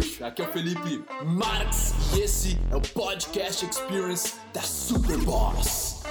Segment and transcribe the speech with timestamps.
[0.00, 0.24] bruxo.
[0.24, 6.02] Aqui é o Felipe Marx e esse é o Podcast Experience da Super Boss.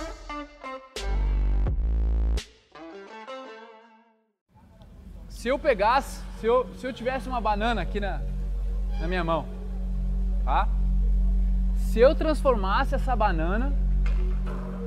[5.28, 8.22] Se eu pegasse, se eu, se eu tivesse uma banana aqui na,
[9.00, 9.46] na minha mão,
[10.44, 10.68] tá?
[11.76, 13.74] Se eu transformasse essa banana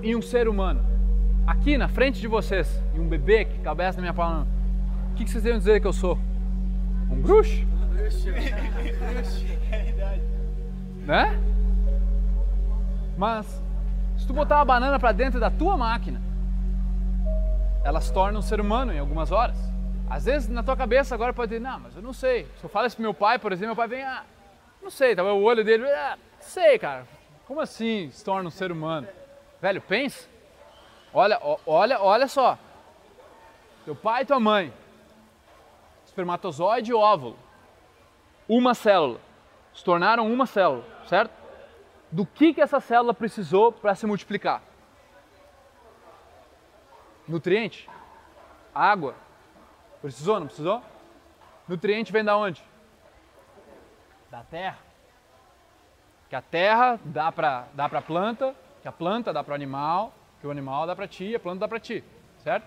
[0.03, 0.85] em um ser humano,
[1.47, 4.47] aqui na frente de vocês, em um bebê que cabeça na minha palma,
[5.11, 6.19] o que, que vocês iam dizer que eu sou?
[7.11, 7.72] Um bruxo?
[11.07, 11.39] Né?
[13.17, 13.47] Mas
[14.19, 16.21] se tu botar uma banana para dentro da tua máquina,
[17.85, 19.57] ela se torna um ser humano em algumas horas.
[20.09, 22.47] Às vezes na tua cabeça agora pode dizer, não, mas eu não sei.
[22.59, 24.25] Se eu falo isso pro meu pai, por exemplo, meu pai vem, ah,
[24.83, 27.07] não sei, tava o olho dele, ah, sei, cara.
[27.47, 29.09] Como assim se torna um ser humano?
[29.61, 30.29] Velho, pensa.
[31.13, 32.59] Olha, olha, olha só.
[33.85, 34.73] Teu pai e tua mãe.
[36.07, 37.37] Espermatozoide e óvulo.
[38.55, 39.19] Uma célula.
[39.73, 41.33] Se tornaram uma célula, certo?
[42.11, 44.61] Do que, que essa célula precisou para se multiplicar?
[47.27, 47.89] Nutriente?
[48.75, 49.15] Água?
[50.03, 50.83] Precisou, não precisou?
[51.67, 52.63] Nutriente vem da onde?
[54.31, 54.77] Da terra.
[56.29, 60.13] Que a terra dá para dá a planta, que a planta dá para o animal,
[60.43, 62.05] que o animal dá para ti, a planta dá para ti,
[62.41, 62.67] certo?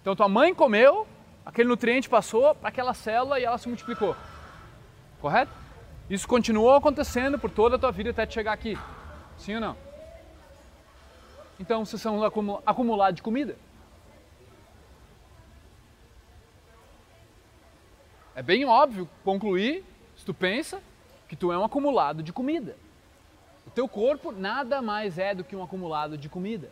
[0.00, 1.06] Então tua mãe comeu,
[1.46, 4.16] aquele nutriente passou para aquela célula e ela se multiplicou.
[5.24, 5.50] Correto?
[6.10, 8.76] Isso continuou acontecendo por toda a tua vida até te chegar aqui.
[9.38, 9.76] Sim ou não?
[11.58, 12.22] Então vocês são
[12.66, 13.56] acumulados de comida.
[18.34, 19.82] É bem óbvio concluir,
[20.14, 20.82] se tu pensa,
[21.26, 22.76] que tu é um acumulado de comida.
[23.66, 26.70] O teu corpo nada mais é do que um acumulado de comida.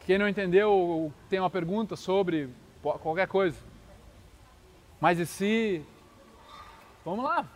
[0.00, 2.50] Quem não entendeu, tem uma pergunta sobre
[2.82, 3.72] qualquer coisa.
[5.04, 5.84] Mas e se.
[7.04, 7.46] Vamos lá.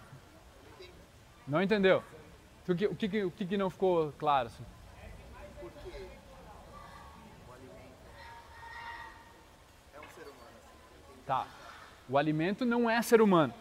[1.46, 2.04] Não entendeu?
[2.68, 4.48] O que, o que, o que não ficou claro?
[4.48, 4.62] Assim?
[11.24, 11.46] Tá.
[12.06, 13.54] O alimento não é ser humano.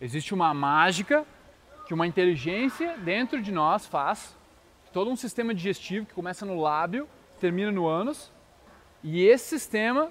[0.00, 1.26] Existe uma mágica
[1.86, 4.34] que uma inteligência dentro de nós faz,
[4.94, 7.06] todo um sistema digestivo que começa no lábio,
[7.38, 8.32] termina no ânus,
[9.02, 10.10] e esse sistema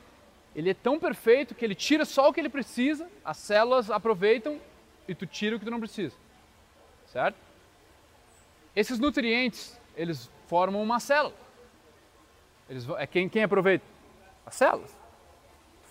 [0.56, 4.60] ele é tão perfeito que ele tira só o que ele precisa, as células aproveitam
[5.08, 6.16] e tu tira o que tu não precisa.
[7.08, 7.36] Certo?
[8.76, 11.36] Esses nutrientes, eles formam uma célula.
[12.70, 13.86] Eles, é quem, quem aproveita?
[14.46, 15.04] As células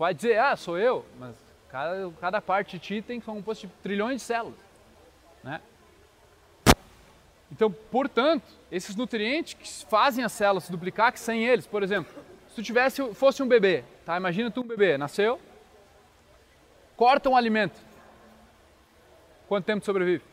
[0.03, 1.37] vai dizer, ah, sou eu, mas
[1.69, 4.59] cada, cada parte de ti tem composto de trilhões de células.
[5.45, 5.61] Né?
[7.53, 12.13] Então, portanto, esses nutrientes que fazem as células se duplicar, que sem eles, por exemplo,
[12.49, 14.17] se tu tivesse, fosse um bebê, tá?
[14.17, 15.41] Imagina tu um bebê, nasceu,
[16.97, 17.79] corta um alimento.
[19.49, 20.25] Quanto tempo sobrevive?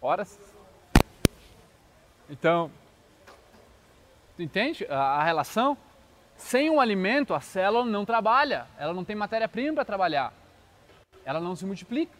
[0.00, 0.38] Horas.
[2.28, 2.70] Então,
[4.38, 5.76] Entende a, relação?
[6.36, 10.34] Sem um alimento, a célula não trabalha, ela não tem matéria-prima para trabalhar,
[11.24, 12.12] ela não se multiplica.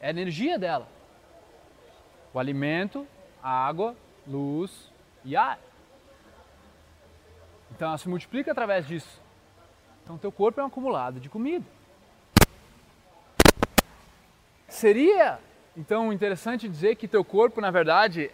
[0.00, 0.88] É a energia dela.
[2.32, 3.06] O alimento,
[3.42, 3.94] água,
[4.26, 4.90] luz
[5.24, 5.58] e ar.
[7.70, 9.20] Então ela se multiplica através disso.
[10.02, 11.64] Então teu corpo é um acumulado de comida.
[14.68, 15.38] Seria
[15.76, 18.30] então interessante dizer que teu corpo, na verdade,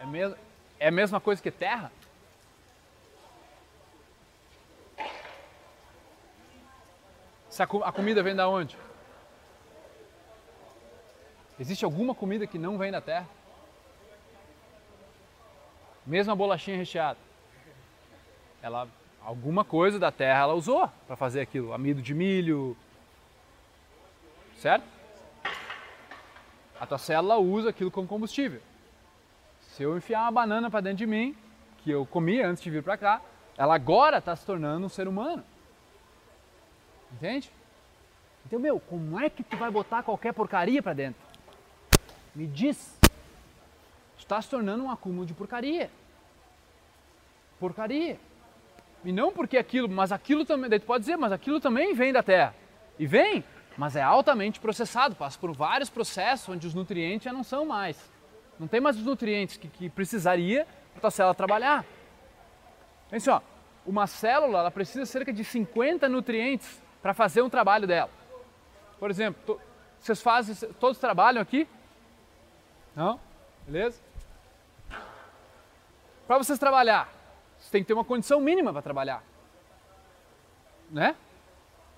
[0.00, 0.34] é, mes
[0.78, 1.92] é a mesma coisa que terra?
[7.48, 8.76] Se a, a comida vem da onde?
[11.60, 13.28] Existe alguma comida que não vem da terra?
[16.06, 17.18] Mesmo a bolachinha recheada.
[18.60, 18.88] Ela,
[19.24, 21.72] alguma coisa da terra ela usou para fazer aquilo.
[21.72, 22.76] Amido de milho.
[24.56, 24.84] Certo?
[26.80, 28.60] A tua célula usa aquilo como combustível.
[29.60, 31.36] Se eu enfiar uma banana para dentro de mim,
[31.78, 33.20] que eu comi antes de vir para cá,
[33.56, 35.42] ela agora está se tornando um ser humano.
[37.12, 37.50] Entende?
[38.46, 41.20] Então, meu, como é que tu vai botar qualquer porcaria para dentro?
[42.34, 43.01] Me diz.
[44.32, 45.90] Está se tornando um acúmulo de porcaria.
[47.60, 48.18] Porcaria.
[49.04, 52.14] E não porque aquilo, mas aquilo também, daí tu pode dizer, mas aquilo também vem
[52.14, 52.54] da terra.
[52.98, 53.44] E vem,
[53.76, 58.10] mas é altamente processado, passa por vários processos onde os nutrientes já não são mais.
[58.58, 60.66] Não tem mais os nutrientes que, que precisaria
[60.98, 61.84] para a célula trabalhar.
[63.10, 63.42] Pense, ó,
[63.84, 68.08] uma célula ela precisa cerca de 50 nutrientes para fazer um trabalho dela.
[68.98, 69.60] Por exemplo, to,
[70.00, 71.68] vocês fazem, todos trabalham aqui?
[72.96, 73.20] Não?
[73.66, 74.11] Beleza?
[76.32, 77.12] Para vocês trabalhar,
[77.58, 79.22] Você tem que ter uma condição mínima para trabalhar.
[80.90, 81.14] Né?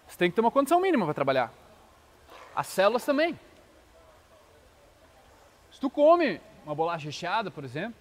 [0.08, 1.52] Você tem que ter uma condição mínima para trabalhar.
[2.52, 3.38] As células também.
[5.70, 7.94] Se tu come uma bolacha recheada, por exemplo,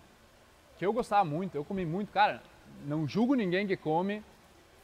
[0.80, 2.42] que eu gostava muito, eu comi muito, cara,
[2.84, 4.26] não julgo ninguém que come,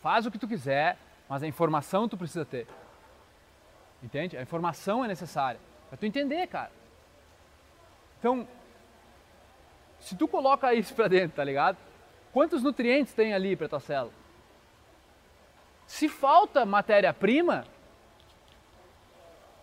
[0.03, 2.67] faz o que tu quiser, mas a informação tu precisa ter.
[4.03, 4.37] Entende?
[4.37, 5.59] A informação é necessária
[5.89, 6.71] para tu entender, cara.
[8.19, 8.47] Então,
[9.99, 11.77] se tu coloca isso para dentro, tá ligado?
[12.31, 14.13] Quantos nutrientes tem ali para tua célula?
[15.87, 17.65] Se falta matéria-prima,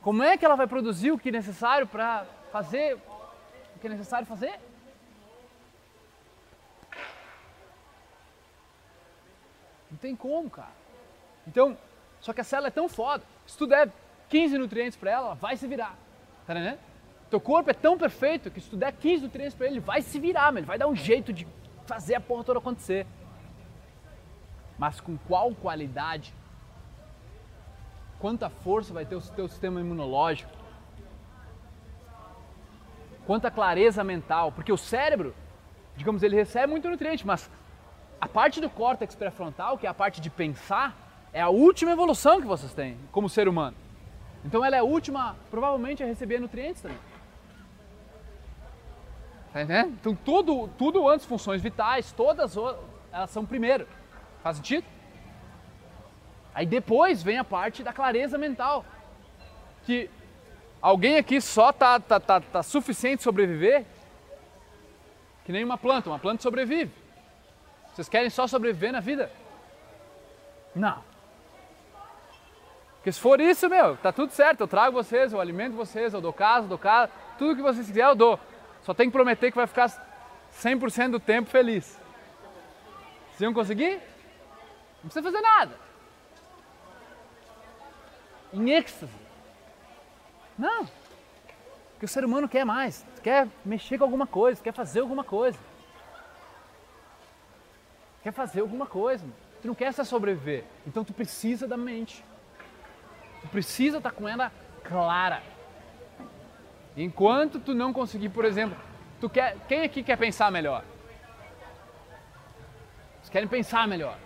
[0.03, 2.97] como é que ela vai produzir o que é necessário para fazer
[3.75, 4.59] o que é necessário fazer?
[9.91, 10.73] Não tem como, cara.
[11.47, 11.79] Então,
[12.21, 13.23] só que a célula é tão foda.
[13.47, 13.91] Se tu der
[14.29, 15.97] 15 nutrientes para ela, ela vai se virar.
[16.47, 16.79] Tá entendendo?
[17.31, 20.01] Teu corpo é tão perfeito que se tu der 15 nutrientes para ele, ele vai
[20.01, 21.47] se virar, mas ele vai dar um jeito de
[21.85, 23.07] fazer a porra toda acontecer.
[24.79, 26.33] Mas com qual qualidade?
[28.19, 30.51] Quanta força vai ter o teu sistema imunológico?
[33.27, 34.53] Quanta clareza mental?
[34.53, 35.35] Porque o cérebro,
[35.97, 37.51] digamos, ele recebe muito nutriente, mas
[38.21, 40.97] a parte do córtex pré-frontal, que é a parte de pensar,
[41.33, 43.77] é a última evolução que vocês têm como ser humano.
[44.45, 46.99] Então ela é a última, provavelmente, a receber nutrientes também.
[49.57, 49.97] Tá entendendo?
[49.99, 52.59] Então tudo, tudo antes, funções vitais, todas
[53.11, 53.89] elas são primeiro.
[54.43, 54.85] Faz sentido?
[56.55, 58.85] Aí depois vem a parte da clareza mental.
[59.87, 60.11] Que
[60.79, 63.87] alguém aqui só tá, tá, tá, tá suficiente sobreviver
[65.47, 66.11] que nem uma planta.
[66.11, 66.93] Uma planta sobrevive.
[67.95, 69.33] Vocês querem só sobreviver na vida?
[70.75, 71.03] Não.
[72.97, 74.61] Porque se for isso, meu, tá tudo certo.
[74.61, 78.11] Eu trago vocês, eu alimento vocês, eu dou casa, dou casa, tudo que vocês quiserem
[78.11, 78.39] eu dou.
[78.87, 79.91] Só tem que prometer que vai ficar
[80.63, 82.01] 100% do tempo feliz.
[83.29, 84.01] Vocês vão conseguir?
[85.03, 85.79] Não precisa fazer nada.
[88.55, 89.13] Em êxtase.
[90.57, 90.87] Não.
[91.93, 95.59] Porque o ser humano quer mais, quer mexer com alguma coisa, quer fazer alguma coisa
[98.27, 99.25] quer fazer alguma coisa.
[99.63, 100.65] Tu não quer só sobreviver.
[100.85, 102.25] Então tu precisa da mente.
[103.41, 104.51] Tu precisa estar tá com ela
[104.83, 105.41] clara.
[106.97, 108.77] Enquanto tu não conseguir, por exemplo,
[109.21, 110.83] tu quer, quem aqui quer pensar melhor?
[113.17, 114.17] Vocês querem pensar melhor.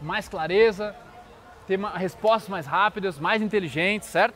[0.00, 0.96] Mais clareza,
[1.66, 4.34] ter respostas mais rápidas, mais inteligentes, certo?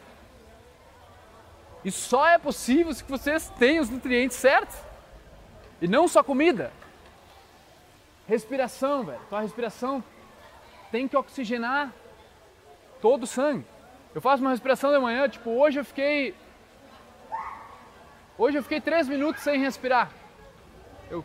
[1.85, 4.77] E só é possível se vocês têm os nutrientes certos.
[5.81, 6.73] E não só comida.
[8.29, 9.21] Respiração, velho.
[9.29, 10.03] Tua respiração
[10.91, 11.93] tem que oxigenar
[13.01, 13.65] todo o sangue.
[14.15, 16.35] Eu faço uma respiração de manhã, tipo, hoje eu fiquei.
[18.39, 20.11] Hoje eu fiquei três minutos sem respirar.
[21.11, 21.23] Eu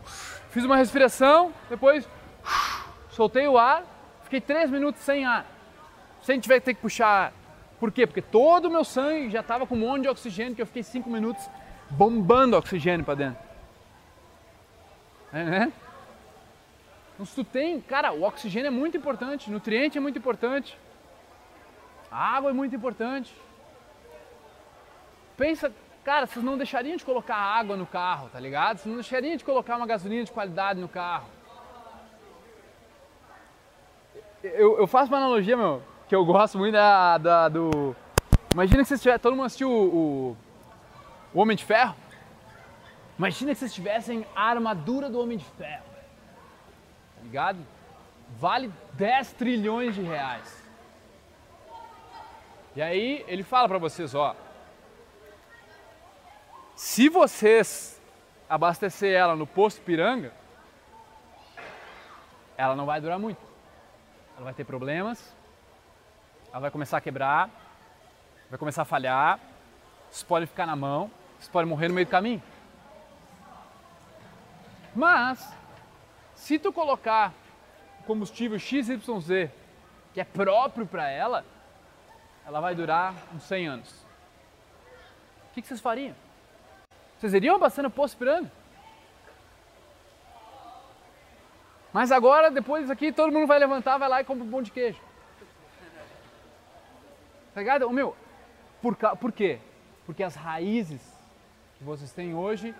[0.50, 2.08] fiz uma respiração, depois
[3.10, 3.84] soltei o ar,
[4.24, 5.44] fiquei três minutos sem ar,
[6.22, 7.32] sem tiver que ter que puxar ar.
[7.78, 8.06] Por quê?
[8.06, 10.82] Porque todo o meu sangue já estava com um monte de oxigênio, que eu fiquei
[10.82, 11.46] cinco minutos
[11.90, 13.42] bombando oxigênio para dentro.
[15.32, 15.72] É, né?
[17.12, 20.78] Então, se tu tem, cara, o oxigênio é muito importante, nutriente é muito importante,
[22.10, 23.34] a água é muito importante.
[25.36, 25.72] Pensa,
[26.04, 28.78] cara, vocês não deixariam de colocar água no carro, tá ligado?
[28.78, 31.28] Vocês não deixariam de colocar uma gasolina de qualidade no carro.
[34.42, 37.94] Eu, eu faço uma analogia, meu, que eu gosto muito da, da do.
[38.52, 39.20] Imagina que vocês tivessem.
[39.20, 40.36] Todo mundo assistiu o, o,
[41.34, 41.94] o Homem de Ferro?
[43.16, 45.92] Imagina que vocês tivessem a armadura do Homem de Ferro
[47.22, 47.58] ligado?
[48.38, 50.62] Vale 10 trilhões de reais.
[52.74, 54.34] E aí ele fala para vocês, ó,
[56.82, 58.02] se vocês
[58.48, 60.32] abastecer ela no posto Piranga,
[62.56, 63.40] ela não vai durar muito.
[64.34, 65.32] Ela vai ter problemas,
[66.50, 67.48] ela vai começar a quebrar,
[68.50, 69.38] vai começar a falhar,
[70.10, 71.08] vocês podem ficar na mão,
[71.38, 72.42] vocês podem morrer no meio do caminho.
[74.92, 75.56] Mas
[76.34, 77.32] se tu colocar
[78.08, 79.50] combustível XYZ,
[80.12, 81.44] que é próprio para ela,
[82.44, 84.04] ela vai durar uns 100 anos.
[85.48, 86.21] O que vocês fariam?
[87.22, 88.50] Vocês iriam abastando o poço piranga?
[91.92, 94.60] Mas agora, depois disso aqui, todo mundo vai levantar, vai lá e compra um pão
[94.60, 94.98] de queijo.
[97.54, 97.86] Tá ligado?
[97.86, 98.16] O meu,
[98.80, 99.60] por, por quê?
[100.04, 101.00] Porque as raízes
[101.78, 102.74] que vocês têm hoje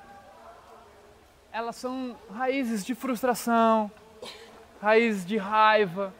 [1.53, 3.93] elas são raízes de frustração,
[4.81, 6.13] raízes de raiva,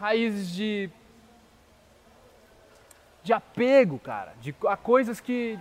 [0.00, 0.90] raízes de
[3.22, 5.56] de apego, cara, de a coisas que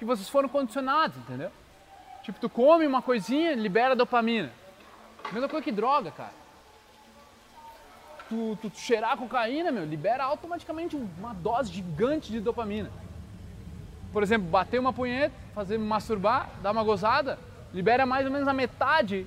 [0.00, 1.52] que vocês foram condicionados, entendeu?
[2.22, 4.50] Tipo, tu come uma coisinha, libera dopamina.
[5.30, 6.32] Mesma coisa que droga, cara.
[8.26, 12.90] Tu, tu, tu cheirar cocaína, meu, libera automaticamente uma dose gigante de dopamina.
[14.10, 17.38] Por exemplo, bater uma punheta, fazer masturbar, dar uma gozada,
[17.70, 19.26] libera mais ou menos a metade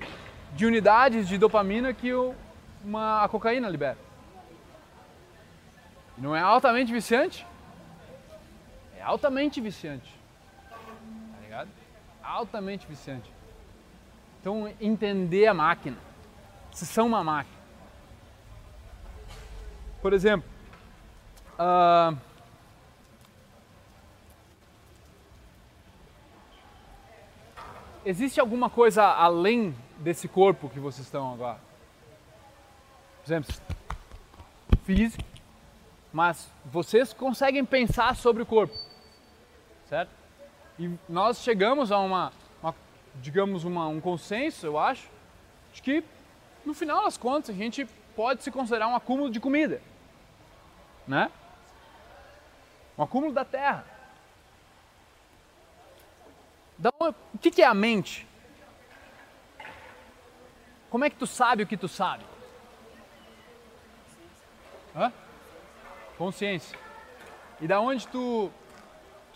[0.54, 2.34] de unidades de dopamina que o,
[2.84, 3.98] uma, a cocaína libera.
[6.18, 7.46] Não é altamente viciante?
[8.98, 10.23] É altamente viciante.
[12.24, 13.30] Altamente viciante.
[14.40, 15.96] Então, entender a máquina.
[16.70, 17.56] Vocês são uma máquina.
[20.02, 20.48] Por exemplo,
[21.58, 22.18] uh,
[28.04, 31.58] existe alguma coisa além desse corpo que vocês estão agora?
[33.22, 33.54] Por exemplo,
[34.82, 35.24] físico,
[36.12, 38.74] mas vocês conseguem pensar sobre o corpo,
[39.88, 40.23] certo?
[40.78, 42.74] E nós chegamos a uma, uma
[43.16, 45.08] digamos, uma, um consenso, eu acho,
[45.72, 46.04] de que
[46.64, 47.84] no final das contas a gente
[48.16, 49.80] pode se considerar um acúmulo de comida,
[51.06, 51.30] né?
[52.98, 53.84] Um acúmulo da terra.
[57.34, 58.26] o que é a mente?
[60.90, 62.24] Como é que tu sabe o que tu sabe?
[64.94, 65.12] Hã?
[66.16, 66.78] Consciência.
[67.60, 68.50] E da onde tu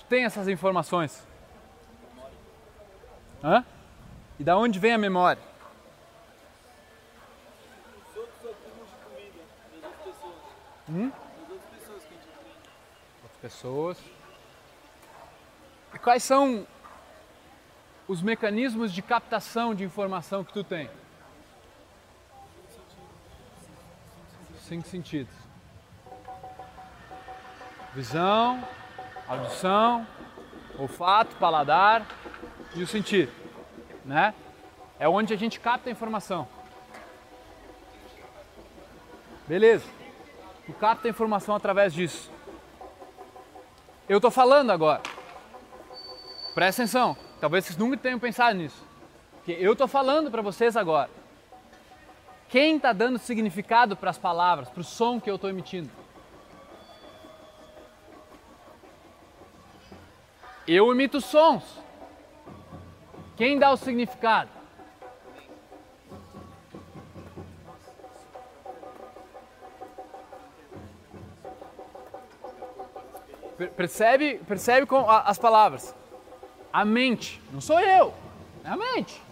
[0.08, 1.26] tem essas informações?
[3.42, 3.64] Hã?
[4.38, 5.42] E da onde vem a memória?
[10.88, 11.12] Hum?
[13.22, 13.98] Outras pessoas.
[15.92, 16.66] E quais são
[18.06, 20.88] os mecanismos de captação de informação que tu tem?
[24.60, 25.34] Cinco sentidos.
[27.94, 28.66] Visão,
[29.28, 30.06] audição,
[30.78, 32.06] olfato, paladar
[32.74, 33.30] e o sentido,
[34.04, 34.34] né?
[34.98, 36.48] É onde a gente capta a informação.
[39.46, 39.84] Beleza.
[40.66, 42.30] Tu capta a informação através disso.
[44.08, 45.02] Eu estou falando agora.
[46.54, 47.16] Presta atenção.
[47.40, 48.82] Talvez vocês nunca tenham pensado nisso.
[49.36, 51.10] Porque eu estou falando para vocês agora.
[52.48, 55.90] Quem está dando significado para as palavras, para o som que eu estou emitindo?
[60.68, 61.64] Eu emito sons.
[63.38, 64.50] Quem dá o significado?
[73.74, 75.94] Percebe, percebe com as palavras.
[76.70, 78.12] A mente, não sou eu,
[78.62, 79.22] é a mente.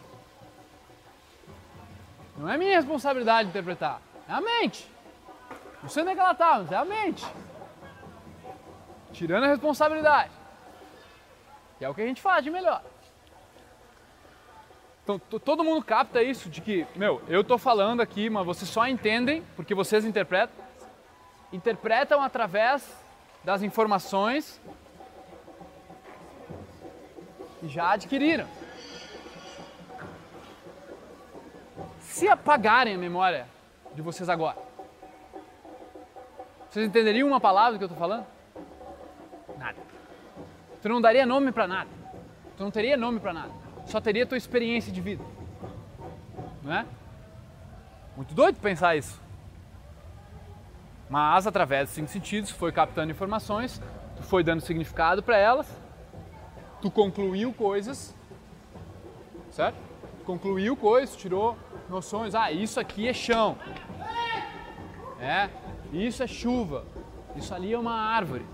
[2.38, 4.90] Não é minha responsabilidade interpretar, é a mente.
[5.83, 7.26] Não sei onde é que ela está, mas é a mente.
[9.12, 10.36] Tirando a responsabilidade.
[11.78, 12.83] Que é o que a gente faz de melhor.
[15.02, 18.88] Então, todo mundo capta isso de que, meu, eu estou falando aqui, mas vocês só
[18.88, 20.56] entendem porque vocês interpretam.
[21.52, 22.85] Interpretam através
[23.45, 24.61] das informações
[27.61, 28.49] que já adquiriram.
[32.00, 33.47] Se apagarem a memória
[33.95, 34.59] de vocês agora,
[36.68, 38.26] vocês entenderiam uma palavra que eu estou falando?
[40.87, 41.90] Tu não daria nome para nada.
[42.57, 43.50] Tu não teria nome para nada.
[43.87, 45.25] Só teria tua experiência de vida.
[46.62, 46.87] Não é?
[48.16, 49.21] Muito doido pensar isso.
[51.11, 53.83] Mas através dos cinco sentidos, foi captando informações,
[54.16, 55.66] tu foi dando significado para elas
[56.81, 58.14] tu concluiu coisas,
[59.50, 59.76] certo?
[60.25, 62.33] Concluiu coisas, tirou noções.
[62.33, 63.57] Ah, isso aqui é chão.
[65.19, 65.50] É,
[65.93, 66.85] isso é chuva.
[67.35, 68.47] Isso ali é uma árvore.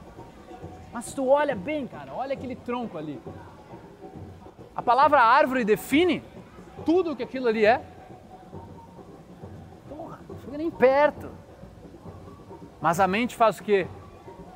[0.93, 3.21] Mas tu olha bem, cara, olha aquele tronco ali.
[4.75, 6.23] A palavra árvore define
[6.85, 7.83] tudo o que aquilo ali é.
[9.89, 11.31] Porra, não fica nem perto.
[12.81, 13.87] Mas a mente faz o quê?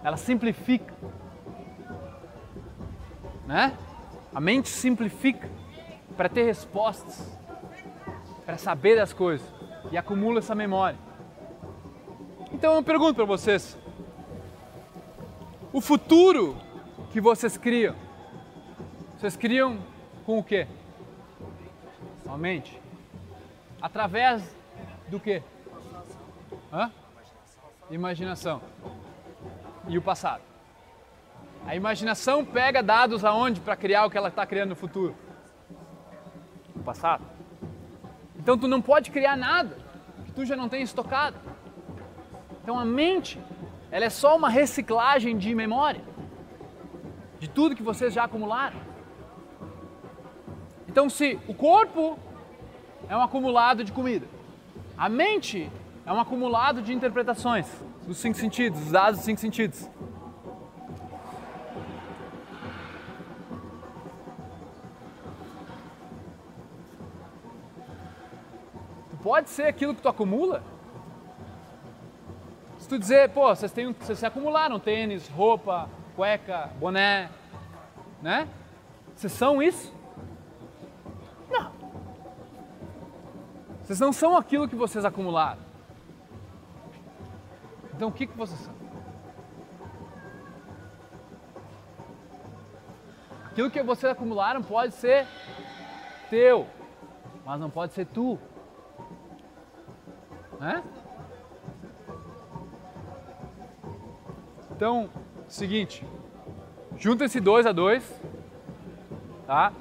[0.03, 0.95] Ela simplifica
[3.47, 3.73] né?
[4.35, 5.49] A mente simplifica
[6.17, 7.27] para ter respostas,
[8.45, 9.47] para saber das coisas
[9.91, 10.99] e acumula essa memória.
[12.53, 13.79] Então eu pergunto para vocês:
[15.77, 16.57] o futuro
[17.13, 17.95] que vocês criam,
[19.15, 19.79] vocês criam
[20.25, 20.67] com o quê?
[22.25, 22.81] Somente
[23.79, 24.57] através
[25.11, 25.43] do quê?
[26.73, 26.91] Hã?
[27.91, 28.63] Imaginação.
[29.87, 30.41] E o passado.
[31.67, 35.15] A imaginação pega dados aonde para criar o que ela está criando no futuro?
[36.75, 37.23] No passado.
[38.39, 39.77] Então tu não pode criar nada
[40.25, 41.37] que tu já não tenha estocado.
[42.63, 43.39] Então a mente,
[43.97, 46.03] ela é só uma reciclagem de memória
[47.39, 48.79] de tudo que vocês já acumularam.
[50.87, 52.19] Então se o corpo
[53.09, 54.27] é um acumulado de comida.
[54.99, 55.71] A mente
[56.05, 57.67] é um acumulado de interpretações
[58.07, 59.89] dos cinco sentidos, dos dados dos cinco sentidos.
[69.23, 70.76] Pode ser aquilo que tu acumula.
[72.87, 77.29] Se tu dizer, pô, vocês, têm, vocês acumularam tênis, roupa, cueca, boné,
[78.23, 78.49] né?
[79.13, 79.93] Vocês são isso?
[81.51, 81.73] Não.
[83.83, 85.59] Vocês não são aquilo que vocês acumularam.
[87.93, 88.75] Então o que, que vocês são?
[93.47, 95.27] Aquilo que vocês acumularam pode ser
[96.31, 96.69] teu,
[97.45, 98.39] mas não pode ser tu.
[100.61, 100.85] Né?
[104.77, 105.09] Então,
[105.49, 106.05] seguinte,
[106.99, 108.05] junta esse dois a dois,
[109.47, 109.73] tá?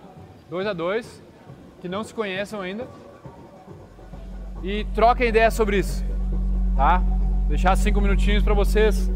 [0.50, 1.22] Dois a dois,
[1.82, 2.88] que não se conheçam ainda,
[4.64, 6.02] e troquem ideia sobre isso,
[6.78, 7.04] tá?
[7.50, 9.12] Deixar cinco minutinhos para vocês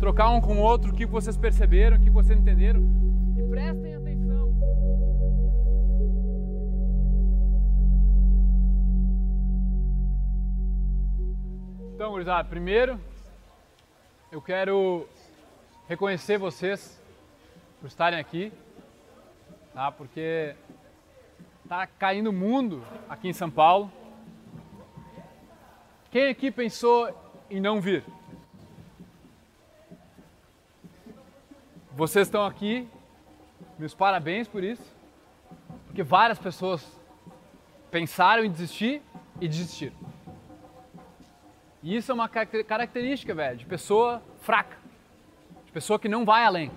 [0.00, 2.82] trocar um com o outro, o que vocês perceberam, o que vocês entenderam,
[3.38, 4.52] e prestem atenção.
[11.94, 12.98] Então, gurizada, primeiro
[14.34, 15.08] eu quero
[15.86, 17.00] reconhecer vocês
[17.78, 18.52] por estarem aqui,
[19.72, 19.92] tá?
[19.92, 20.56] Porque
[21.68, 23.92] tá caindo o mundo aqui em São Paulo.
[26.10, 27.16] Quem aqui pensou
[27.48, 28.04] em não vir?
[31.92, 32.88] Vocês estão aqui,
[33.78, 34.96] meus parabéns por isso,
[35.86, 36.84] porque várias pessoas
[37.88, 39.00] pensaram em desistir
[39.40, 39.94] e desistiram.
[41.84, 44.78] E isso é uma característica, velho, de pessoa fraca,
[45.66, 46.72] de pessoa que não vai além,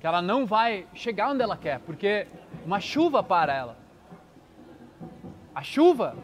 [0.00, 2.26] que ela não vai chegar onde ela quer, porque
[2.64, 3.76] uma chuva para ela.
[5.54, 6.16] A chuva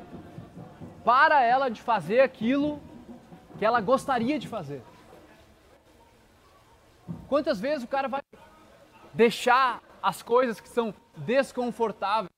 [1.04, 2.80] para ela de fazer aquilo
[3.58, 4.82] que ela gostaria de fazer.
[7.28, 8.22] Quantas vezes o cara vai
[9.12, 12.30] deixar as coisas que são desconfortáveis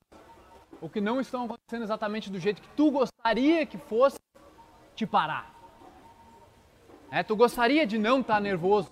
[0.80, 4.18] ou que não estão acontecendo exatamente do jeito que tu gostaria que fosse
[4.96, 5.54] te parar.
[7.10, 8.90] É, tu gostaria de não estar tá nervoso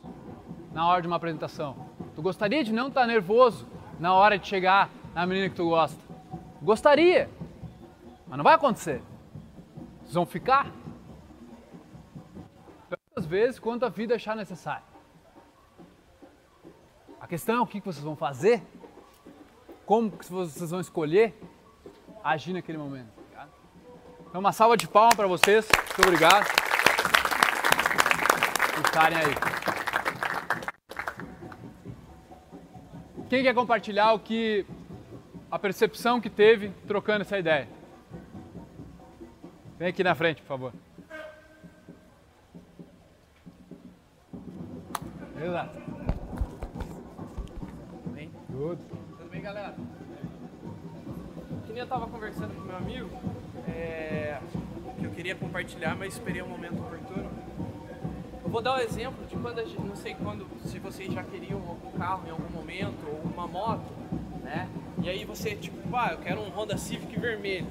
[0.72, 1.76] na hora de uma apresentação.
[2.14, 3.66] Tu gostaria de não estar tá nervoso
[3.98, 5.98] na hora de chegar na menina que tu gosta.
[6.62, 7.28] Gostaria,
[8.26, 9.02] mas não vai acontecer.
[10.02, 10.70] Vocês vão ficar
[12.88, 14.84] tantas vezes quanto a vida achar necessário.
[17.20, 18.62] A questão é o que vocês vão fazer,
[19.86, 21.34] como vocês vão escolher
[22.22, 23.23] agir naquele momento.
[24.34, 25.64] Então, uma salva de palmas para vocês.
[25.96, 26.44] Muito obrigado
[28.74, 29.32] por estarem aí.
[33.30, 34.66] Quem quer compartilhar o que
[35.48, 37.68] a percepção que teve trocando essa ideia?
[39.78, 40.72] Vem aqui na frente, por favor.
[45.40, 45.78] Exato.
[48.06, 48.32] Bem?
[48.48, 48.78] Tudo.
[49.16, 49.76] Tudo bem, galera?
[51.66, 53.08] Que nem eu tava conversando com meu amigo,
[53.68, 54.38] é,
[54.98, 57.30] que eu queria compartilhar, mas esperei um momento oportuno.
[58.42, 61.60] Eu vou dar um exemplo de quando, gente, não sei quando, se vocês já queriam
[61.66, 63.92] algum carro em algum momento, ou uma moto,
[64.42, 64.68] né?
[65.02, 67.66] E aí você, tipo, ah, eu quero um Honda Civic vermelho.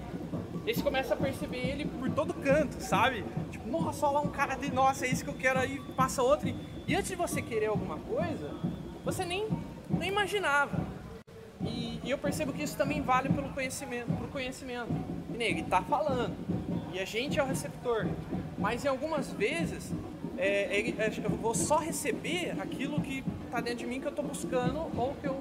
[0.66, 3.24] E aí você começa a perceber ele por todo canto, sabe?
[3.52, 6.22] Tipo, nossa, olha lá um cara de, nossa, é isso que eu quero, aí passa
[6.22, 6.54] outro.
[6.88, 8.52] E antes de você querer alguma coisa,
[9.04, 9.48] você nem,
[9.90, 10.93] nem imaginava.
[11.66, 14.92] E, e eu percebo que isso também vale pelo conhecimento, pro conhecimento.
[15.38, 16.36] E ele está falando
[16.94, 18.08] e a gente é o receptor.
[18.58, 19.92] Mas em algumas vezes
[20.38, 24.12] é, é, é eu vou só receber aquilo que está dentro de mim que eu
[24.12, 25.36] estou buscando ou que eu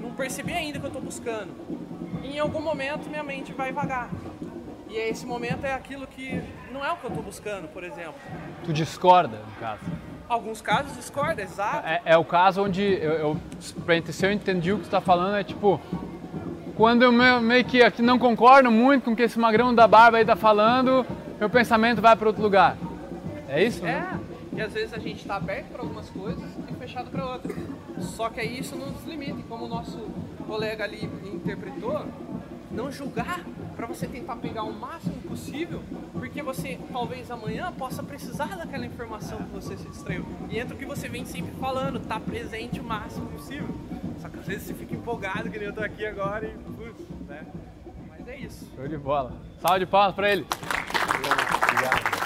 [0.00, 1.52] não percebi ainda que eu estou buscando.
[2.22, 4.10] E em algum momento minha mente vai vagar.
[4.88, 8.14] E esse momento é aquilo que não é o que eu estou buscando, por exemplo.
[8.64, 9.84] Tu discorda, no caso?
[10.28, 11.86] Alguns casos discorda, exato.
[11.86, 13.40] É, é o caso onde eu, eu,
[14.10, 15.80] se eu entendi o que tu está falando, é tipo,
[16.76, 20.18] quando eu meio que aqui não concordo muito com o que esse magrão da barba
[20.18, 21.06] aí tá falando,
[21.38, 22.76] meu pensamento vai para outro lugar.
[23.48, 23.86] É isso?
[23.86, 24.20] É, né?
[24.52, 27.56] e às vezes a gente está aberto para algumas coisas e fechado para outras.
[28.00, 29.98] Só que aí isso nos limita, como o nosso
[30.46, 32.04] colega ali interpretou,
[32.70, 33.40] não julgar
[33.76, 39.36] para você tentar pegar o máximo possível, porque você talvez amanhã possa precisar daquela informação
[39.38, 40.24] que você se distraiu.
[40.48, 43.68] E entra o que você vem sempre falando, tá presente o máximo possível.
[44.18, 47.06] Só que às vezes você fica empolgado, que nem eu tô aqui agora e putz,
[47.28, 47.46] né?
[48.08, 48.66] Mas é isso.
[48.74, 49.32] Show de bola.
[49.60, 50.46] Salve de palmas pra ele.
[51.62, 52.16] Obrigado.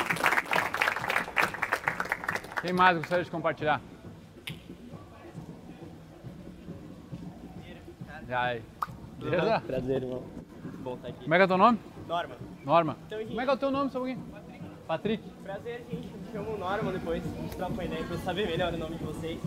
[2.62, 3.80] Quem mais gostaria de compartilhar?
[8.28, 8.62] Já aí.
[9.18, 9.60] Beleza?
[9.66, 10.39] Prazer, irmão.
[10.82, 11.22] Bom estar aqui.
[11.22, 11.78] Como é que é teu nome?
[12.08, 12.36] Norma.
[12.64, 12.96] Norma.
[13.06, 14.24] Então, gente- Como é que é o teu nome, só um pouquinho?
[14.86, 15.22] Patrick.
[15.42, 16.06] Prazer, gente.
[16.08, 17.22] Me chamo Norma depois.
[17.24, 19.38] A gente troca uma ideia pra eu saber melhor o nome de vocês.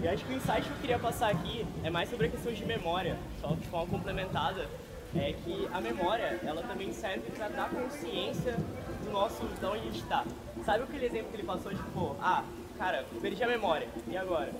[0.00, 2.30] E eu acho que o insight que eu queria passar aqui é mais sobre a
[2.30, 3.16] questão de memória.
[3.40, 4.66] Só de forma complementada.
[5.14, 8.56] É que a memória, ela também serve pra dar consciência
[9.04, 10.24] do nosso, de onde a gente tá.
[10.64, 12.44] Sabe aquele exemplo que ele passou, tipo, ah,
[12.78, 13.88] cara, perdi a memória.
[14.06, 14.52] E agora?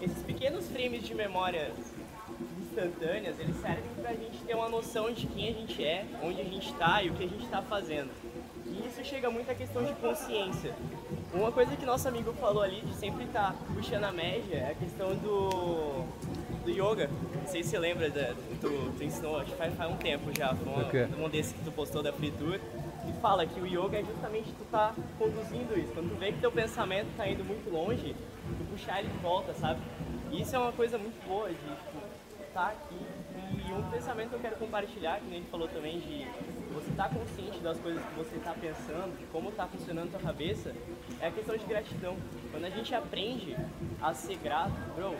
[0.00, 1.70] Esses pequenos frames de memória
[2.72, 6.44] instantâneas, eles servem pra gente ter uma noção de quem a gente é, onde a
[6.44, 8.10] gente tá e o que a gente tá fazendo.
[8.66, 10.74] E isso chega muito à questão de consciência.
[11.34, 14.74] Uma coisa que nosso amigo falou ali, de sempre estar puxando a média, é a
[14.74, 16.04] questão do,
[16.64, 17.10] do yoga.
[17.34, 20.30] Não sei se você lembra, da, tu, tu ensinou, acho que faz, faz um tempo
[20.36, 21.06] já, Do quê?
[21.18, 22.58] um, um desses que tu postou da Free Tour,
[23.06, 25.92] e fala que o yoga é justamente tu tá conduzindo isso.
[25.92, 28.14] Quando tu vê que teu pensamento tá indo muito longe,
[28.46, 29.80] tu puxar ele de volta, sabe?
[30.30, 31.56] E isso é uma coisa muito boa de
[32.52, 32.98] tá aqui.
[33.68, 36.26] E um pensamento que eu quero compartilhar, que a gente falou também, de
[36.72, 40.20] você estar consciente das coisas que você está pensando, de como está funcionando a tua
[40.20, 40.74] cabeça,
[41.20, 42.16] é a questão de gratidão.
[42.50, 43.56] Quando a gente aprende
[44.00, 45.14] a ser grato, bro,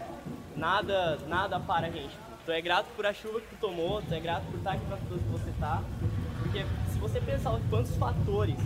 [0.57, 2.17] nada, nada para a gente.
[2.45, 4.85] Tu é grato por a chuva que tu tomou, tu é grato por estar aqui
[4.93, 5.83] as pessoas que você está.
[6.43, 8.57] Porque se você pensar quantos fatores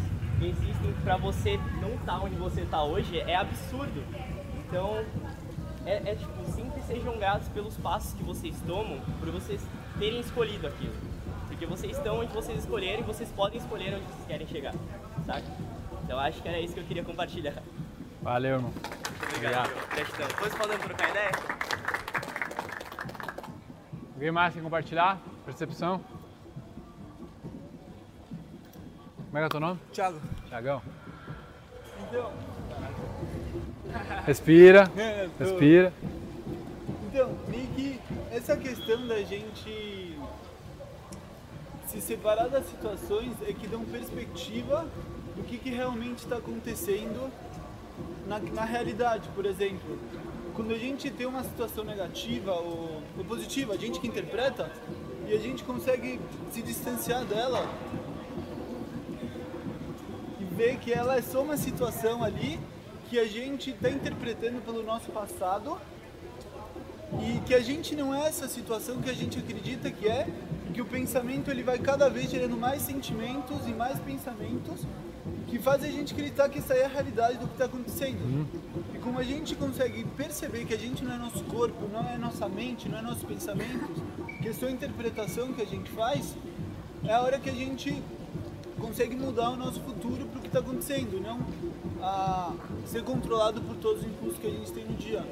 [0.40, 4.02] existem para você não estar onde você está hoje, é absurdo.
[4.66, 5.04] Então,
[5.86, 9.64] é, é tipo, sempre sejam gratos pelos passos que vocês tomam, por vocês
[9.98, 10.94] terem escolhido aquilo.
[11.46, 14.74] Porque vocês estão onde vocês escolherem e vocês podem escolher onde vocês querem chegar,
[15.24, 15.46] saca?
[16.04, 17.62] Então acho que era isso que eu queria compartilhar.
[18.20, 18.72] Valeu, irmão.
[19.36, 19.70] Obrigado.
[19.94, 20.28] Gratidão.
[20.28, 21.30] Depois podemos trocar ideia?
[24.14, 25.18] Alguém mais quer compartilhar?
[25.44, 26.00] Percepção?
[29.26, 29.80] Como é que é o teu nome?
[29.92, 30.82] Thiago, Tiagão.
[32.08, 32.32] então,
[34.26, 35.92] Respira, é, tô- respira.
[37.08, 38.00] então, meio que
[38.32, 40.16] essa questão da gente
[41.88, 44.86] se separar das situações é que dão perspectiva
[45.36, 47.30] do que, que realmente está acontecendo
[48.26, 49.28] na, na realidade.
[49.34, 49.98] Por exemplo,
[50.54, 54.70] quando a gente tem uma situação negativa ou, ou positiva, a gente que interpreta,
[55.28, 56.20] e a gente consegue
[56.52, 57.66] se distanciar dela
[60.40, 62.58] e ver que ela é só uma situação ali
[63.08, 65.78] que a gente está interpretando pelo nosso passado
[67.22, 70.26] e que a gente não é essa situação que a gente acredita que é,
[70.74, 74.84] que o pensamento ele vai cada vez gerando mais sentimentos e mais pensamentos
[75.46, 78.46] que fazem a gente acreditar que essa é a realidade do que está acontecendo.
[78.94, 82.18] E como a gente consegue perceber que a gente não é nosso corpo, não é
[82.18, 84.02] nossa mente, não é nossos pensamentos,
[84.42, 86.36] que é só a interpretação que a gente faz,
[87.04, 88.02] é a hora que a gente
[88.80, 91.38] consegue mudar o nosso futuro para o que está acontecendo, não
[92.02, 92.52] a
[92.84, 95.24] ser controlado por todos os impulsos que a gente tem no dia.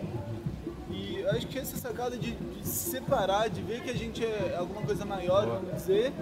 [0.90, 4.56] E acho que essa sacada de, de se separar, de ver que a gente é
[4.58, 6.12] alguma coisa maior, vamos dizer,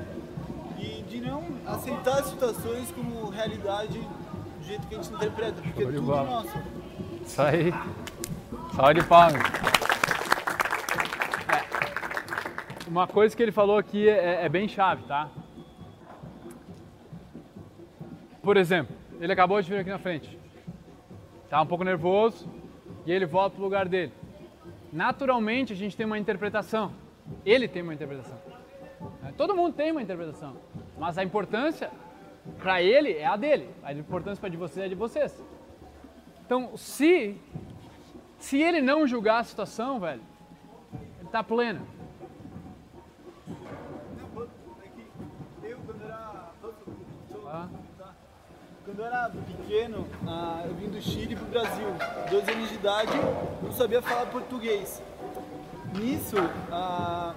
[0.78, 5.82] e de não aceitar as situações como realidade do jeito que a gente interpreta, porque
[5.82, 6.24] é tudo bola.
[6.24, 6.58] nosso.
[7.24, 7.72] Isso aí.
[8.74, 9.42] Salve de palmas.
[11.48, 12.88] É.
[12.88, 15.28] Uma coisa que ele falou aqui é, é bem chave, tá?
[18.42, 20.38] Por exemplo, ele acabou de vir aqui na frente.
[21.48, 22.48] Tá um pouco nervoso
[23.06, 24.12] e ele volta pro lugar dele.
[24.92, 26.92] Naturalmente a gente tem uma interpretação.
[27.44, 28.36] Ele tem uma interpretação.
[29.22, 29.32] né?
[29.36, 30.56] Todo mundo tem uma interpretação.
[30.98, 31.90] Mas a importância
[32.58, 33.70] para ele é a dele.
[33.82, 35.42] A importância para de vocês é de vocês.
[36.44, 37.36] Então, se
[38.38, 40.20] se ele não julgar a situação, velho,
[41.20, 41.86] ele tá pleno.
[44.82, 46.50] É que eu, quando era.
[46.60, 47.02] Posso-
[47.44, 47.68] Tá?
[48.84, 51.86] Quando eu era pequeno, ah, eu vim do Chile pro Brasil,
[52.28, 53.12] 12 anos de idade,
[53.62, 55.00] não sabia falar português.
[55.94, 56.34] Nisso,
[56.68, 57.32] a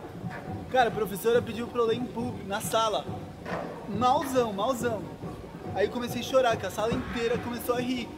[0.71, 3.05] cara, a professora pediu pra eu ler em público, na sala.
[3.87, 5.03] Malzão, malzão.
[5.75, 8.09] Aí eu comecei a chorar, que a sala inteira começou a rir.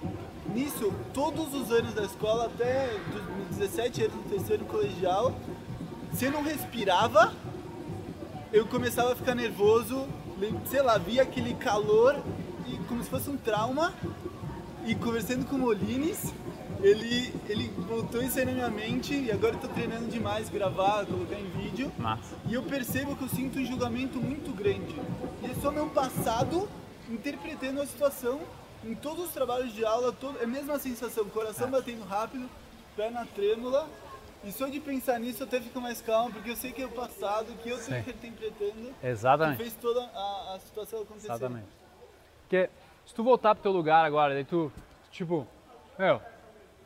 [0.56, 5.34] Nisso, todos os anos da escola, até dos 17 anos no terceiro colegial,
[6.14, 7.34] se eu não respirava,
[8.54, 10.08] eu começava a ficar nervoso,
[10.66, 12.16] sei lá, via aquele calor
[12.88, 13.94] como se fosse um trauma.
[14.86, 16.34] E conversando com o Molines,
[16.82, 21.06] ele, ele botou isso aí na minha mente e agora eu tô treinando demais, gravar,
[21.06, 21.92] colocar em vídeo.
[21.98, 22.36] Massa.
[22.48, 24.96] E eu percebo que eu sinto um julgamento muito grande.
[25.44, 26.70] E é só meu passado
[27.10, 28.40] interpretando a situação
[28.84, 32.50] em todos os trabalhos de aula, todo, é a mesma sensação, coração batendo rápido,
[32.96, 33.90] perna trêmula.
[34.44, 36.86] E só de pensar nisso eu até fico mais calmo, porque eu sei que é
[36.86, 37.98] o passado, que eu Sim.
[37.98, 39.58] interpretando, que Exatamente.
[39.58, 41.28] fez toda a, a situação acontecer.
[41.28, 41.77] Exatamente.
[42.48, 42.70] Porque
[43.06, 44.72] se tu voltar pro teu lugar agora, daí tu,
[45.12, 45.46] tipo,
[46.00, 46.22] meu,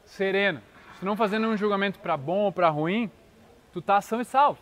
[0.04, 0.60] sereno,
[0.98, 3.12] se não fazendo um julgamento pra bom ou pra ruim,
[3.72, 4.60] tu tá são e salvo.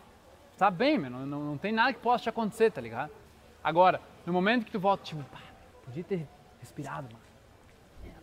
[0.58, 3.10] Tá bem, meu, não, não, não tem nada que possa te acontecer, tá ligado?
[3.64, 5.40] Agora, No momento que tu volta, tipo, pá,
[5.82, 6.28] podia ter
[6.60, 8.14] respirado, mano.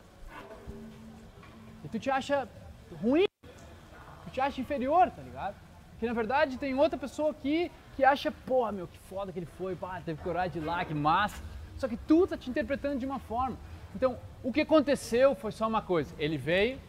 [1.83, 2.47] E tu te acha
[3.01, 3.25] ruim,
[4.25, 5.55] tu te acha inferior, tá ligado?
[5.99, 9.47] Que na verdade tem outra pessoa aqui que acha, pô, meu, que foda que ele
[9.57, 11.41] foi, pá, teve coragem de ir lá, que massa.
[11.77, 13.57] Só que tu tá te interpretando de uma forma.
[13.95, 16.13] Então, o que aconteceu foi só uma coisa.
[16.17, 16.79] Ele veio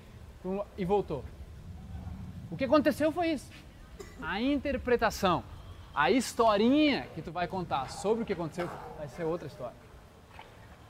[0.77, 1.25] e voltou.
[2.51, 3.51] O que aconteceu foi isso.
[4.23, 5.45] A interpretação,
[5.95, 9.77] a historinha que tu vai contar sobre o que aconteceu vai ser outra história.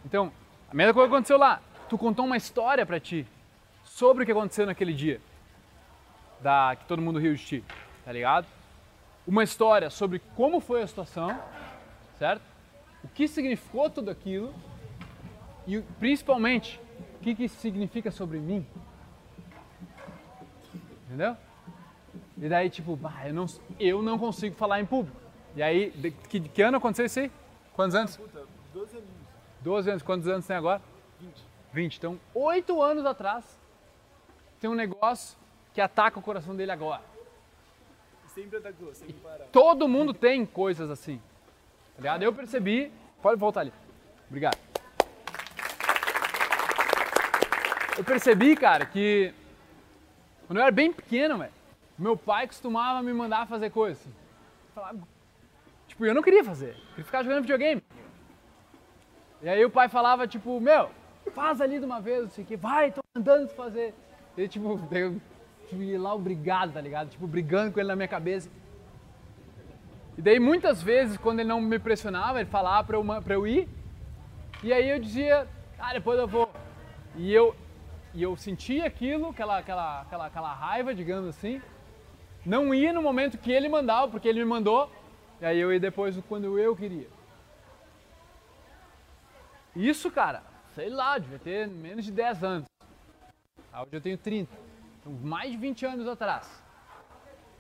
[0.05, 0.33] Então,
[0.71, 1.61] a mesma coisa aconteceu lá.
[1.89, 3.27] Tu contou uma história para ti
[3.83, 5.21] sobre o que aconteceu naquele dia.
[6.41, 7.65] Da que todo mundo riu de ti,
[8.05, 8.47] tá ligado?
[9.27, 11.37] Uma história sobre como foi a situação,
[12.19, 12.48] certo?
[13.03, 14.53] O que significou tudo aquilo
[15.67, 16.81] e principalmente
[17.17, 18.67] o que, que isso significa sobre mim.
[21.07, 21.37] Entendeu?
[22.37, 23.47] E daí, tipo, bah, eu, não,
[23.79, 25.17] eu não consigo falar em público.
[25.57, 27.33] E aí, de, que, que ano aconteceu isso aí?
[27.75, 28.17] Quantos anos?
[28.17, 29.13] Puta, 12 aninhos.
[29.61, 30.03] 12 anos.
[30.03, 30.81] Quantos anos tem agora?
[31.21, 31.45] 20.
[31.73, 31.97] 20.
[31.97, 33.59] Então, 8 anos atrás,
[34.61, 35.37] tem um negócio
[35.75, 37.03] que ataca o coração dele agora.
[38.29, 39.47] Sempre atacou, sem parar.
[39.47, 41.21] Todo mundo tem coisas assim.
[41.99, 42.23] Tá ligado?
[42.23, 42.93] Eu percebi.
[43.21, 43.73] Pode voltar ali.
[44.29, 44.57] Obrigado.
[47.97, 49.35] Eu percebi, cara, que
[50.47, 51.45] quando eu era bem pequeno,
[51.99, 54.01] meu pai costumava me mandar fazer coisas.
[54.01, 54.15] Assim.
[54.73, 54.99] Falava,
[55.89, 56.71] tipo, eu não queria fazer.
[56.71, 57.83] Eu queria ficar jogando videogame.
[59.43, 60.91] E aí o pai falava, tipo, meu,
[61.35, 63.93] faz ali de uma vez, não sei o que, vai, tô mandando fazer.
[64.37, 65.21] E tipo, eu
[65.69, 67.11] tipo, ia lá obrigado, tá ligado?
[67.11, 68.49] Tipo, brigando com ele na minha cabeça.
[70.19, 73.69] E daí muitas vezes, quando ele não me pressionava, ele falava pra eu, eu ir.
[74.65, 75.47] E aí eu dizia,
[75.79, 76.51] ah, depois eu vou.
[77.15, 77.55] E eu,
[78.13, 81.63] e eu sentia aquilo, aquela, aquela, aquela, aquela raiva, digamos assim.
[82.45, 84.91] Não ia no momento que ele mandava, porque ele me mandou.
[85.41, 87.07] E aí eu ia depois quando eu queria.
[89.77, 90.43] Isso, cara,
[90.75, 92.67] sei lá, devia ter menos de 10 anos.
[93.73, 94.53] Hoje eu tenho 30.
[95.01, 96.68] Então, mais de 20 anos atrás.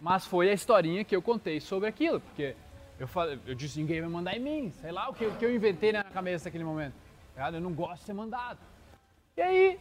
[0.00, 2.54] Mas foi a historinha que eu contei sobre aquilo, porque
[2.98, 5.44] eu, falei, eu disse, ninguém vai mandar em mim, sei lá o que, o que
[5.44, 6.94] eu inventei na cabeça naquele momento.
[7.34, 8.58] Tá eu não gosto de ser mandado.
[9.36, 9.80] E aí,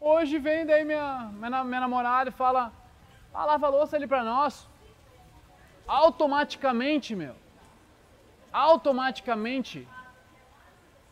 [0.00, 2.72] hoje vem daí minha, minha, minha namorada e fala,
[3.32, 4.68] ah, lava a louça ali pra nós.
[5.86, 7.34] Automaticamente, meu,
[8.52, 9.86] automaticamente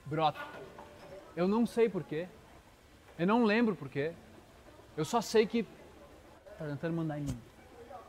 [0.07, 0.41] brota.
[1.37, 2.27] Eu não sei porquê.
[3.19, 4.13] Eu não lembro porquê.
[4.97, 5.67] Eu só sei que
[6.59, 7.38] tá tentando mandar em mim.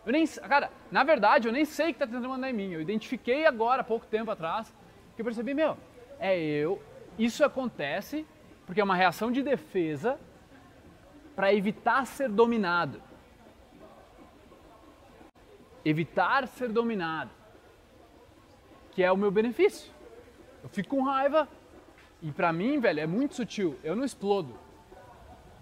[0.05, 2.71] Eu nem, cara, na verdade, eu nem sei que tá tentando mandar em mim.
[2.71, 4.71] Eu identifiquei agora, pouco tempo atrás,
[5.15, 5.77] que eu percebi, meu,
[6.19, 6.81] é eu.
[7.17, 8.25] Isso acontece
[8.65, 10.19] porque é uma reação de defesa
[11.35, 13.01] para evitar ser dominado.
[15.83, 17.31] Evitar ser dominado.
[18.91, 19.91] Que é o meu benefício.
[20.63, 21.47] Eu fico com raiva
[22.21, 23.77] e para mim, velho, é muito sutil.
[23.83, 24.57] Eu não explodo.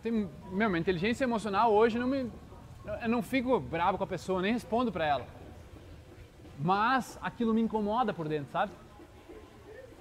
[0.01, 2.31] Tem, meu, minha inteligência emocional hoje não me
[2.85, 5.27] eu não fico bravo com a pessoa, nem respondo para ela.
[6.59, 8.71] Mas aquilo me incomoda por dentro, sabe?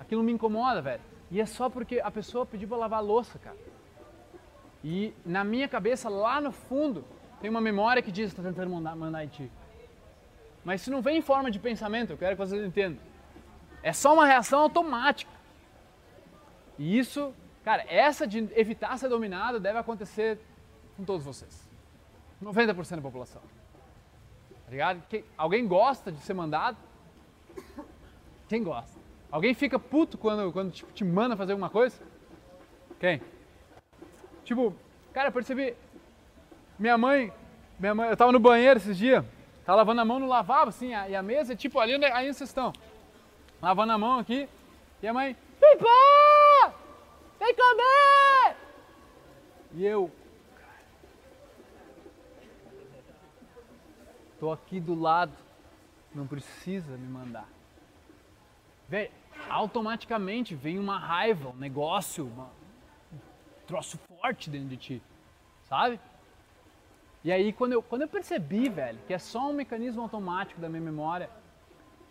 [0.00, 1.00] Aquilo me incomoda, velho.
[1.30, 3.56] E é só porque a pessoa pediu para lavar a louça, cara.
[4.84, 7.04] E na minha cabeça, lá no fundo,
[7.40, 9.50] tem uma memória que diz que está tentando mandar, mandar em ti.
[10.64, 12.98] Mas isso não vem em forma de pensamento, eu quero que vocês entendam.
[13.82, 15.30] É só uma reação automática.
[16.78, 17.32] E isso,
[17.64, 20.38] cara, essa de evitar ser dominado deve acontecer
[20.96, 21.71] com todos vocês.
[22.42, 23.42] 90% da população.
[24.64, 25.02] Tá ligado?
[25.08, 26.76] Quem, alguém gosta de ser mandado?
[28.48, 29.00] Quem gosta?
[29.30, 31.98] Alguém fica puto quando, quando tipo, te manda fazer alguma coisa?
[33.00, 33.20] Quem?
[34.44, 34.74] Tipo,
[35.12, 35.74] cara, eu percebi.
[36.78, 37.32] Minha mãe,
[37.78, 39.24] minha mãe, eu tava no banheiro esses dias,
[39.64, 42.32] tava lavando a mão no lavabo, assim, a, e a mesa, tipo, ali onde aí
[42.32, 42.72] vocês estão.
[43.60, 44.48] Lavando a mão aqui,
[45.02, 46.74] e a mãe, Pipá!
[47.38, 48.56] Vem comer!
[49.74, 50.10] E eu,
[54.42, 55.32] Tô aqui do lado,
[56.12, 57.46] não precisa me mandar.
[58.88, 59.08] Vê,
[59.48, 62.50] automaticamente vem uma raiva, um negócio, uma,
[63.12, 63.18] um
[63.68, 65.02] troço forte dentro de ti,
[65.62, 66.00] sabe?
[67.22, 70.68] E aí quando eu, quando eu percebi, velho, que é só um mecanismo automático da
[70.68, 71.30] minha memória,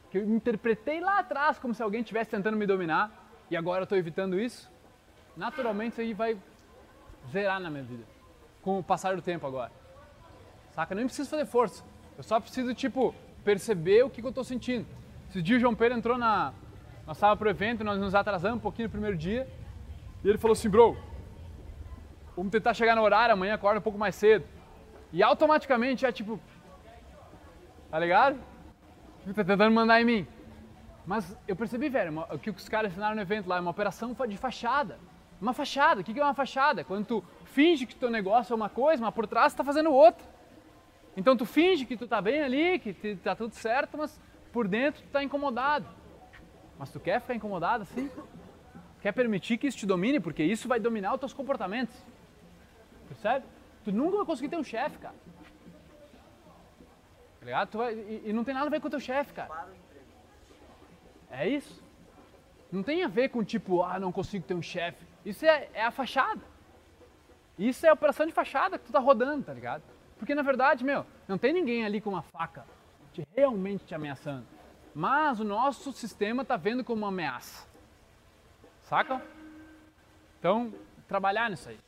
[0.09, 3.11] que eu interpretei lá atrás como se alguém estivesse tentando me dominar,
[3.49, 4.71] e agora eu estou evitando isso,
[5.35, 6.39] naturalmente isso aí vai
[7.29, 8.05] zerar na minha vida,
[8.61, 9.73] com o passar do tempo agora.
[10.69, 10.93] Saca?
[10.93, 11.90] Eu nem preciso fazer força.
[12.21, 14.85] Eu só preciso, tipo, perceber o que, que eu estou sentindo.
[15.27, 16.53] Esse dia o João Pedro entrou na.
[17.07, 19.49] Nós estávamos pro evento, nós nos atrasamos um pouquinho no primeiro dia.
[20.23, 20.95] E ele falou assim, bro,
[22.37, 24.45] vamos tentar chegar no horário, amanhã acorda um pouco mais cedo.
[25.11, 26.39] E automaticamente é tipo.
[27.89, 28.39] Tá ligado?
[29.21, 30.27] Tipo, tá tentando mandar em mim.
[31.07, 34.15] Mas eu percebi, velho, o que os caras ensinaram no evento lá, é uma operação
[34.27, 34.99] de fachada.
[35.41, 36.01] Uma fachada.
[36.01, 36.83] O que que é uma fachada?
[36.83, 39.91] Quando tu finge que teu negócio é uma coisa, mas por trás tu tá fazendo
[39.91, 40.39] outra.
[41.15, 44.19] Então tu finge que tu tá bem ali, que tá tudo certo, mas
[44.51, 45.85] por dentro tu tá incomodado.
[46.79, 48.09] Mas tu quer ficar incomodado assim?
[49.01, 50.19] Quer permitir que isso te domine?
[50.19, 51.95] Porque isso vai dominar os teus comportamentos.
[53.07, 53.45] Percebe?
[53.83, 55.15] Tu nunca vai conseguir ter um chefe, cara.
[57.39, 57.69] Tá ligado?
[57.69, 59.67] Tu vai- e, e não tem nada a ver com o teu chefe, cara.
[61.29, 61.83] É isso.
[62.71, 65.03] Não tem a ver com tipo, ah, não consigo ter um chefe.
[65.25, 66.41] Isso é, é a fachada.
[67.57, 69.83] Isso é a operação de fachada que tu tá rodando, tá ligado?
[70.21, 72.63] Porque na verdade, meu, não tem ninguém ali com uma faca
[73.11, 74.45] te, realmente te ameaçando.
[74.93, 77.67] Mas o nosso sistema tá vendo como uma ameaça.
[78.83, 79.19] Saca?
[80.37, 80.71] Então,
[81.07, 81.79] trabalhar nisso aí.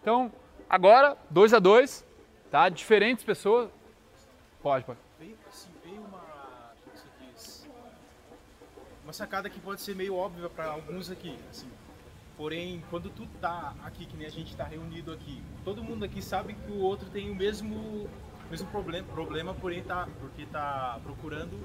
[0.00, 0.32] Então,
[0.70, 2.02] agora, dois a dois,
[2.50, 2.66] tá?
[2.70, 3.70] Diferentes pessoas.
[4.62, 4.98] Pode, pode.
[5.18, 5.36] Veio,
[6.00, 6.24] uma.
[9.04, 11.70] Uma sacada que pode ser meio óbvia para alguns aqui, assim.
[12.36, 16.20] Porém, quando tu tá aqui, que nem a gente tá reunido aqui, todo mundo aqui
[16.20, 18.08] sabe que o outro tem o mesmo,
[18.50, 21.58] mesmo problema, problema, porém tá, porque tá procurando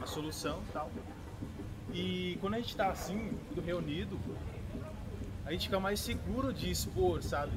[0.00, 0.90] a solução e tal.
[1.92, 4.18] E quando a gente tá assim, tudo reunido,
[5.46, 7.52] a gente fica mais seguro de expor, sabe?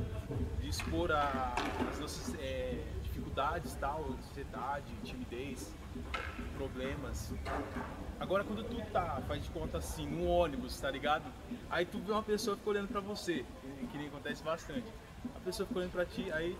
[0.62, 1.54] De expor a-
[1.92, 5.74] as nossas é, dificuldades, tal, ansiedade, timidez,
[6.56, 7.34] problemas.
[8.20, 11.24] Agora quando tu tá, faz de conta assim, num ônibus, tá ligado?
[11.70, 13.46] Aí tu vê uma pessoa fica olhando pra você,
[13.92, 14.86] que- nem acontece bastante.
[15.36, 16.58] A pessoa fica olhando pra ti, aí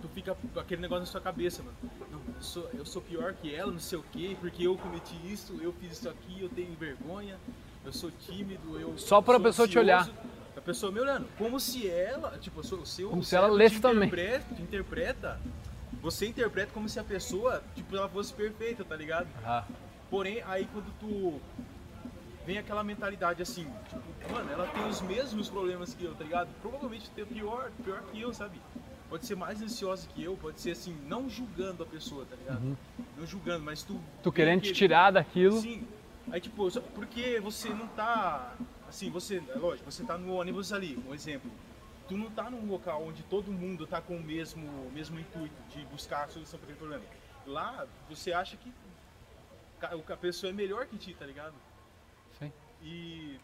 [0.00, 1.76] tu fica com aquele negócio na sua cabeça, mano.
[2.10, 5.14] Não, eu sou, eu sou pior que ela, não sei o quê, porque eu cometi
[5.24, 7.36] isso, eu fiz isso aqui, eu tenho vergonha,
[7.84, 10.02] eu sou tímido, eu Só pra sou pessoa te olhar.
[10.02, 10.18] ansioso.
[10.56, 14.08] A pessoa me olhando, como se ela, tipo, o seu, Como se ela lesse também.
[14.08, 15.40] interpreta, te interpreta,
[16.00, 19.26] você interpreta como se a pessoa, tipo, ela fosse perfeita, tá ligado?
[19.44, 19.64] Ah,
[20.10, 21.40] Porém, aí quando tu
[22.46, 26.48] vem aquela mentalidade assim, tipo, mano, ela tem os mesmos problemas que eu, tá ligado?
[26.60, 28.60] Provavelmente tem pior, pior que eu, sabe?
[29.08, 32.76] Pode ser mais ansiosa que eu, pode ser assim, não julgando a pessoa, tá ligado?
[33.16, 33.94] Não julgando, mas tu.
[33.94, 34.02] Uhum.
[34.22, 35.60] tu querendo te tirar daquilo.
[35.60, 35.86] Sim.
[36.30, 38.54] Aí tipo, porque você não tá.
[38.88, 39.42] Assim, você.
[39.48, 41.50] É lógico, você tá no ônibus ali, um exemplo.
[42.08, 45.84] Tu não tá num local onde todo mundo tá com o mesmo, mesmo intuito de
[45.86, 47.04] buscar a solução para aquele problema.
[47.46, 48.72] Lá, você acha que
[49.86, 51.54] a pessoa é melhor que ti, tá ligado?
[52.38, 52.52] Sim.
[52.82, 53.38] E.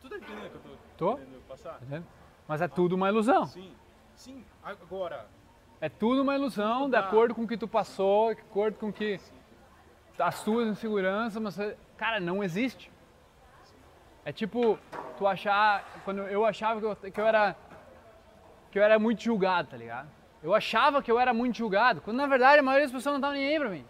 [0.00, 1.20] Tu tá entendendo o que eu tô, Tô.
[1.48, 1.74] passar?
[1.74, 2.06] Tá vendo?
[2.46, 3.46] Mas é tudo uma ilusão.
[3.46, 3.72] Sim.
[4.14, 5.26] Sim, agora.
[5.80, 7.00] É tudo uma ilusão, de Tá.
[7.00, 9.20] acordo com o que tu passou, de acordo com que
[10.18, 12.90] as tuas inseguranças, mas cara, não existe.
[14.24, 14.78] É tipo
[15.16, 17.56] tu achar, quando eu achava que eu, que eu era
[18.70, 20.08] que eu era muito julgado, tá ligado?
[20.42, 23.18] Eu achava que eu era muito julgado, quando na verdade a maioria das pessoas não
[23.18, 23.84] estavam nem aí pra mim.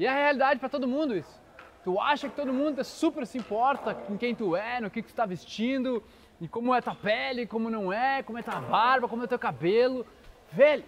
[0.00, 1.38] E é a realidade pra todo mundo isso.
[1.84, 5.08] Tu acha que todo mundo super se importa com quem tu é, no que, que
[5.08, 6.02] tu tá vestindo,
[6.40, 9.38] e como é tua pele, como não é, como é tua barba, como é teu
[9.38, 10.06] cabelo.
[10.50, 10.84] Velho,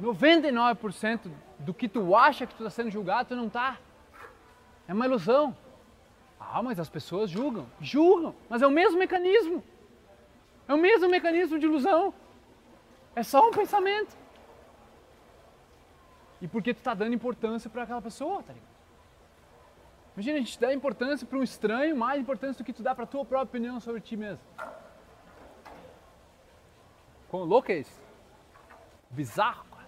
[0.00, 3.76] 99% do que tu acha que tu tá sendo julgado, tu não tá.
[4.88, 5.54] É uma ilusão.
[6.40, 7.66] Ah, mas as pessoas julgam.
[7.82, 9.62] Julgam, mas é o mesmo mecanismo.
[10.66, 12.14] É o mesmo mecanismo de ilusão.
[13.14, 14.16] É só um pensamento.
[16.40, 18.68] E porque tu tá dando importância para aquela pessoa, tá ligado?
[20.14, 23.06] Imagina a gente dar importância para um estranho, mais importância do que tu dá para
[23.06, 24.40] tua própria opinião sobre ti mesmo.
[27.28, 28.00] Quão louco é isso?
[29.10, 29.78] Bizarro, com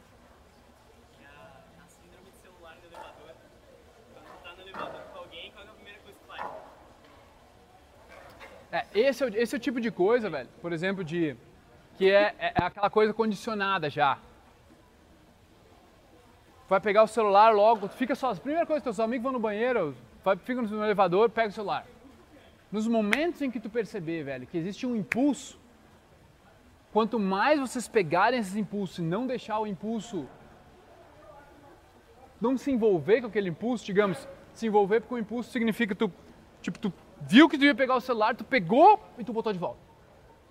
[8.73, 11.37] é esse, é, o- esse é o tipo de coisa, velho, por exemplo, de
[11.97, 14.19] que é, é- é aquela coisa condicionada já.
[16.71, 18.33] Vai pegar o celular logo, fica só.
[18.37, 19.93] Primeira coisa, teus amigos vão no banheiro,
[20.25, 21.85] vai, fica no elevador, pega o celular.
[22.71, 25.59] Nos momentos em que tu perceber, velho, que existe um impulso,
[26.93, 30.29] quanto mais vocês pegarem esses impulsos e não deixar o impulso
[32.41, 36.09] não se envolver com aquele impulso, digamos, se envolver com o impulso significa tu,
[36.63, 39.59] tipo, tu viu que tu ia pegar o celular, tu pegou e tu botou de
[39.59, 39.81] volta.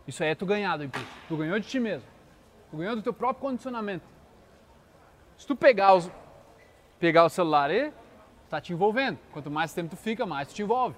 [0.05, 1.07] Isso aí é tu ganhar do impulso.
[1.29, 2.05] Tu ganhou de ti mesmo.
[2.69, 4.18] Tu ganhou do teu próprio condicionamento.
[5.39, 6.11] Se tu pegar, os,
[6.99, 7.93] pegar o celular aí,
[8.49, 9.17] tá te envolvendo.
[9.31, 10.97] Quanto mais tempo tu fica, mais tu te envolve.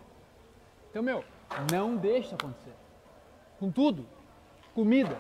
[0.90, 1.24] Então, meu,
[1.72, 2.74] não deixa acontecer.
[3.60, 4.10] Com tudo.
[4.74, 5.16] Comida.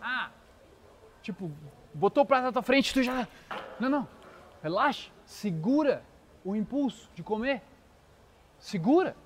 [0.00, 0.30] Ah,
[1.22, 1.50] tipo,
[1.94, 3.26] botou o prato na tua frente, tu já.
[3.80, 4.08] Não, não.
[4.62, 5.10] Relaxa.
[5.24, 6.04] Segura
[6.44, 7.62] o impulso de comer.
[8.58, 9.16] Segura.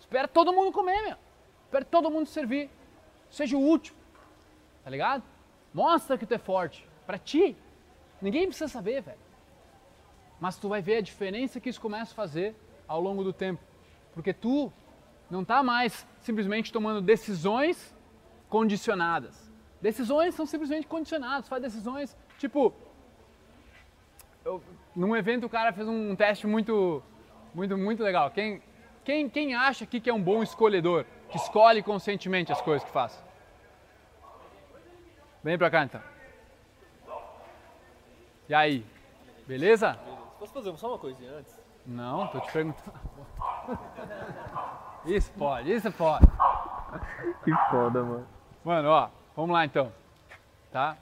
[0.00, 1.16] Espera todo mundo comer, meu.
[1.64, 2.70] Espera todo mundo servir.
[3.30, 3.96] Seja o último.
[4.82, 5.22] Tá ligado?
[5.72, 6.88] Mostra que tu é forte.
[7.06, 7.56] Pra ti.
[8.20, 9.18] Ninguém precisa saber, velho.
[10.40, 12.54] Mas tu vai ver a diferença que isso começa a fazer
[12.86, 13.62] ao longo do tempo.
[14.12, 14.72] Porque tu
[15.30, 17.94] não está mais simplesmente tomando decisões
[18.48, 19.50] condicionadas.
[19.80, 22.72] Decisões são simplesmente condicionadas, faz decisões tipo.
[24.44, 24.62] eu-
[24.94, 27.02] num evento o cara fez um teste muito,
[27.54, 28.30] muito, muito legal.
[28.30, 28.62] Quem,
[29.04, 32.90] quem, quem acha aqui que é um bom escolhedor, que escolhe conscientemente as coisas que
[32.92, 33.22] faz?
[35.44, 36.00] Vem pra cá então.
[38.48, 38.86] E aí?
[39.46, 39.98] Beleza?
[40.38, 41.58] Posso fazer só uma coisinha antes?
[41.84, 42.92] Não, tô te perguntando.
[45.06, 46.26] Isso pode, isso pode.
[47.44, 48.26] Que foda, mano.
[48.64, 49.92] Mano, ó, vamos lá então.
[50.72, 50.96] Tá?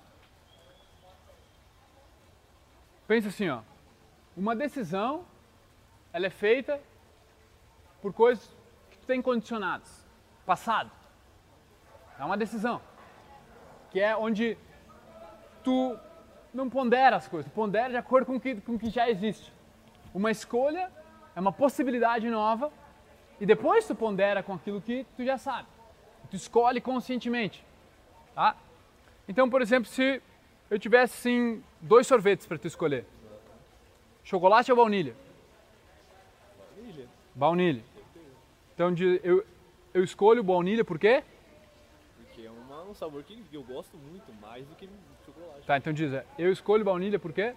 [3.07, 3.61] Pensa assim, ó.
[4.36, 5.24] Uma decisão,
[6.12, 6.78] ela é feita
[8.03, 8.47] por coisas
[8.90, 10.07] que tu tem condicionadas.
[10.45, 10.90] Passado.
[12.18, 12.82] É uma decisão.
[13.90, 14.59] Que é onde
[15.62, 15.99] tu
[16.55, 19.52] não pondera as coisas, pondera de acordo com o que, com que já existe.
[20.14, 20.90] Uma escolha
[21.34, 22.72] é uma possibilidade nova
[23.40, 25.66] e depois tu pondera com aquilo que tu já sabe.
[26.30, 27.64] Tu escolhe conscientemente.
[28.34, 28.57] Tá?
[29.28, 30.22] Então, por exemplo, se
[30.70, 33.05] eu tivesse assim, dois sorvetes para tu escolher:
[34.22, 35.14] chocolate ou baunilha?
[36.76, 37.09] Baunilha.
[37.34, 37.84] Baunilha.
[38.74, 39.44] Então, de- eu,
[39.92, 41.22] eu escolho baunilha por quê?
[42.16, 44.88] Porque é uma- um sabor que eu gosto muito, mais do que
[45.24, 45.66] chocolate.
[45.66, 47.54] Tá, então diz, é, eu escolho baunilha por quê?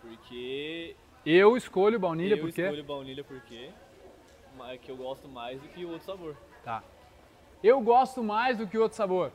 [0.00, 2.62] Porque Eu escolho baunilha eu por quê?
[2.62, 3.70] escolho baunilha porque
[4.66, 6.36] é que eu gosto mais do que o outro sabor.
[6.64, 6.82] Tá.
[7.62, 9.32] Eu gosto mais do que outro sabor.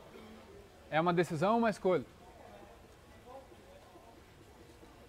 [0.90, 2.04] É uma decisão ou uma escolha?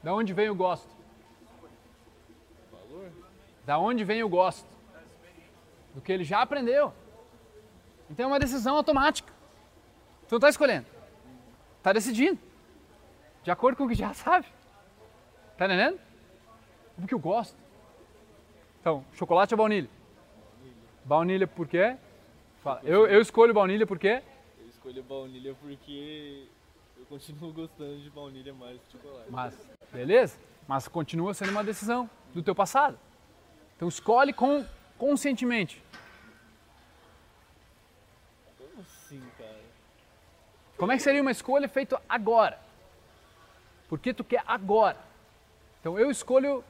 [0.01, 0.89] Da onde vem o gosto?
[2.71, 3.11] Valor?
[3.65, 4.67] Da onde vem o gosto?
[5.93, 6.93] Do que ele já aprendeu.
[8.09, 9.31] Então é uma decisão automática.
[10.27, 10.85] Tu não está escolhendo.
[11.77, 12.39] Está decidindo.
[13.45, 14.47] De acordo com o que já sabe.
[15.55, 15.99] Tá entendendo?
[16.97, 17.55] Porque eu gosto.
[18.81, 19.89] Então, chocolate ou baunilha?
[21.05, 21.95] Baunilha por quê?
[22.63, 22.81] Fala.
[22.83, 24.23] Eu, eu escolho baunilha por quê?
[24.59, 26.47] Eu escolho baunilha porque
[26.97, 29.31] eu continuo gostando de baunilha mais do que chocolate.
[29.31, 30.39] Mas, beleza?
[30.67, 32.97] Mas continua sendo uma decisão do teu passado.
[33.75, 34.65] Então escolhe com,
[34.97, 35.83] conscientemente.
[38.57, 39.61] Como assim, cara?
[40.77, 42.64] Como é que seria uma escolha feita agora?
[43.87, 44.97] Por que tu quer agora?
[45.79, 46.63] Então eu escolho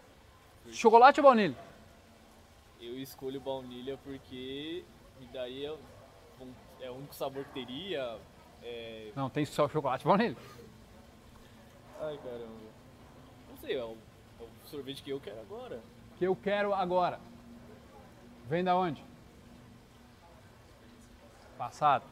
[0.71, 1.55] chocolate ou baunilha?
[2.81, 4.83] Eu escolho baunilha porque
[5.19, 5.73] me daria.
[5.73, 8.19] um- É o único sabor que teria.
[8.61, 9.11] É...
[9.15, 10.35] Não, tem só chocolate e baunilha.
[12.01, 12.65] Ai caramba.
[13.49, 13.95] Não sei, é o,
[14.39, 15.81] é o sorvete que eu quero agora.
[16.17, 17.19] Que eu quero agora.
[18.47, 19.03] Vem da onde?
[21.57, 22.03] Passado.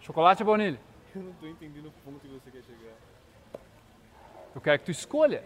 [0.00, 0.80] Chocolate ou baunilha?
[1.14, 2.94] Eu não tô entendendo o ponto que você quer chegar.
[4.54, 5.44] Eu quero que tu escolha.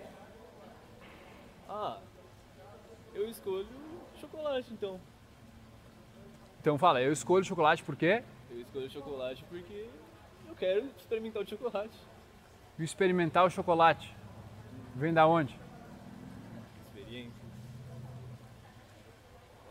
[1.69, 1.99] Ah,
[3.13, 3.67] eu escolho
[4.21, 5.01] chocolate então.
[6.61, 8.23] Então fala, eu escolho chocolate por quê?
[8.51, 9.89] Eu escolho chocolate porque
[10.49, 11.99] eu quero experimentar o chocolate.
[12.79, 14.15] E experimentar o chocolate.
[14.95, 15.59] Vem da onde?
[16.87, 17.47] Experiência.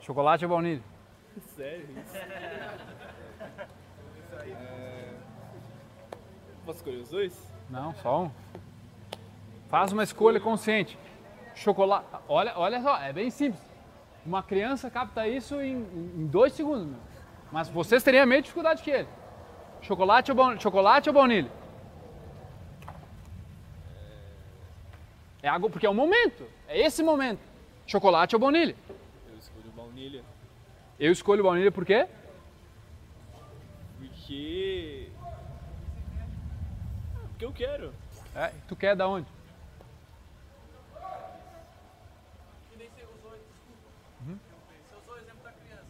[0.01, 0.83] Chocolate ou baunilha?
[1.55, 2.15] Sério isso?
[4.43, 5.04] É...
[6.65, 7.51] Posso escolher os dois?
[7.69, 8.31] Não, só um.
[9.69, 10.97] Faz uma escolha consciente.
[11.55, 12.05] Chocolate.
[12.27, 13.61] Olha, olha só, é bem simples.
[14.25, 15.75] Uma criança capta isso em,
[16.17, 16.85] em dois segundos.
[16.87, 16.97] meu.
[17.51, 19.07] Mas vocês teriam a mesma dificuldade que ele.
[19.81, 21.51] Chocolate ou, baun- chocolate ou baunilha?
[25.41, 26.47] É algo porque é o momento.
[26.67, 27.39] É esse momento.
[27.85, 28.75] Chocolate ou baunilha?
[29.29, 30.23] Eu escolho baunilha
[30.99, 32.07] Eu escolho baunilha por quê?
[33.99, 34.94] porque.
[37.35, 37.93] Porque eu quero.
[38.33, 39.27] É, tu quer da onde?
[42.71, 44.39] Que nem você usou, desculpa.
[44.87, 45.83] Você usou o exemplo da criança.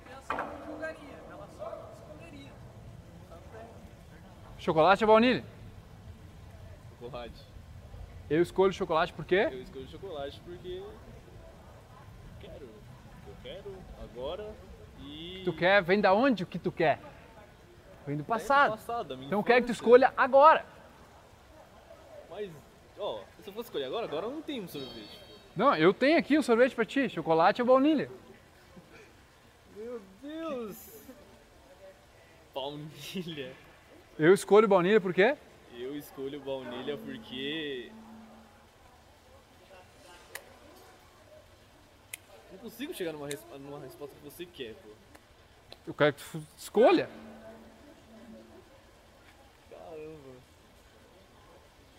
[0.00, 2.50] A criança não julgaria, ela só escolheria.
[4.58, 5.44] Chocolate ou baunilha?
[6.98, 7.46] Chocolate.
[8.28, 9.48] Eu escolho chocolate por quê?
[9.52, 10.68] Eu escolho chocolate porque.
[10.68, 10.92] eu
[12.40, 12.68] Quero.
[13.28, 14.52] Eu quero agora
[14.98, 15.42] e.
[15.44, 16.98] Tu quer, vem da onde o que tu quer?
[18.08, 18.70] Vem do do passado.
[18.70, 20.64] passado, da minha Então eu quero que tu escolha agora.
[22.30, 22.50] Mas,
[22.98, 25.18] ó, se eu fosse escolher agora, agora eu não tenho um sorvete.
[25.54, 28.10] Não, eu tenho aqui o sorvete pra ti, chocolate ou baunilha.
[29.76, 31.04] Meu Deus!
[32.54, 33.52] Baunilha.
[34.18, 35.36] Eu escolho baunilha por quê?
[35.76, 37.92] Eu escolho baunilha porque.
[42.50, 44.88] Não consigo chegar numa, res- numa resposta que você quer, pô.
[45.86, 47.08] Eu quero que tu escolha.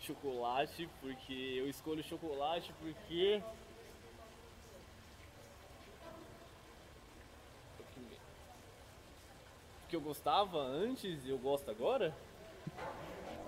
[0.10, 3.42] chocolate, porque eu escolho chocolate porque.
[9.82, 12.14] Porque eu gostava antes e eu gosto agora?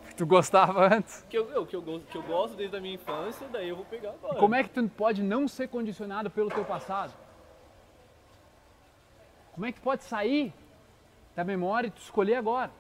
[0.07, 1.23] Que tu gostava antes?
[1.29, 4.11] Que eu, que, eu, que eu gosto desde a minha infância, daí eu vou pegar
[4.11, 4.39] agora.
[4.39, 7.13] Como é que tu pode não ser condicionado pelo teu passado?
[9.53, 10.53] Como é que pode sair
[11.35, 12.71] da memória e tu escolher agora?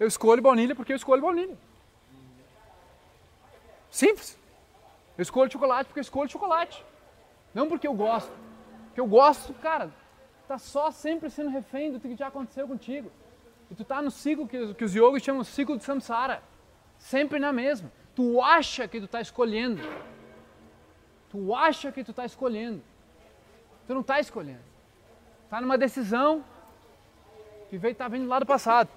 [0.00, 1.56] Eu escolho baunilha porque eu escolho baunilha.
[3.90, 4.38] Simples.
[5.18, 6.82] Eu escolho chocolate porque eu escolho chocolate.
[7.52, 8.32] Não porque eu gosto.
[8.86, 9.92] Porque eu gosto, cara,
[10.48, 13.12] tá só sempre sendo refém do que já aconteceu contigo.
[13.70, 16.42] E tu tá no ciclo que, que os yogis chamam de ciclo de samsara.
[16.98, 17.92] Sempre na mesma.
[18.14, 19.82] Tu acha que tu tá escolhendo.
[21.28, 22.82] Tu acha que tu tá escolhendo.
[23.86, 24.64] Tu não tá escolhendo.
[25.50, 26.42] Tá numa decisão
[27.68, 28.88] que veio tá vindo lá do passado.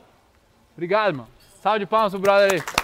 [0.74, 1.28] Obrigado, irmão.
[1.62, 2.84] Salve de palmas pro brother aí.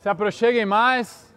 [0.00, 1.30] Se aproxeguem mais.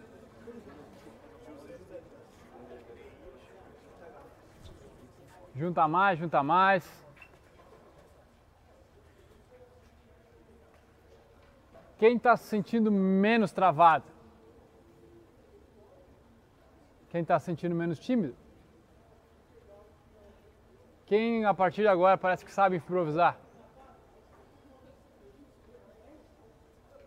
[5.54, 7.03] Junta mais, junta mais.
[12.04, 14.04] Quem está se sentindo menos travado?
[17.08, 18.36] Quem está se sentindo menos tímido?
[21.06, 23.38] Quem a partir de agora parece que sabe improvisar?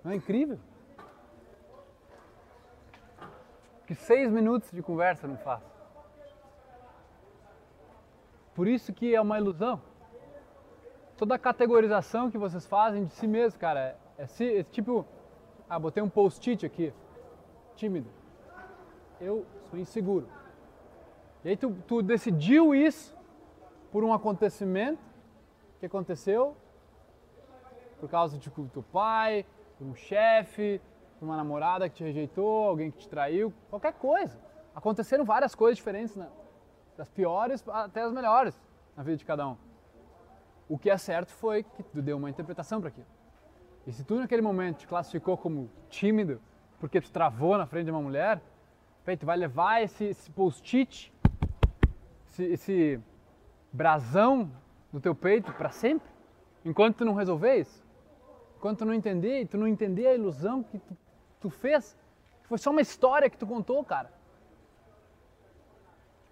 [0.03, 0.59] Não é incrível?
[3.85, 5.61] Que seis minutos de conversa não faz.
[8.55, 9.79] Por isso que é uma ilusão.
[11.15, 15.05] Toda a categorização que vocês fazem de si mesmo, cara, é, si- é tipo,
[15.69, 16.93] ah, botei um post-it aqui,
[17.75, 18.09] tímido.
[19.19, 20.27] Eu sou inseguro.
[21.43, 23.15] E aí tu, tu decidiu isso
[23.91, 25.01] por um acontecimento
[25.79, 26.55] que aconteceu
[27.99, 29.45] por causa de teu pai,
[29.77, 30.79] por um chefe,
[31.19, 34.39] por uma namorada que te rejeitou, alguém que te traiu, qualquer coisa.
[34.75, 36.29] Aconteceram várias coisas diferentes, né?
[36.95, 38.59] das piores até as melhores
[38.95, 39.57] na vida de cada um.
[40.67, 43.07] O que é certo foi que tu deu uma interpretação para aquilo.
[43.87, 46.41] E se tu naquele momento te classificou como tímido
[46.77, 48.41] porque tu travou na frente de uma mulher,
[49.17, 51.13] tu vai levar esse, esse post-it,
[52.27, 52.99] esse, esse
[53.71, 54.51] brasão
[54.91, 56.09] no teu peito para sempre,
[56.65, 57.81] enquanto tu não resolver isso.
[58.57, 60.97] Enquanto tu não entender, tu não entender a ilusão que tu,
[61.39, 61.97] tu fez,
[62.41, 64.11] que foi só uma história que tu contou, cara.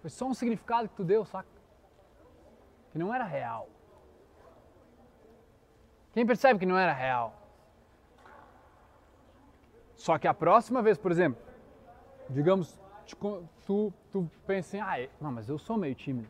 [0.02, 1.48] Foi só um significado que tu deu, saca?
[2.92, 3.66] Que não era real.
[6.12, 7.45] Quem percebe que não era real?
[10.06, 11.42] Só que a próxima vez, por exemplo,
[12.30, 12.78] digamos,
[13.66, 16.28] tu, tu pensa assim, ah, não, mas eu sou meio tímido.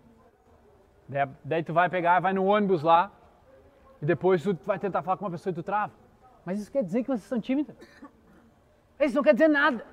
[1.06, 3.12] Daí, daí tu vai pegar, vai no ônibus lá,
[4.00, 5.92] e depois tu vai tentar falar com uma pessoa e tu trava.
[6.42, 7.76] Mas isso quer dizer que vocês são tímidos?
[8.98, 9.84] Isso não quer dizer nada.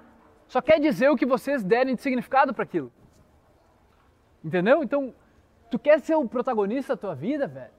[0.47, 2.89] Só quer dizer o que vocês derem de significado para aquilo.
[4.41, 4.81] Entendeu?
[4.81, 5.13] Então,
[5.69, 7.73] tu quer ser o protagonista da tua vida, velho?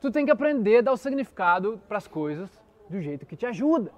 [0.00, 2.48] Tu tem que aprender a dar o significado para as coisas
[2.88, 3.90] do jeito que te ajuda.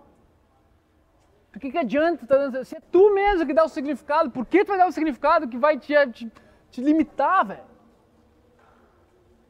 [1.52, 4.46] Por que, que adianta tu dando, se é tu mesmo que dá o significado, por
[4.46, 6.32] que tu vai dar o significado que vai te, te,
[6.70, 7.72] te limitar, velho?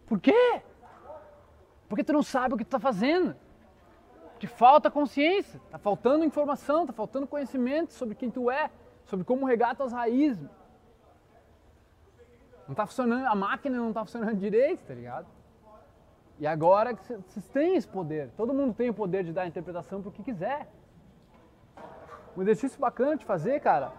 [0.04, 0.60] Por quê?
[1.88, 3.36] Porque tu não sabe o que tu tá fazendo.
[4.40, 8.68] Te falta consciência, tá faltando informação, tá faltando conhecimento sobre quem tu é,
[9.04, 10.50] sobre como regar tuas raízes.
[12.66, 15.28] Não tá funcionando, a máquina não tá funcionando direito, tá ligado?
[16.40, 20.02] E agora vocês têm esse poder, todo mundo tem o poder de dar a interpretação
[20.02, 20.66] pro que quiser.
[22.36, 23.92] Um exercício bacana de fazer, cara,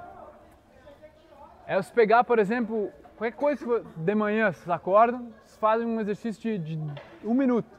[1.68, 6.60] é você pegar, por exemplo, qualquer coisa de manhã vocês acordam, vocês fazem um exercício
[6.60, 7.70] de, de um minuto.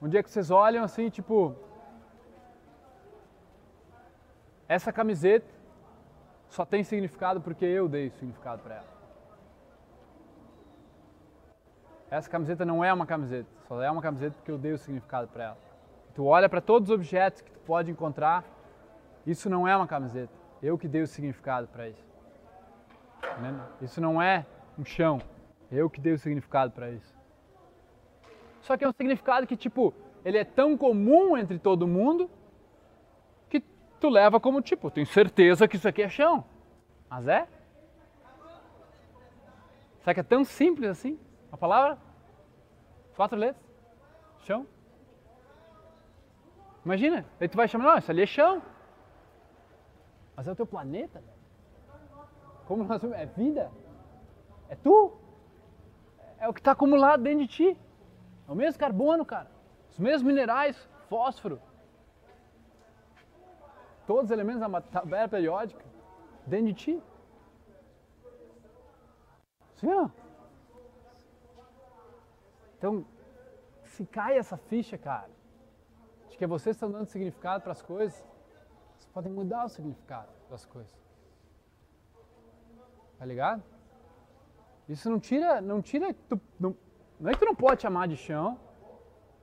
[0.00, 1.56] Um dia que vocês olham assim, tipo,
[4.68, 5.46] essa camiseta
[6.48, 8.96] só tem significado porque eu dei significado para ela.
[12.10, 15.28] Essa camiseta não é uma camiseta, só é uma camiseta porque eu dei o significado
[15.28, 15.58] para ela.
[16.14, 18.44] Tu olha para todos os objetos que tu pode encontrar,
[19.26, 22.06] isso não é uma camiseta, eu que dei o significado para isso.
[23.82, 24.46] Isso não é
[24.78, 25.20] um chão,
[25.70, 27.14] eu que dei o significado para isso.
[28.60, 29.92] Só que é um significado que, tipo,
[30.24, 32.30] ele é tão comum entre todo mundo
[33.48, 33.60] que
[34.00, 36.44] tu leva como, tipo, tenho certeza que isso aqui é chão.
[37.08, 37.46] Mas é?
[40.00, 41.18] Será que é tão simples assim?
[41.50, 41.98] A palavra?
[43.16, 43.64] Quatro letras?
[44.42, 44.66] Chão?
[46.84, 48.62] Imagina, aí tu vai chamar, não, isso ali é chão.
[50.36, 51.22] Mas é o teu planeta.
[52.66, 53.70] Como nós é vida?
[54.68, 55.16] É tu?
[56.38, 57.78] é o que está acumulado dentro de ti.
[58.48, 59.50] É o mesmo carbono, cara.
[59.90, 60.76] Os mesmos minerais,
[61.08, 61.60] fósforo.
[64.06, 65.84] Todos os elementos da tabela periódica
[66.46, 67.02] dentro de ti.
[69.76, 70.08] Sim, ó.
[72.78, 73.04] Então,
[73.84, 75.30] se cai essa ficha, cara,
[76.28, 78.24] de que vocês estão dando significado para as coisas,
[79.16, 80.94] podem mudar o significado das coisas.
[83.18, 83.62] Tá ligado?
[84.86, 86.76] Isso não tira, não tira, tu, não,
[87.18, 88.60] não é que tu não pode chamar de chão,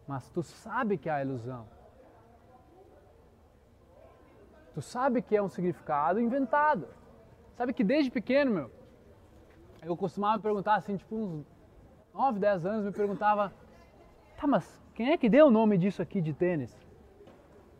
[0.08, 1.66] mas tu sabe que há ilusão.
[4.76, 6.88] Tu sabe que é um significado inventado.
[7.56, 8.72] Sabe que desde pequeno, meu,
[9.82, 11.48] eu costumava me perguntar assim, tipo uns
[12.14, 13.52] 9, 10 anos, me perguntava,
[14.38, 16.80] tá, mas quem é que deu o nome disso aqui de tênis?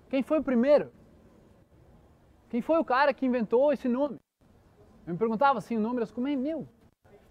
[0.10, 0.92] Quem foi o primeiro?
[2.54, 4.20] Quem foi o cara que inventou esse nome?
[5.08, 6.68] Eu me perguntava assim o nome das como é meu?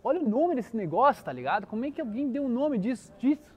[0.02, 1.64] Olha o nome desse negócio, tá ligado?
[1.64, 3.54] Como é que alguém deu o um nome disso, disso?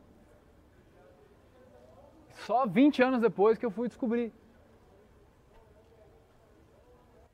[2.45, 4.31] Só 20 anos depois que eu fui descobrir.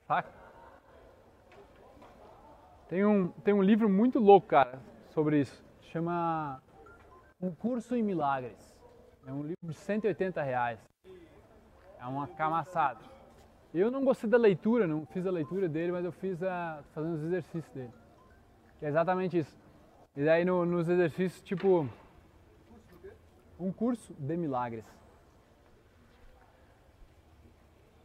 [0.07, 0.31] Saca?
[2.87, 5.61] Tem um, tem um livro muito louco, cara, sobre isso.
[5.81, 6.63] Chama
[7.41, 8.77] Um Curso em Milagres.
[9.27, 10.79] É um livro de 180 reais.
[11.99, 13.10] É uma camaçada.
[13.73, 17.15] Eu não gostei da leitura, não fiz a leitura dele, mas eu fiz a, fazendo
[17.15, 17.93] os exercícios dele.
[18.79, 19.57] Que é exatamente isso.
[20.15, 21.87] E daí no, nos exercícios, tipo,
[23.57, 24.83] um curso de milagres.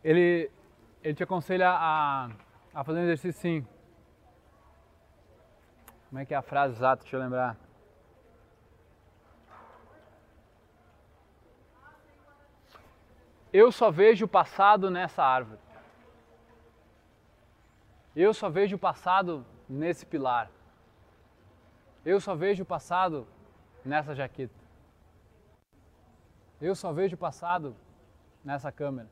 [0.04, 0.48] Ele,
[1.02, 2.30] ele te aconselha a,
[2.72, 3.66] a fazer um exercício assim.
[6.08, 7.02] Como é que é a frase exata?
[7.02, 7.65] Deixa eu lembrar.
[13.60, 15.60] Eu só vejo o passado nessa árvore.
[18.14, 20.50] Eu só vejo o passado nesse pilar.
[22.04, 23.26] Eu só vejo o passado
[23.82, 24.60] nessa jaqueta.
[26.60, 27.74] Eu só vejo o passado
[28.44, 29.08] nessa câmera.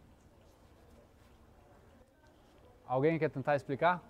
[2.87, 4.03] Alguém quer tentar explicar?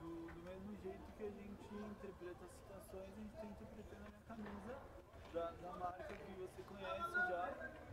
[0.00, 4.10] Do, do mesmo jeito que a gente interpreta as situações, a gente está interpretando a
[4.10, 4.90] minha camisa
[5.32, 7.48] da, da marca que você conhece já,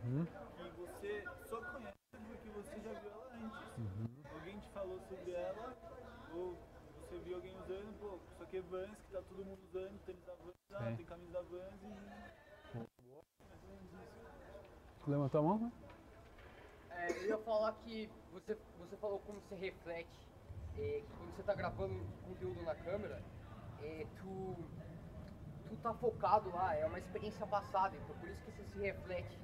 [0.08, 0.24] Hum?
[0.56, 3.78] que você só conhece porque você já viu ela antes.
[3.78, 4.08] Uhum.
[4.32, 5.76] Alguém te falou sobre ela,
[6.32, 6.56] ou
[7.02, 10.24] você viu alguém usando, pô, isso aqui é Vans, que tá todo mundo usando, tênis
[10.24, 10.96] da Vans, ah, Sim.
[10.96, 11.88] tem camisa da Vans e.
[11.88, 15.04] Mais ou menos isso.
[15.04, 15.58] Tu levantou a mão?
[15.58, 15.72] né?
[16.90, 20.26] É, eu ia falar que você, você falou como você reflete,
[20.78, 21.94] é, que quando você tá gravando
[22.24, 23.22] conteúdo na câmera,
[23.82, 24.56] é, tu,
[25.68, 29.38] tu tá focado lá, é uma experiência passada, então por isso que você se reflete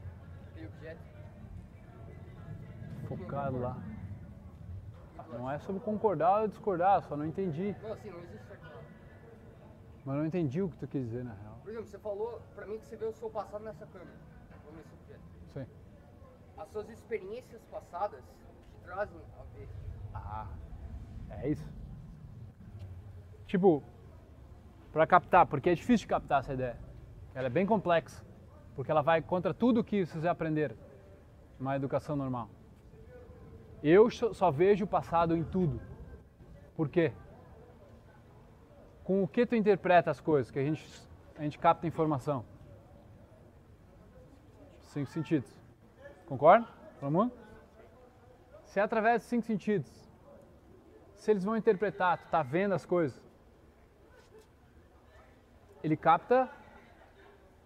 [0.55, 1.01] naquele objeto.
[3.09, 3.77] Focado lá.
[5.33, 7.75] Não é sobre concordar ou discordar, só não entendi.
[7.83, 8.83] Não, assim, não existe não.
[10.05, 11.59] Mas não entendi o que tu quis dizer na real.
[11.63, 14.17] Por exemplo, você falou pra mim que você vê o seu passado nessa câmera,
[14.67, 15.21] ou nesse objeto.
[15.53, 15.67] Sim.
[16.57, 19.69] As suas experiências passadas te trazem a ver.
[20.15, 20.47] Ah,
[21.31, 21.69] é isso.
[23.47, 23.83] Tipo,
[24.93, 26.79] pra captar, porque é difícil de captar essa ideia.
[27.35, 28.24] Ela é bem complexa,
[28.75, 30.77] porque ela vai contra tudo que vocês aprenderam
[31.59, 32.49] numa educação normal.
[33.83, 35.81] Eu só só vejo o passado em tudo.
[36.77, 37.13] Por quê?
[39.05, 40.85] Com o que tu interpreta as coisas, que a gente,
[41.37, 42.45] a gente capta informação?
[44.79, 45.51] Cinco sentidos.
[46.27, 46.67] Concorda?
[46.99, 47.33] Todo mundo?
[48.65, 49.91] Se é através dos cinco sentidos,
[51.15, 53.23] se eles vão interpretar, tu tá vendo as coisas,
[55.83, 56.51] ele capta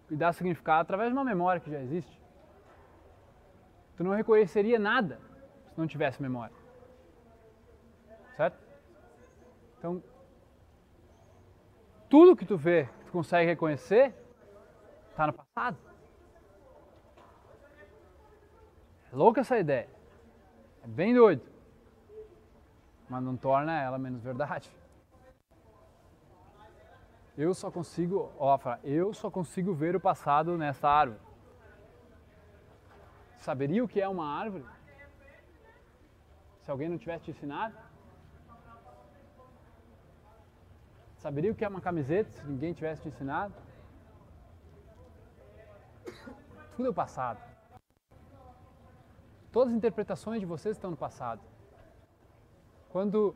[0.09, 2.19] e dá significado através de uma memória que já existe.
[3.95, 5.19] Tu não reconheceria nada
[5.73, 6.55] se não tivesse memória.
[8.35, 8.57] Certo?
[9.77, 10.03] Então,
[12.09, 14.13] tudo que tu vê, que tu consegue reconhecer,
[15.11, 15.77] está no passado.
[19.11, 19.89] É louca essa ideia.
[20.83, 21.43] É bem doido.
[23.09, 24.71] Mas não torna ela menos verdade.
[27.43, 31.21] Eu só consigo, ó, eu só consigo ver o passado nessa árvore.
[33.37, 34.65] Saberia o que é uma árvore?
[36.63, 37.77] Se alguém não tivesse te ensinado?
[41.15, 43.53] Saberia o que é uma camiseta se ninguém tivesse te ensinado?
[46.75, 47.41] Tudo é o passado.
[49.49, 51.41] Todas as interpretações de vocês estão no passado.
[52.89, 53.33] Quando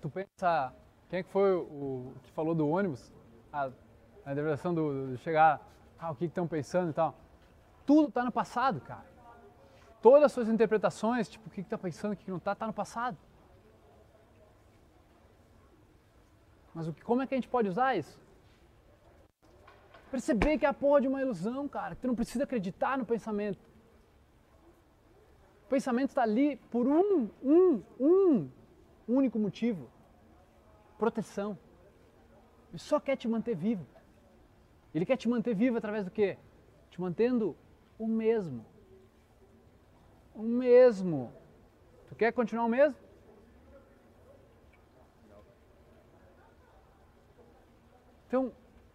[0.00, 0.74] tu pensa,
[1.10, 3.12] quem é que foi o que falou do ônibus?
[3.52, 3.68] A,
[4.24, 5.60] a interpretação do, do chegar,
[5.98, 7.16] ah, o que estão pensando e tal.
[7.84, 9.04] Tudo está no passado, cara.
[10.00, 12.72] Todas as suas interpretações, tipo, o que está pensando, o que não está, está no
[12.72, 13.18] passado.
[16.72, 18.16] Mas o que, como é que a gente pode usar isso?
[20.12, 23.04] Perceber que é a porra de uma ilusão, cara, que tu não precisa acreditar no
[23.04, 23.58] pensamento.
[25.66, 28.48] O pensamento está ali por um, um, um
[29.08, 29.90] único motivo:
[31.00, 31.58] proteção.
[32.70, 33.86] Ele só quer te manter vivo.
[34.94, 36.36] Ele quer te manter vivo através do quê?
[36.90, 37.56] Te mantendo
[37.98, 38.64] o mesmo.
[40.34, 41.32] O mesmo.
[42.08, 42.98] Tu quer continuar o mesmo?
[48.26, 48.52] Então,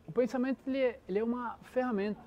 [0.08, 2.22] o pensamento ele é, ele é uma ferramenta.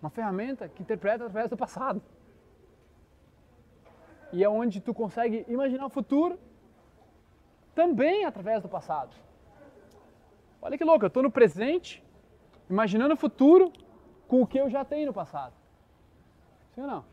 [0.00, 2.02] Uma ferramenta que interpreta através do passado.
[4.32, 6.38] E é onde tu consegue imaginar o futuro
[7.74, 9.14] também através do passado.
[10.60, 12.02] Olha que louco, eu estou no presente,
[12.68, 13.72] imaginando o futuro
[14.28, 15.54] com o que eu já tenho no passado.
[16.74, 17.04] Sim ou não?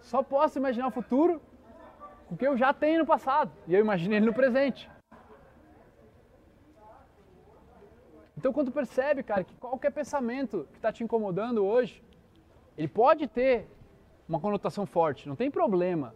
[0.00, 1.40] Só posso imaginar o futuro
[2.28, 3.50] com o que eu já tenho no passado.
[3.66, 4.90] E eu imaginei ele no presente.
[8.38, 12.02] Então quando percebe, cara, que qualquer pensamento que está te incomodando hoje,
[12.76, 13.68] ele pode ter
[14.28, 16.14] uma conotação forte, não tem problema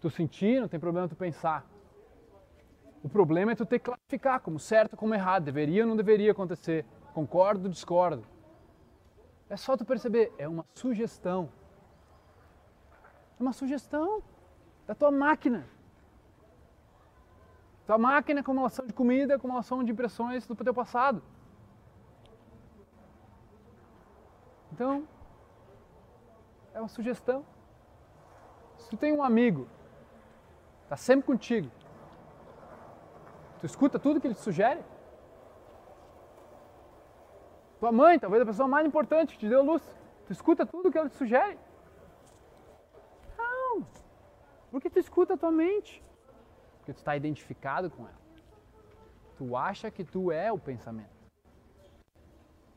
[0.00, 1.64] tu sentir, não tem problema tu pensar.
[3.02, 6.32] O problema é tu ter que classificar como certo, como errado, deveria ou não deveria
[6.32, 6.84] acontecer,
[7.14, 8.24] concordo discordo.
[9.48, 11.48] É só tu perceber, é uma sugestão.
[13.38, 14.22] É uma sugestão
[14.86, 15.66] da tua máquina.
[17.86, 21.22] Tua máquina com uma ação de comida, com uma de impressões do teu passado.
[24.72, 25.08] Então,
[26.74, 27.44] é uma sugestão.
[28.76, 29.66] Se tu tem um amigo,
[30.88, 31.70] está sempre contigo,
[33.60, 34.82] tu escuta tudo que ele te sugere?
[37.78, 39.82] Tua mãe, talvez a pessoa mais importante que te deu luz,
[40.26, 41.58] tu escuta tudo que ela te sugere?
[43.36, 43.86] Não,
[44.70, 46.02] porque tu escuta a tua mente,
[46.78, 48.18] porque tu está identificado com ela.
[49.36, 51.18] Tu acha que tu é o pensamento.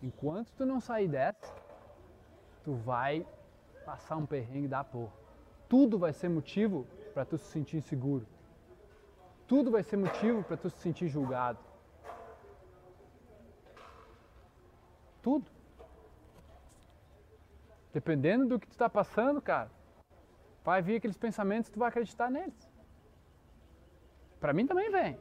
[0.03, 1.55] Enquanto tu não sair dessa,
[2.63, 3.25] tu vai
[3.85, 5.13] passar um perrengue da porra.
[5.69, 8.25] Tudo vai ser motivo para tu se sentir inseguro.
[9.47, 11.59] Tudo vai ser motivo para tu se sentir julgado.
[15.21, 15.49] Tudo.
[17.93, 19.69] Dependendo do que tu está passando, cara,
[20.63, 22.71] vai vir aqueles pensamentos tu vai acreditar neles.
[24.39, 25.19] Para mim também vem.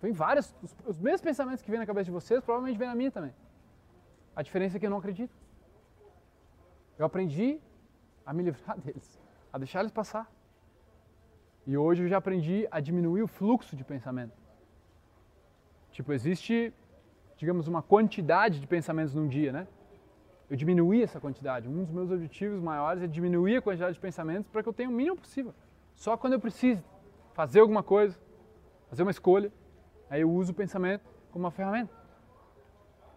[0.00, 2.94] Vem vários, os, os mesmos pensamentos que vêm na cabeça de vocês, provavelmente vem na
[2.94, 3.32] minha também.
[4.34, 5.36] A diferença é que eu não acredito.
[6.98, 7.60] Eu aprendi
[8.26, 9.20] a me livrar deles,
[9.52, 10.30] a deixar eles passar.
[11.66, 14.36] E hoje eu já aprendi a diminuir o fluxo de pensamento.
[15.90, 16.72] Tipo, existe,
[17.36, 19.68] digamos, uma quantidade de pensamentos num dia, né?
[20.50, 21.68] Eu diminuí essa quantidade.
[21.68, 24.88] Um dos meus objetivos maiores é diminuir a quantidade de pensamentos para que eu tenha
[24.88, 25.54] o mínimo possível.
[25.94, 26.82] Só quando eu preciso
[27.32, 28.18] fazer alguma coisa,
[28.88, 29.52] fazer uma escolha,
[30.10, 31.92] aí eu uso o pensamento como uma ferramenta.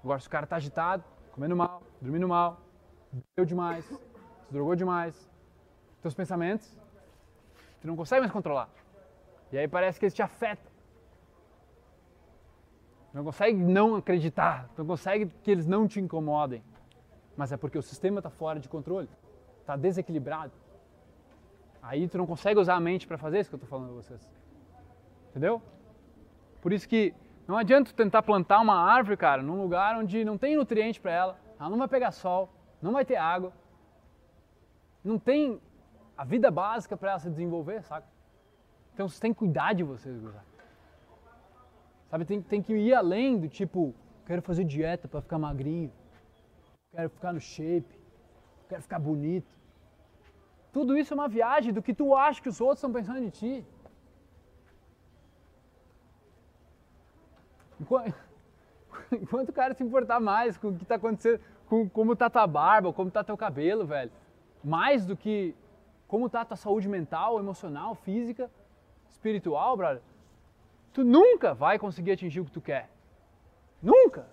[0.04, 2.62] Agora, se o cara está agitado, comendo mal, dormindo mal,
[3.12, 3.98] bebeu demais, se
[4.52, 5.30] drogou demais,
[6.06, 6.72] teus pensamentos,
[7.82, 8.70] tu não consegue mais controlar.
[9.52, 10.72] E aí parece que eles te afetam.
[13.12, 16.62] Não consegue não acreditar, não consegue que eles não te incomodem.
[17.36, 19.10] Mas é porque o sistema está fora de controle,
[19.62, 20.52] está desequilibrado.
[21.82, 23.96] Aí tu não consegue usar a mente para fazer isso que eu estou falando a
[23.96, 24.30] vocês.
[25.32, 25.60] Entendeu?
[26.62, 27.16] Por isso que
[27.48, 31.40] não adianta tentar plantar uma árvore, cara, num lugar onde não tem nutriente para ela,
[31.60, 32.50] ela não vai pegar sol,
[32.80, 33.52] não vai ter água,
[35.04, 35.62] não tem
[36.18, 38.06] a vida básica para ela se desenvolver, sabe?
[38.94, 40.46] Então você tem que cuidar de vocês, gurizada.
[42.10, 43.94] Sabe, tem, tem que ir além do tipo,
[44.26, 45.92] quero fazer dieta para ficar magrinho,
[46.92, 48.00] quero ficar no shape,
[48.70, 49.54] quero ficar bonito.
[50.72, 53.32] Tudo isso é uma viagem do que tu acha que os outros estão pensando de
[53.32, 53.66] ti.
[57.82, 58.14] Enquanto,
[59.12, 62.48] enquanto o cara se importar mais com o que está acontecendo, com como está tua
[62.48, 64.12] barba, como está teu cabelo, velho,
[64.64, 65.56] mais do que
[66.08, 68.50] como está tua saúde mental, emocional, física,
[69.10, 70.02] espiritual, brother,
[70.94, 72.90] tu nunca vai conseguir atingir o que tu quer.
[73.82, 74.28] Nunca.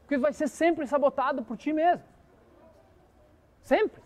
[0.00, 2.04] Porque vai ser sempre sabotado por ti mesmo.
[3.62, 4.02] Sempre.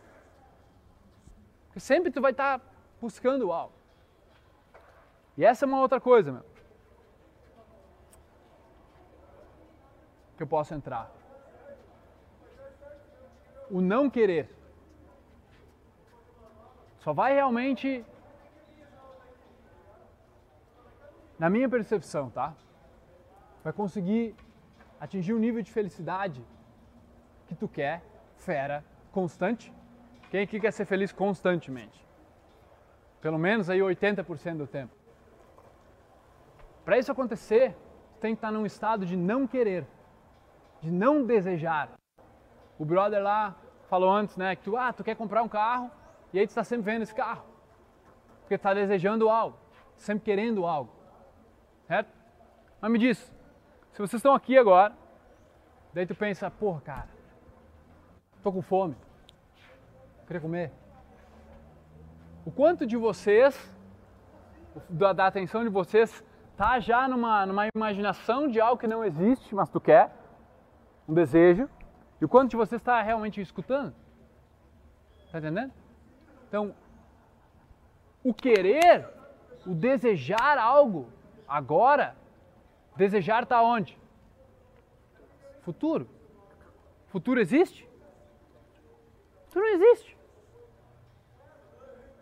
[1.67, 2.65] Porque sempre tu vai estar tá
[3.01, 3.75] buscando algo.
[5.37, 6.45] E essa é uma outra coisa, meu.
[10.37, 11.13] Que eu posso entrar.
[13.71, 14.58] O não querer.
[17.01, 18.05] Só vai realmente
[21.39, 22.55] na minha percepção, tá?
[23.63, 24.35] Vai conseguir
[25.01, 26.45] atingir um nível de felicidade
[27.47, 28.03] que tu quer,
[28.37, 29.73] fera, constante.
[30.31, 32.05] Quem aqui quer ser feliz constantemente?
[33.21, 34.95] Pelo menos aí 80% do tempo.
[36.85, 37.77] Para isso acontecer,
[38.21, 39.87] tem que estar num estado de não querer,
[40.81, 41.91] de não desejar.
[42.79, 43.57] O brother lá
[43.89, 45.91] falou antes, né, que tu, ah, tu quer comprar um carro
[46.33, 47.45] e aí tu está sempre vendo esse carro,
[48.41, 49.57] porque está desejando algo,
[49.97, 50.93] sempre querendo algo,
[51.87, 52.13] certo?
[52.81, 53.19] Mas me diz,
[53.93, 54.95] se vocês estão aqui agora,
[55.93, 57.09] daí tu pensa, porra, cara,
[58.43, 58.97] tô com fome,
[60.27, 60.73] queria comer.
[62.45, 63.75] O quanto de vocês,
[64.89, 66.25] da, da atenção de vocês,
[66.57, 70.13] tá já numa, numa imaginação de algo que não existe, mas tu quer,
[71.09, 71.69] um desejo,
[72.21, 73.95] e o quanto de vocês está realmente escutando?
[75.31, 75.73] Tá entendendo?
[76.49, 76.75] Então,
[78.25, 79.07] o querer,
[79.67, 81.09] o desejar algo
[81.47, 82.17] agora,
[82.97, 83.99] desejar está onde?
[85.61, 86.09] Futuro.
[87.09, 87.87] Futuro existe?
[89.47, 90.17] Futuro não existe.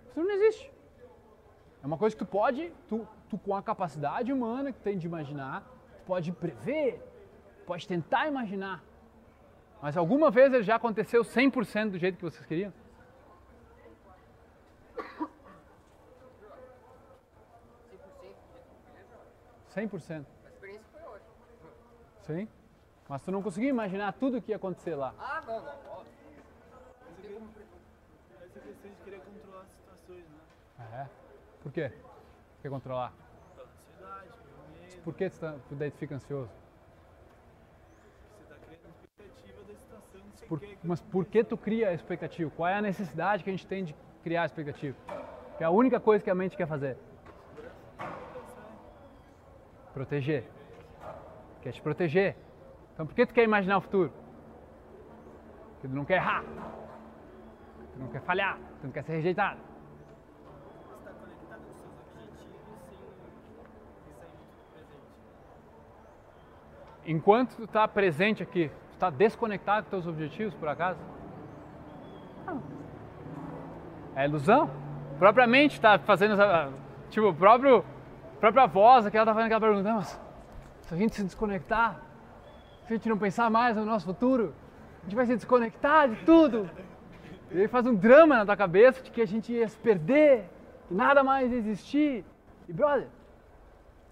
[0.08, 0.72] Futuro não existe.
[1.82, 5.06] É uma coisa que tu pode, tu, tu com a capacidade humana que tem de
[5.06, 5.62] imaginar,
[5.98, 7.00] tu pode prever,
[7.64, 8.82] pode tentar imaginar.
[9.80, 12.72] Mas alguma vez ele já aconteceu 100% do jeito que vocês queriam?
[19.68, 20.26] Cem por cento.
[20.44, 21.34] A experiência foi ótima.
[22.22, 22.48] Sim.
[23.08, 25.14] Mas tu não conseguiu imaginar tudo o que ia acontecer lá.
[25.18, 26.12] Ah, não, não, óbvio.
[28.42, 30.38] Essa questão de querer controlar as situações, né?
[31.02, 31.08] É.
[31.62, 31.92] Por quê?
[32.62, 33.12] Quer controlar?
[33.54, 35.02] Pela ansiedade, pelo medo.
[35.02, 36.50] Por que tu, tá, tu daí tu fica ansioso?
[38.38, 41.56] Você tá criando expectativa da situação que você Por- quer que mas por que tu
[41.56, 42.50] cria a expectativa?
[42.56, 43.94] Qual é a necessidade que a gente tem de
[44.26, 44.96] criar expectativa?
[45.56, 46.96] Que é a única coisa que a mente quer fazer.
[49.94, 50.42] Proteger.
[51.62, 52.34] Quer te proteger.
[52.92, 54.12] Então por que tu quer imaginar o futuro?
[55.74, 56.42] Porque tu não quer errar.
[57.92, 58.58] Tu não quer falhar.
[58.80, 59.60] Tu não quer ser rejeitado.
[60.98, 62.80] Está conectado com seus objetivos
[64.04, 65.06] sem sair do presente.
[67.06, 70.98] Enquanto tu está presente aqui, tu está desconectado com teus objetivos, por acaso?
[72.44, 72.75] Não.
[74.16, 74.70] É ilusão?
[75.18, 76.72] Propriamente está fazendo essa.
[77.10, 77.84] Tipo, próprio,
[78.36, 79.94] a própria voz aqui, ela está fazendo aquela pergunta.
[79.94, 80.20] Mas
[80.80, 82.00] se a gente se desconectar,
[82.86, 84.54] se a gente não pensar mais no nosso futuro,
[85.02, 86.68] a gente vai se desconectar de tudo.
[87.52, 90.50] E aí faz um drama na tua cabeça de que a gente ia se perder,
[90.88, 92.24] que nada mais ia existir.
[92.68, 93.08] E brother,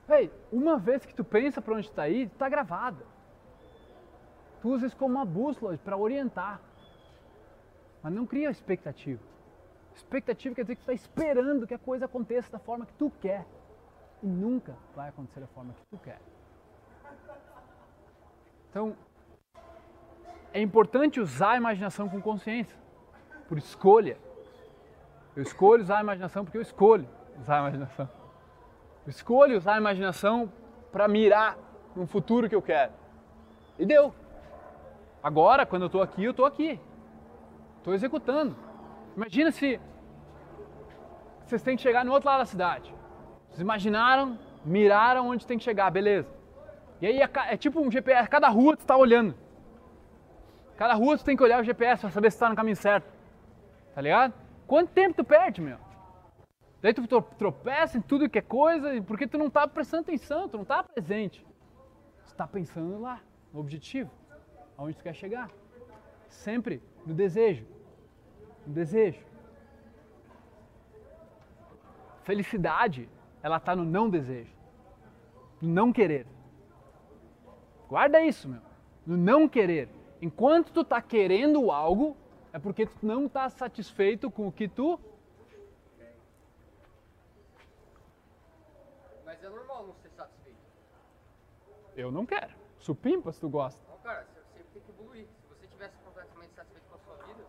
[0.08, 3.02] Ei, uma vez que tu pensa para onde está aí, está gravado.
[4.60, 6.60] Tu usa isso como uma bússola para orientar.
[8.02, 9.22] Mas não cria expectativa.
[9.94, 13.46] Expectativa quer dizer que está esperando que a coisa aconteça da forma que tu quer.
[14.22, 16.18] E nunca vai acontecer da forma que tu quer.
[18.70, 18.96] Então,
[20.52, 22.76] é importante usar a imaginação com consciência,
[23.48, 24.18] por escolha.
[25.36, 27.08] Eu escolho usar a imaginação porque eu escolho
[27.40, 28.08] usar a imaginação.
[29.06, 30.52] Eu escolho usar a imaginação
[30.90, 31.56] para mirar
[31.94, 32.92] no futuro que eu quero.
[33.78, 34.14] E deu.
[35.22, 36.80] Agora, quando eu estou aqui, eu estou aqui.
[37.78, 38.56] Estou executando.
[39.16, 39.80] Imagina se
[41.44, 42.92] vocês têm que chegar no outro lado da cidade.
[43.48, 46.28] Vocês imaginaram, miraram onde tem que chegar, beleza.
[47.00, 49.34] E aí é, é tipo um GPS, cada rua tu está olhando.
[50.76, 53.12] Cada rua tu tem que olhar o GPS para saber se está no caminho certo.
[53.94, 54.34] Tá ligado?
[54.66, 55.78] Quanto tempo tu perde, meu?
[56.82, 60.48] Daí tu tro- tropeça em tudo que é coisa, porque tu não tá prestando atenção,
[60.48, 61.46] tu não tá presente.
[62.26, 63.20] Tu tá pensando lá,
[63.52, 64.10] no objetivo,
[64.76, 65.48] aonde tu quer chegar.
[66.28, 67.64] Sempre no desejo.
[68.66, 69.24] No desejo.
[72.22, 73.08] Felicidade,
[73.42, 74.52] ela tá no não desejo.
[75.60, 76.26] No não querer.
[77.88, 78.62] Guarda isso, meu.
[79.06, 79.88] No não querer.
[80.22, 82.16] Enquanto tu tá querendo algo,
[82.52, 84.98] é porque tu não tá satisfeito com o que tu
[89.24, 90.56] Mas é normal não ser satisfeito.
[91.96, 92.52] Eu não quero.
[92.78, 93.80] Supimpa se tu gosta.
[93.90, 95.26] Não, cara, você sempre tem que evoluir.
[95.26, 97.44] Se você tivesse completamente satisfeito com a sua vida,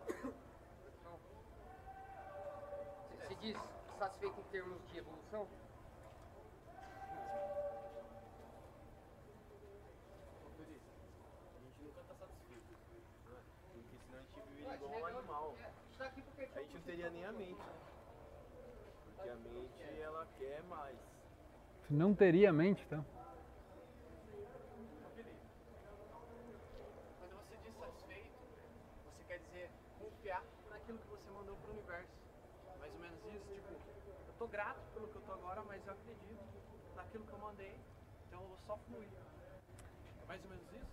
[1.04, 1.18] não.
[3.28, 5.48] Você- Você satisfeito em termos de evolução?
[11.54, 12.70] A gente nunca tá satisfeito.
[13.30, 13.42] né?
[13.72, 15.54] Porque senão a gente vive Ué, igual um animal.
[15.58, 17.58] é, A gente tá A gente não teria nem a mente.
[17.58, 17.74] né?
[19.14, 20.96] Porque a mente, ela quer mais.
[21.90, 23.04] Não teria mente, então.
[27.18, 28.30] Quando você diz satisfeito,
[29.04, 32.10] você quer dizer confiar naquilo que você mandou pro universo.
[32.80, 33.72] Mais ou menos isso, tipo,
[34.28, 36.44] eu tô grato pelo que eu tô agora, mas eu acredito
[36.96, 37.74] naquilo que eu mandei,
[38.26, 39.08] então eu vou só fluir.
[40.22, 40.86] É mais ou menos isso?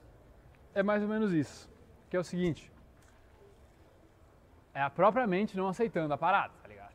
[0.75, 1.69] É mais ou menos isso.
[2.09, 2.69] Que é o seguinte.
[4.73, 6.93] É a própria mente não aceitando a parada, tá ligado?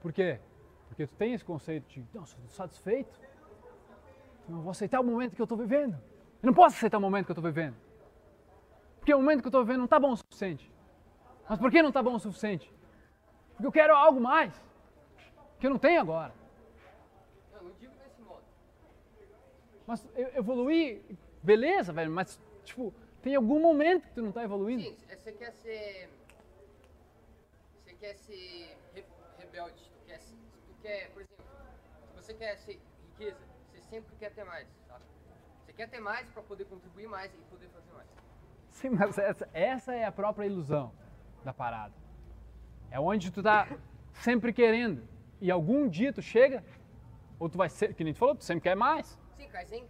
[0.00, 0.40] Por quê?
[0.88, 3.20] Porque tu tem esse conceito de, não, estou satisfeito,
[4.48, 5.94] eu não vou aceitar o momento que eu estou vivendo.
[6.42, 7.76] Eu não posso aceitar o momento que eu estou vivendo.
[8.98, 10.72] Porque o momento que eu estou vivendo não está bom o suficiente.
[11.48, 12.72] Mas por que não está bom o suficiente?
[13.52, 14.71] Porque eu quero algo mais.
[15.62, 16.34] Que não tenho agora.
[17.54, 18.42] Eu não digo desse modo.
[19.86, 20.04] Mas
[20.34, 21.00] evoluir,
[21.40, 22.92] beleza, velho, mas tipo,
[23.22, 24.82] tem algum momento que tu não está evoluindo.
[24.82, 26.10] Sim, é, você quer ser.
[27.76, 29.04] Você quer ser re-
[29.38, 29.88] rebelde.
[29.88, 30.34] Tu quer, ser-
[30.66, 31.44] tu quer, por exemplo,
[32.08, 32.80] se você quer ser
[33.12, 33.38] riqueza,
[33.70, 35.04] você sempre quer ter mais, sabe?
[35.64, 38.08] Você quer ter mais para poder contribuir mais e poder fazer mais.
[38.70, 40.92] Sim, mas essa, essa é a própria ilusão
[41.44, 41.94] da parada.
[42.90, 43.68] É onde tu tá
[44.14, 45.11] sempre querendo.
[45.42, 46.62] E algum dia tu chega,
[47.36, 49.18] ou tu vai ser, que nem tu falou, tu sempre quer mais.
[49.36, 49.88] Sim, Kaizen.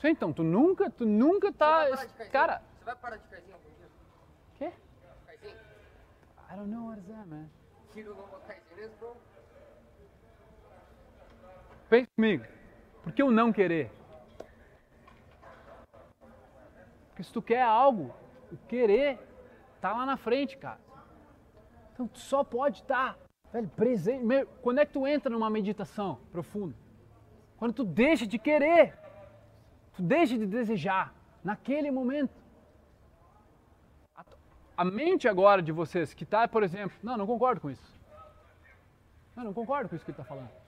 [0.00, 1.80] Sim, então, tu nunca, tu nunca Você tá.
[1.80, 2.30] vai parar de?
[2.30, 3.88] Cara, Você vai parar de Kaizen algum dia?
[4.54, 4.72] quê?
[5.26, 5.50] Kaizen?
[5.54, 7.46] I don't know what is that, man.
[7.92, 9.14] Tiro no Kaizen, bro.
[11.90, 12.44] Pensa comigo.
[13.02, 13.90] Por que o não querer?
[17.10, 18.14] Porque se tu quer algo,
[18.50, 19.18] o querer
[19.78, 20.80] tá lá na frente, cara.
[21.92, 23.18] Então tu só pode estar,
[23.52, 24.24] velho, presente.
[24.24, 26.74] Meu, Quando é que tu entra numa meditação profunda?
[27.56, 28.98] Quando tu deixa de querer.
[29.94, 32.32] Tu deixa de desejar naquele momento.
[34.14, 34.24] A,
[34.78, 38.00] a mente agora de vocês que tá, por exemplo, não, não concordo com isso.
[39.36, 40.59] Não, não concordo com isso que ele tá falando.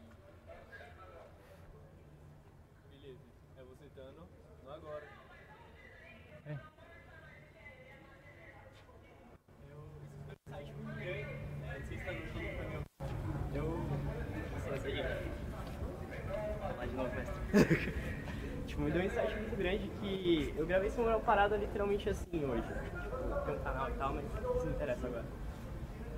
[18.67, 22.63] tipo, me deu um insight muito grande que eu gravei essa parada literalmente assim hoje.
[22.63, 24.25] Tipo, tem um canal e tal, mas
[24.65, 25.25] não interessa agora.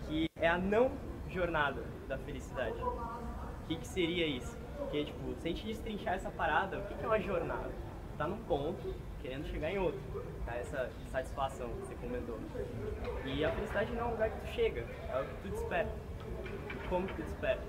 [0.06, 0.92] Que é a não
[1.28, 2.80] jornada da felicidade.
[2.80, 4.56] O que, que seria isso?
[4.76, 7.70] Porque, tipo, se a gente destrinchar essa parada, o que, que é uma jornada?
[8.16, 10.00] Tá num ponto, querendo chegar em outro.
[10.46, 10.54] Tá?
[10.54, 12.38] Essa satisfação que você comentou.
[13.24, 15.92] E a felicidade não é um lugar que tu chega, é o que tu desperta.
[16.88, 17.62] Como que tu desperta?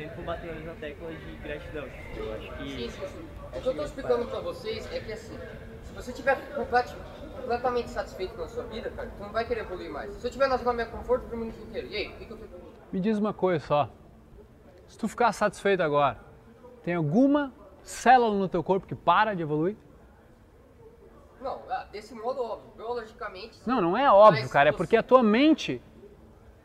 [0.00, 1.86] Eu sempre vou batendo na tecla de gratidão.
[2.16, 2.70] Eu acho que.
[2.70, 3.28] Sim, sim, sim.
[3.56, 5.38] O que eu tô explicando pra vocês é que assim,
[5.82, 6.94] se você tiver complet-
[7.36, 10.12] completamente satisfeito com a sua vida, cara, tu não vai querer evoluir mais.
[10.14, 11.88] Se eu tiver na zona de conforto, por mim inteiro.
[11.88, 12.64] E aí, o que, que eu tenho pra mim?
[12.92, 13.90] Me diz uma coisa só.
[14.88, 16.18] Se tu ficar satisfeito agora,
[16.82, 19.76] tem alguma célula no teu corpo que para de evoluir?
[21.42, 22.70] Não, ah, desse modo óbvio.
[22.76, 23.58] Biologicamente.
[23.66, 24.70] Não, não é óbvio, cara.
[24.70, 25.80] É porque a tua mente,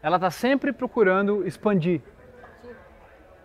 [0.02, 2.02] ela tá sempre procurando expandir.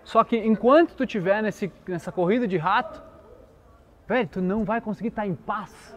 [0.04, 3.02] Só que enquanto tu tiver nesse, nessa corrida de rato,
[4.08, 5.94] velho, tu não vai conseguir estar em paz.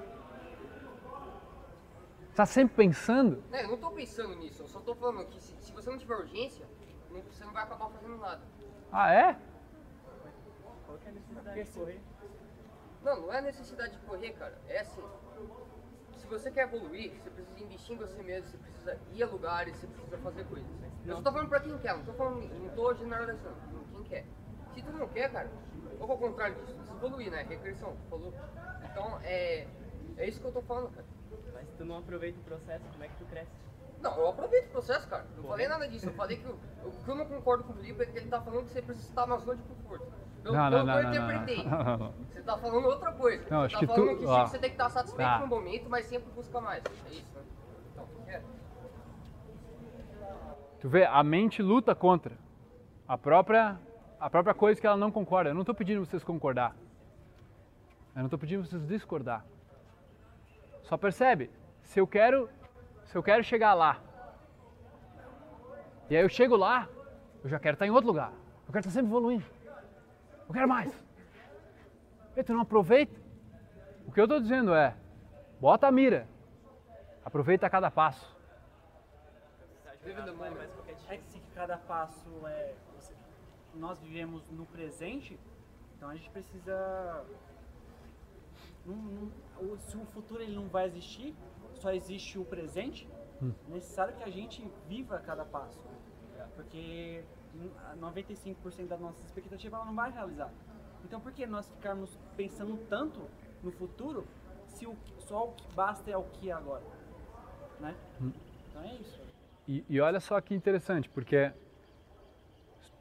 [2.36, 3.44] Tá sempre pensando.
[3.50, 5.98] Né, eu não tô pensando nisso, eu só tô falando que se, se você não
[5.98, 6.66] tiver urgência,
[7.12, 8.42] não- você não vai acabar fazendo nada.
[8.92, 9.38] Ah, é?
[10.86, 12.02] Qual que é a necessidade de correr?
[13.04, 14.58] Não, não é necessidade de correr, cara.
[14.68, 15.02] É assim.
[16.18, 19.76] Se você quer evoluir, você precisa investir em você mesmo, você precisa ir a lugares,
[19.76, 20.68] você precisa fazer coisas.
[21.06, 23.58] Eu só tô falando pra quem quer, não tô falando, não tô generalizando,
[24.14, 24.26] quer.
[24.74, 25.50] Se tu não quer, cara,
[26.00, 27.44] ou ao contrário disso, evoluir, né?
[27.44, 28.34] Regressão, tu falou.
[28.84, 29.68] Então, é,
[30.18, 31.06] é isso que eu tô falando, cara.
[31.54, 33.52] Mas se tu não aproveita o processo, como é que tu cresce?
[34.02, 35.26] Não, eu aproveito o processo, cara.
[35.38, 36.08] Não falei nada disso.
[36.08, 36.58] Eu falei que o,
[36.92, 39.08] que eu não concordo com o Felipe é que ele tá falando que você precisa
[39.08, 40.06] estar na zona de conforto.
[40.44, 41.64] Pelo, Não, não, eu interpretei.
[41.64, 42.14] não, não, não.
[42.34, 43.46] Você tá falando outra coisa.
[43.50, 45.30] Não, você acho tá que falando tu- que ó, tipo, você tem que estar satisfeito
[45.30, 45.40] tá.
[45.40, 46.84] no momento, mas sempre busca mais.
[46.86, 47.42] É isso, né?
[47.94, 48.42] Então, o que é?
[50.82, 52.38] Tu vê, a mente luta contra
[53.08, 53.80] a própria,
[54.24, 55.50] a própria coisa que ela não concorda.
[55.50, 56.74] Eu não estou pedindo vocês concordar.
[58.16, 59.46] Eu não estou pedindo vocês discordar.
[60.84, 61.52] Só percebe,
[61.82, 62.50] se eu quero,
[63.04, 64.00] se eu quero chegar lá,
[66.10, 66.88] e aí eu chego lá,
[67.44, 68.32] eu já quero estar em outro lugar.
[68.66, 69.44] Eu quero estar sempre evoluindo.
[70.48, 71.06] Eu quero mais.
[72.38, 73.20] E tu não aproveita?
[74.08, 74.96] O que eu estou dizendo é,
[75.60, 76.30] bota a mira,
[77.26, 78.34] aproveita cada passo.
[81.10, 82.74] É que se cada passo é.
[83.76, 85.40] Nós vivemos no presente,
[85.98, 87.26] então a gente precisa.
[88.86, 91.34] não- não- se o futuro ele não vai existir,
[91.76, 93.08] só existe o presente,
[93.70, 95.80] é necessário que a gente viva cada passo.
[96.56, 97.24] Porque
[97.56, 97.70] hum,
[98.00, 100.52] 95% da nossa expectativa ela não vai realizar.
[101.06, 103.22] Então por que nós ficarmos pensando tanto
[103.62, 104.26] no futuro
[104.68, 106.84] se o, só o que basta é o que é agora?
[107.80, 107.96] Né?
[108.70, 109.20] Então é isso.
[109.68, 111.52] E, e olha só que interessante, porque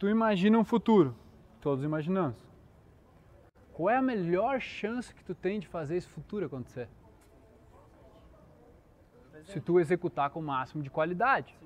[0.02, 1.14] tu imagina um futuro,
[1.60, 2.36] todos imaginamos.
[3.72, 6.88] Qual é a melhor chance que tu tem de fazer esse futuro acontecer?
[9.44, 11.56] Se tu executar com o máximo de qualidade.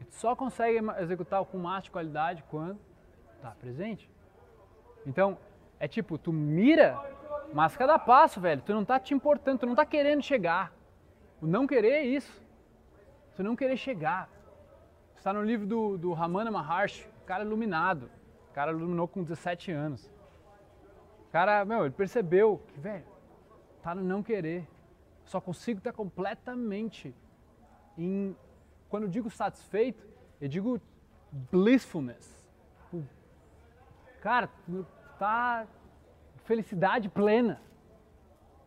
[0.00, 2.78] E tu só consegue executar com o máximo de qualidade quando
[3.42, 4.08] tá presente.
[5.04, 5.36] Então,
[5.80, 6.96] é tipo, tu mira,
[7.52, 10.72] mas cada passo, velho, tu não tá te importando, tu não tá querendo chegar.
[11.42, 12.40] O não querer é isso.
[13.34, 14.30] Tu não querer chegar.
[15.16, 18.10] Está no livro do, do Ramana Maharshi, cara iluminado.
[18.52, 20.10] Cara iluminou com 17 anos.
[21.32, 23.04] Cara, meu, ele percebeu que, velho,
[23.82, 24.68] tá no não querer.
[25.24, 27.14] Só consigo estar completamente
[27.98, 28.36] em.
[28.88, 30.06] Quando eu digo satisfeito,
[30.40, 30.80] eu digo
[31.50, 32.40] blissfulness.
[32.82, 33.04] Tipo,
[34.20, 34.48] Cara,
[35.18, 35.66] tá
[36.44, 37.60] felicidade plena.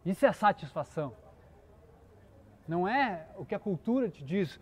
[0.06, 1.16] Isso é satisfação.
[2.68, 4.60] Não é o que a cultura te diz.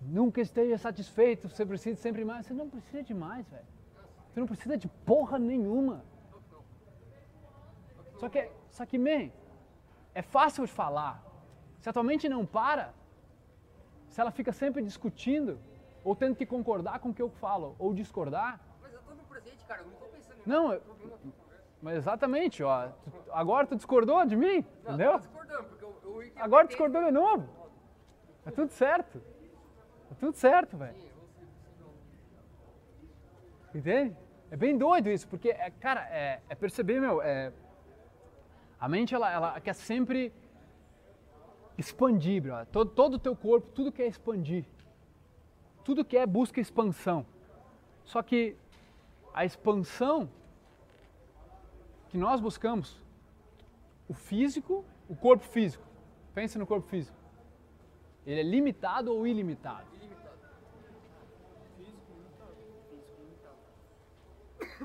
[0.00, 2.46] Nunca esteja satisfeito, você precisa sempre mais.
[2.46, 3.64] Você não precisa de mais, velho.
[4.30, 6.04] Você não precisa de porra nenhuma.
[8.16, 9.30] Só que, só que, man,
[10.14, 11.22] é fácil de falar.
[11.80, 12.92] Se a tua mente não para,
[14.08, 15.58] se ela fica sempre discutindo,
[16.04, 19.22] ou tendo que concordar com o que eu falo, ou discordar, Mas eu tô no
[19.24, 20.82] presente, cara, eu não tô pensando em Não, eu-
[21.82, 22.88] mas exatamente, ó.
[22.88, 25.12] tu- agora tu discordou de mim, Não, entendeu?
[25.12, 27.48] tô discordando, porque eu, eu Agora discordou de novo.
[28.46, 29.22] É tudo certo.
[30.10, 30.96] É tudo certo, velho.
[33.74, 34.16] Entende?
[34.50, 37.52] É bem doido isso, porque, é, cara, é, é perceber, meu, é,
[38.80, 40.32] a mente, ela, ela quer sempre
[41.78, 42.66] expandir, bro.
[42.66, 44.64] Todo, todo o teu corpo, tudo quer expandir.
[45.84, 47.24] Tudo quer busca expansão.
[48.04, 48.56] Só que
[49.32, 50.28] a expansão
[52.08, 53.00] que nós buscamos,
[54.08, 55.84] o físico, o corpo físico,
[56.34, 57.16] pensa no corpo físico.
[58.26, 59.86] Ele é limitado ou ilimitado?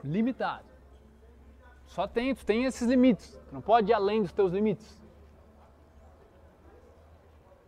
[0.03, 0.65] Limitado.
[1.85, 3.39] Só tem, tu tem esses limites.
[3.47, 5.01] Tu não pode ir além dos teus limites.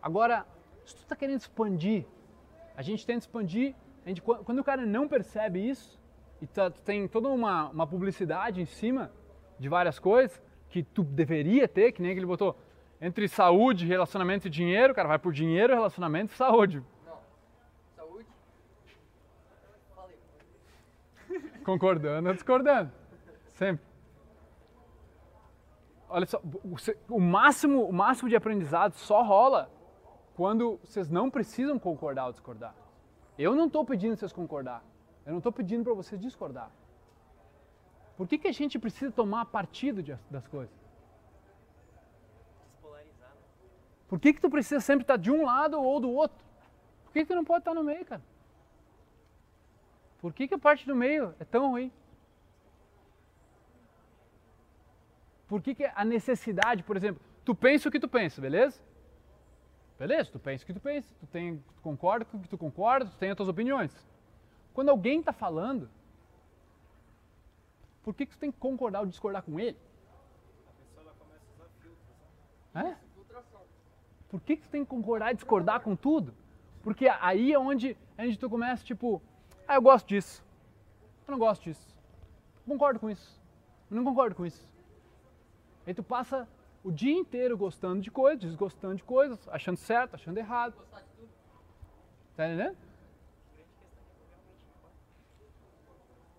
[0.02, 0.46] Agora,
[0.84, 2.06] se tu está querendo expandir,
[2.76, 3.74] a gente tenta expandir,
[4.06, 5.98] gente, quan- quando o cara não percebe isso,
[6.40, 9.10] e tá- tu tem toda uma, uma publicidade em cima
[9.58, 12.56] de várias coisas que tu deveria ter, que nem que ele botou,
[13.00, 16.36] entre saúde, relacionamento e dinheiro, o cara vai por dinheiro, relacionamento e.
[16.36, 16.82] Saúde.
[21.68, 22.90] Concordando ou discordando.
[23.48, 23.84] Sempre.
[26.08, 26.40] Olha só,
[27.10, 29.70] o, máximo, o máximo de aprendizado só rola
[30.34, 32.74] quando vocês não precisam concordar ou discordar.
[33.38, 34.82] Eu não estou pedindo vocês concordar.
[35.26, 36.70] Eu não estou pedindo para vocês discordar.
[38.16, 40.74] Por que, que a gente precisa tomar partido de- das coisas?
[43.20, 43.28] Né?
[44.08, 46.42] Por que, que tu precisa sempre estar de um lado ou do outro?
[47.04, 48.22] Por que, que tu não pode estar no meio, cara?
[50.20, 51.92] Por que, que a parte do meio é tão ruim?
[55.46, 58.80] Por que, que a necessidade, por exemplo, tu pensa o que tu pensa, beleza?
[59.98, 62.58] Beleza, tu pensa o que tu pensa, tu, tem, tu concorda com o que tu
[62.58, 63.92] concorda, tu tem as tuas opiniões.
[64.74, 65.88] Quando alguém está falando,
[68.02, 69.76] por que, que tu tem que concordar ou discordar com ele?
[72.74, 72.96] É?
[74.28, 76.34] Por que, que tu tem que concordar e discordar com tudo?
[76.82, 79.22] Porque aí é onde, é onde tu começa, tipo,
[79.68, 80.42] ah, eu gosto disso.
[81.26, 81.86] Eu não gosto disso.
[82.66, 83.38] Concordo com isso.
[83.90, 84.66] Eu não concordo com isso.
[85.86, 86.48] Aí tu passa
[86.82, 90.74] o dia inteiro gostando de coisas, desgostando de coisas, achando certo, achando errado.
[92.34, 92.76] Tá entendendo?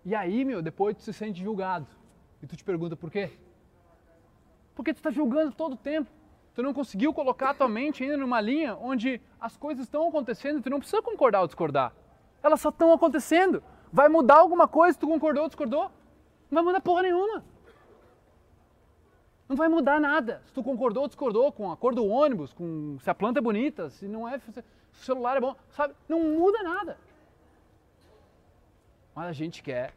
[0.04, 1.86] E aí, meu, depois tu se sente julgado.
[2.42, 3.30] E tu te pergunta por quê?
[4.74, 6.10] Porque tu está julgando todo o tempo.
[6.52, 10.58] Tu não conseguiu colocar a tua mente ainda numa linha onde as coisas estão acontecendo
[10.58, 11.92] e tu não precisa concordar ou discordar.
[12.42, 13.62] Elas só estão acontecendo.
[13.92, 15.90] Vai mudar alguma coisa tu concordou ou discordou?
[16.50, 17.44] Não vai mudar porra nenhuma.
[19.48, 20.42] Não vai mudar nada.
[20.46, 23.42] Se tu concordou ou discordou com a cor do ônibus, com se a planta é
[23.42, 25.94] bonita, se não é, se o celular é bom, sabe?
[26.08, 26.96] Não muda nada.
[29.14, 29.92] Mas a gente quer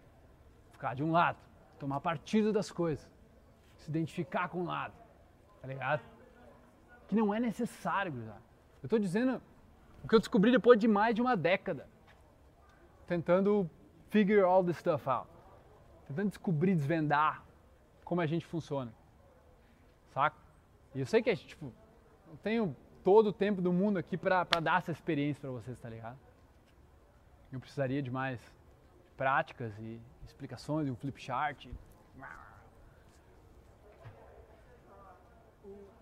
[0.72, 1.38] ficar de um lado,
[1.80, 3.08] tomar partido das coisas,
[3.78, 4.94] se identificar com um lado,
[5.62, 6.02] tá ligado?
[7.08, 8.42] Que não é necessário, gurizada.
[8.82, 9.42] Eu tô dizendo
[10.04, 11.88] o que eu descobri depois de mais de uma década,
[13.08, 13.70] tentando
[14.10, 15.30] figure all this stuff out,
[16.08, 17.44] tentando descobrir, desvendar
[18.04, 18.94] como a gente funciona,
[20.14, 20.38] saca?
[20.94, 21.74] E eu sei que, tipo,
[22.28, 25.78] não tenho todo o tempo do mundo aqui pra, pra dar essa experiência pra vocês,
[25.80, 26.18] tá ligado?
[27.52, 28.40] Eu precisaria de mais
[29.18, 31.68] práticas e explicações, um flip chart.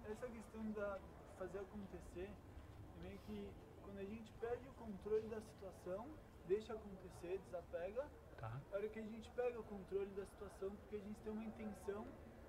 [0.09, 0.99] Essa questão da
[1.37, 3.49] fazer acontecer é meio que
[3.83, 6.07] quando a gente perde o controle da situação,
[6.51, 8.05] deixa acontecer, desapega.
[8.37, 8.51] Tá.
[8.71, 11.45] É hora que a gente pega o controle da situação porque a gente tem uma
[11.45, 12.05] intenção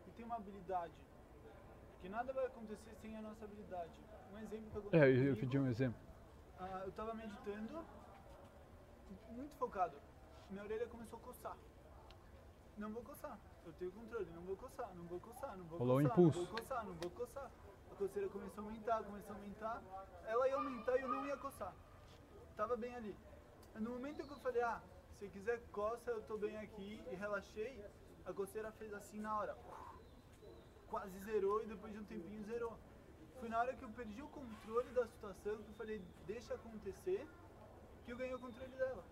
[0.08, 0.92] e tem uma habilidade.
[2.00, 3.92] Que nada vai acontecer sem a nossa habilidade.
[4.32, 6.00] Um exemplo que aconteceu É, eu, comigo, pedi um exemplo.
[6.58, 7.84] ah, eu tava meditando,
[9.30, 9.96] muito focado.
[10.50, 11.56] Minha orelha começou a coçar.
[12.76, 13.38] não vou coçar.
[13.64, 16.38] Eu tenho controle, não vou coçar, não vou coçar, não vou Rolou um coçar, impulso.
[16.40, 17.50] não vou coçar, não vou coçar.
[17.92, 19.82] A coceira começou a aumentar, começou a aumentar.
[20.26, 21.72] Ela ia aumentar e eu não ia coçar.
[22.56, 23.14] Tava bem ali.
[23.80, 24.80] No momento que eu falei, ah,
[25.18, 27.84] se quiser coça, eu tô bem aqui e relaxei,
[28.24, 29.56] a coceira fez assim na hora.
[30.88, 32.78] Quase zerou e depois de um tempinho zerou.
[33.40, 37.26] Foi na hora que eu perdi o controle da situação, que eu falei, deixa acontecer,
[38.04, 39.02] que eu ganhei o controle dela.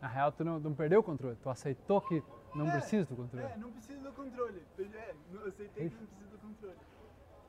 [0.00, 2.22] Na real, tu não, não perdeu o controle, tu aceitou que
[2.56, 3.46] não É, precisa do controle.
[3.46, 4.66] É, não precisa do controle.
[4.78, 5.14] É,
[5.46, 6.78] aceitei que não precisa do controle.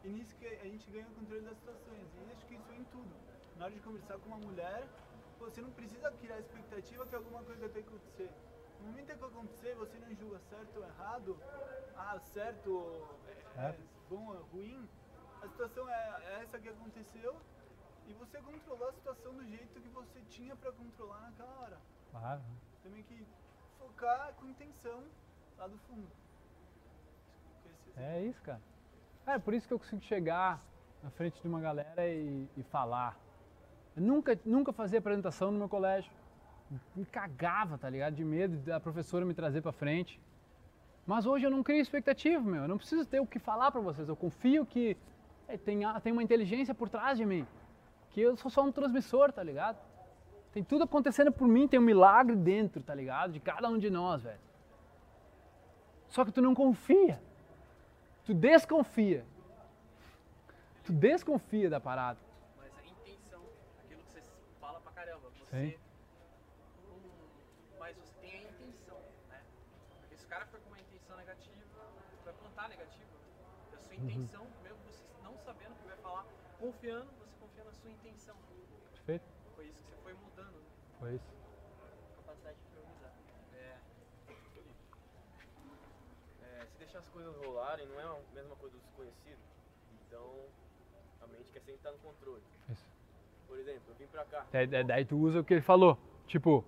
[0.03, 2.07] E nisso que a gente ganha o controle das situações.
[2.15, 3.15] E acho que isso é em tudo.
[3.57, 4.87] Na hora de conversar com uma mulher,
[5.43, 8.29] você não precisa criar expectativa que alguma coisa tem que acontecer.
[8.79, 11.39] No momento que acontecer, você não julga certo ou errado,
[11.95, 13.07] ah, certo
[13.57, 13.77] é, é
[14.09, 14.89] bom ou ruim.
[15.41, 17.35] A situação é, é essa que aconteceu
[18.07, 21.77] e você controlou a situação do jeito que você tinha pra controlar naquela hora.
[22.11, 22.41] Claro.
[22.81, 23.25] Também que
[23.77, 25.03] focar com intenção
[25.57, 26.07] lá do fundo.
[27.95, 28.61] É isso, cara.
[29.25, 30.61] É por isso que eu consigo chegar
[31.01, 33.22] na frente de uma galera e, e falar.
[33.95, 36.11] Eu nunca, nunca fazia apresentação no meu colégio.
[36.95, 38.15] Me cagava, tá ligado?
[38.15, 40.19] De medo da professora me trazer pra frente.
[41.05, 42.63] Mas hoje eu não crio expectativa, meu.
[42.63, 44.07] Eu não preciso ter o que falar pra vocês.
[44.07, 44.97] Eu confio que
[45.47, 47.45] é, tem, tem uma inteligência por trás de mim.
[48.11, 49.77] Que eu sou só um transmissor, tá ligado?
[50.53, 53.33] Tem tudo acontecendo por mim, tem um milagre dentro, tá ligado?
[53.33, 54.39] De cada um de nós, velho.
[56.07, 57.19] Só que tu não confia.
[58.23, 59.25] Tu desconfia.
[60.83, 62.19] Tu desconfia da parada.
[62.57, 63.41] Mas a intenção,
[63.83, 64.21] aquilo que você
[64.61, 65.42] fala pra caramba, você.
[65.53, 65.77] Sim.
[67.79, 68.97] mas você tem a intenção,
[69.29, 69.45] né?
[69.99, 71.55] Porque se o cara for com uma intenção negativa,
[72.23, 73.05] vai plantar negativo.
[73.71, 74.03] A sua Uhum.
[74.03, 76.23] intenção, mesmo você não sabendo o que vai falar,
[76.57, 78.35] confiando, você confia na sua intenção.
[79.05, 79.25] Perfeito?
[79.55, 80.69] Foi isso que você foi mudando, né?
[80.97, 81.33] Foi isso.
[82.15, 83.13] Capacidade de improvisar.
[83.53, 83.77] É.
[86.41, 89.39] É, se deixar as coisas rolarem, não é a mesma coisa do desconhecido.
[90.01, 90.49] Então,
[91.21, 92.43] a mente quer sempre estar no controle.
[92.69, 93.02] Isso.
[93.47, 94.45] Por exemplo, eu vim pra cá.
[94.51, 95.97] Daí, daí- tu usa o que ele falou.
[96.27, 96.65] Tipo,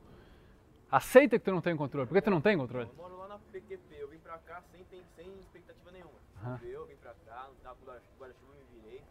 [0.91, 2.07] aceita que tu não tem controle.
[2.07, 2.88] Por que tu não tem controle?
[2.89, 6.19] Eu moro lá na PQP, eu vim pra cá sem, tem- sem expectativa nenhuma.
[6.41, 9.03] Choveu, eu vim pra cá, não tava com guarda- guarda-chuva, me virei.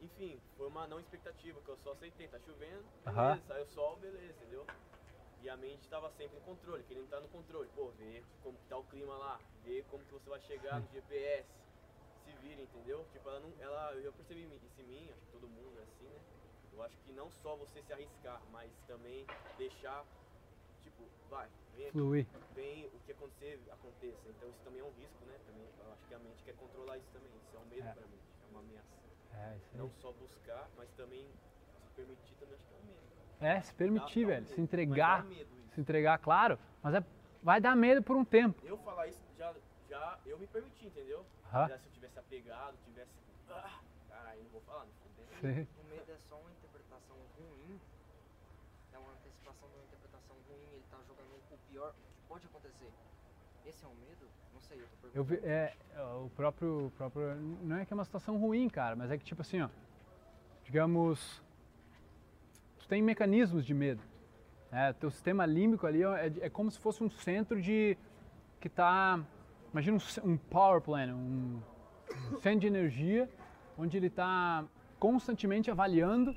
[0.00, 2.28] Enfim, foi uma não expectativa, que eu só aceitei.
[2.28, 3.40] Tá chovendo, beleza, Aham.
[3.48, 4.66] saiu sol, beleza, entendeu?
[5.42, 7.68] E a mente tava sempre no controle, querendo estar no controle.
[7.74, 10.88] Pô, ver como que tá o clima lá, ver como que você vai chegar no
[10.92, 11.48] GPS,
[12.24, 13.04] se vira, entendeu?
[13.12, 13.52] Tipo, ela não.
[13.60, 16.20] Ela, eu percebi isso em mim, acho que todo mundo é assim, né?
[16.78, 19.26] Eu acho que não só você se arriscar, mas também
[19.58, 20.04] deixar,
[20.84, 22.24] tipo, vai, vem aqui, Fluir.
[22.54, 24.28] vem o que acontecer, aconteça.
[24.28, 25.34] Então isso também é um risco, né?
[25.44, 27.32] Também, eu acho que a mente quer controlar isso também.
[27.34, 27.92] Isso é um medo É.
[27.92, 28.88] pra mente, é uma ameaça.
[29.34, 29.78] É, isso aí.
[29.80, 33.08] Não só buscar, mas também se permitir também acho que é um medo.
[33.40, 34.42] É, se permitir, Dá- dá um velho.
[34.42, 35.22] medo, Se mas entregar.
[35.22, 35.74] dá medo isso.
[35.74, 36.58] Se entregar, claro.
[36.80, 37.04] Mas é,
[37.42, 38.64] vai dar medo por um tempo.
[38.64, 39.52] Eu falar isso já,
[39.88, 41.26] já eu me permiti, entendeu?
[41.46, 41.68] Aham.
[41.70, 43.10] Já se eu tivesse apegado, tivesse.
[43.48, 45.26] Ah, caralho, não vou falar, não fudeu.
[45.80, 47.80] O medo é só uma interpretação ruim,
[48.92, 51.38] é uma antecipação de uma interpretação ruim, ele tá jogando o
[51.78, 52.90] pior que pode acontecer.
[53.64, 54.26] Esse é um medo?
[54.52, 55.14] Não sei, eu tô perguntando.
[55.14, 57.36] Eu vi, é, é, o próprio, próprio.
[57.62, 59.68] Não é que é uma situação ruim, cara, mas é que tipo assim, ó.
[60.64, 61.40] Digamos.
[62.78, 64.02] Tu tem mecanismos de medo.
[64.72, 64.92] Né?
[64.94, 67.96] Teu sistema límbico ali é, é como se fosse um centro de.
[68.60, 69.20] que tá.
[69.72, 71.60] Imagina um, um power plant, um,
[72.32, 73.30] um centro de energia,
[73.76, 74.64] onde ele está
[74.98, 76.34] constantemente avaliando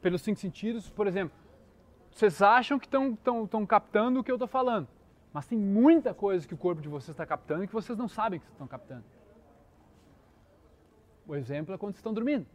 [0.00, 0.88] pelos cinco sentidos.
[0.88, 1.36] Por exemplo,
[2.12, 4.86] vocês acham que estão captando o que eu estou falando,
[5.32, 8.08] mas tem muita coisa que o corpo de vocês está captando e que vocês não
[8.08, 9.04] sabem que estão captando.
[11.26, 12.46] O exemplo é quando vocês estão dormindo.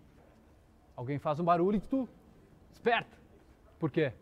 [0.96, 2.08] Alguém faz um barulho e tu
[2.70, 3.18] desperta.
[3.80, 4.14] Por quê?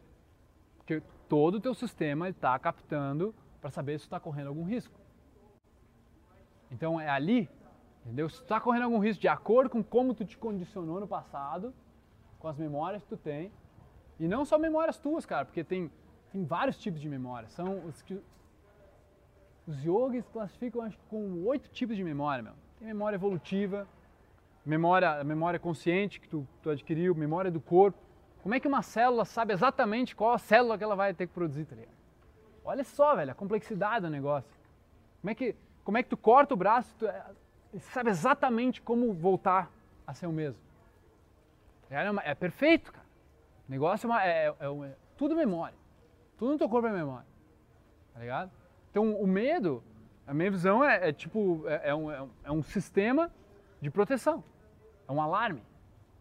[0.77, 4.93] Porque todo o teu sistema está captando para saber se está correndo algum risco.
[6.71, 7.49] Então é ali,
[8.03, 8.29] entendeu?
[8.29, 11.73] Se está correndo algum risco de acordo com como tu te condicionou no passado,
[12.39, 13.51] com as memórias que tu tem,
[14.19, 15.91] e não só memórias tuas, cara, porque tem,
[16.31, 17.51] tem vários tipos de memórias.
[17.51, 18.21] São os que
[19.67, 22.53] os yogis classificam acho que com oito tipos de memória, meu.
[22.79, 23.87] Tem memória evolutiva,
[24.65, 27.97] memória, memória consciente que tu, tu adquiriu, memória do corpo.
[28.41, 31.33] Como é que uma célula sabe exatamente qual a célula que ela vai ter que
[31.33, 31.95] produzir, tá ligado?
[32.63, 34.49] Olha só, velho, a complexidade do negócio.
[35.21, 37.07] Como é que, como é que tu corta o braço, tu,
[37.79, 39.71] sabe exatamente como voltar
[40.05, 40.59] a ser o mesmo.
[41.89, 43.04] É, é perfeito, cara.
[43.67, 45.77] O negócio é, uma, é, é uma- tudo memória.
[46.37, 47.27] Tudo no teu corpo é memória.
[48.13, 48.51] Tá ligado?
[48.91, 49.83] Então o medo,
[50.27, 53.31] a minha visão é, é tipo, é, é um, é um- é um sistema
[53.81, 54.43] de proteção.
[55.07, 55.63] É um alarme.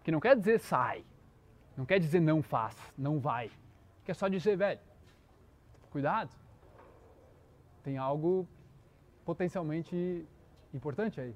[0.03, 1.05] Que não quer dizer sai.
[1.77, 3.51] Não quer dizer não faz, não vai.
[4.05, 4.81] Quer só dizer, velho,
[5.91, 6.31] cuidado.
[7.83, 8.49] tem algo
[9.27, 10.27] potencialmente
[10.73, 11.35] importante aí.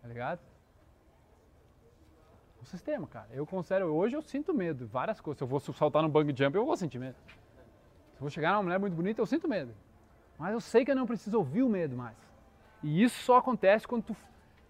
[0.00, 0.40] Tá ligado?
[2.64, 3.28] O sistema, cara.
[3.30, 5.36] Eu considero, hoje eu sinto medo, várias coisas.
[5.36, 7.16] Se eu vou saltar no bang jump, eu vou sentir medo.
[7.28, 9.74] Se eu vou chegar numa mulher muito bonita, eu sinto medo.
[10.38, 12.16] Mas eu sei que eu não preciso ouvir o medo mais.
[12.82, 14.16] E isso só acontece quando tu,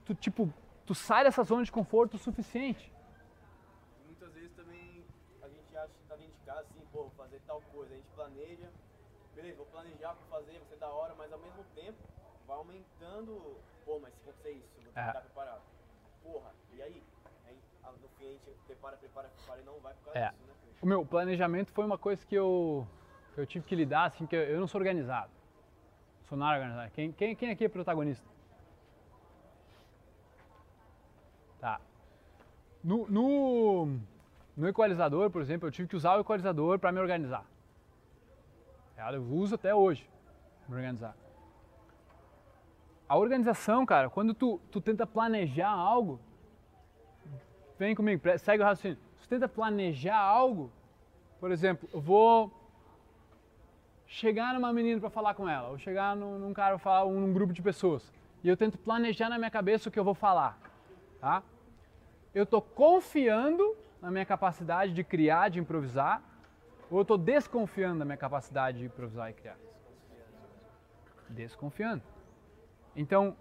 [0.05, 0.53] tu tipo,
[0.85, 2.93] tu sai dessa zona de conforto o suficiente.
[4.07, 5.05] Muitas vezes também
[5.41, 7.97] a gente acha que tá dentro de casa assim, pô, vou fazer tal coisa, a
[7.97, 8.71] gente planeja,
[9.37, 11.99] beleza, vou planejar pra fazer, vai ser da hora, mas ao mesmo tempo
[12.45, 15.07] vai aumentando, pô, mas se acontecer isso, eu vou ter que É.
[15.07, 15.63] estar preparado.
[16.25, 17.14] Porra, e aí?
[17.85, 20.31] Aí a- no fim a gente prepara, prepara, prepara e não vai por causa É.
[20.31, 20.55] disso, né?
[20.83, 22.87] O meu planejamento foi uma coisa que eu,
[23.35, 25.31] que eu tive que lidar, assim, que eu, eu não sou organizado.
[26.29, 26.91] Sou nada organizado.
[26.93, 28.27] Quem, quem, quem aqui é protagonista?
[31.61, 31.81] Tá.
[32.83, 33.99] No, no,
[34.57, 37.47] no equalizador, por exemplo, eu tive que usar o equalizador para me organizar.
[38.97, 39.13] Tá?
[39.13, 40.09] Eu uso até hoje
[40.67, 41.17] para me organizar.
[43.09, 46.21] A organização, cara, quando tu, tu tenta planejar algo,
[47.85, 48.99] vem comigo, segue o raciocínio.
[49.21, 50.73] Tu tenta planejar algo,
[51.39, 52.53] por exemplo, eu vou
[54.07, 57.33] chegar numa menina para falar com ela, ou chegar num, num cara para falar num
[57.33, 58.13] grupo de pessoas,
[58.43, 60.59] e eu tento planejar na minha cabeça o que eu vou falar,
[61.21, 61.43] tá?
[62.35, 66.23] Eu tô confiando na minha capacidade de criar, de improvisar,
[66.91, 69.57] ou eu tô desconfiando da minha capacidade de improvisar e criar?
[71.29, 72.03] Desconfiando.
[72.95, 73.37] Então,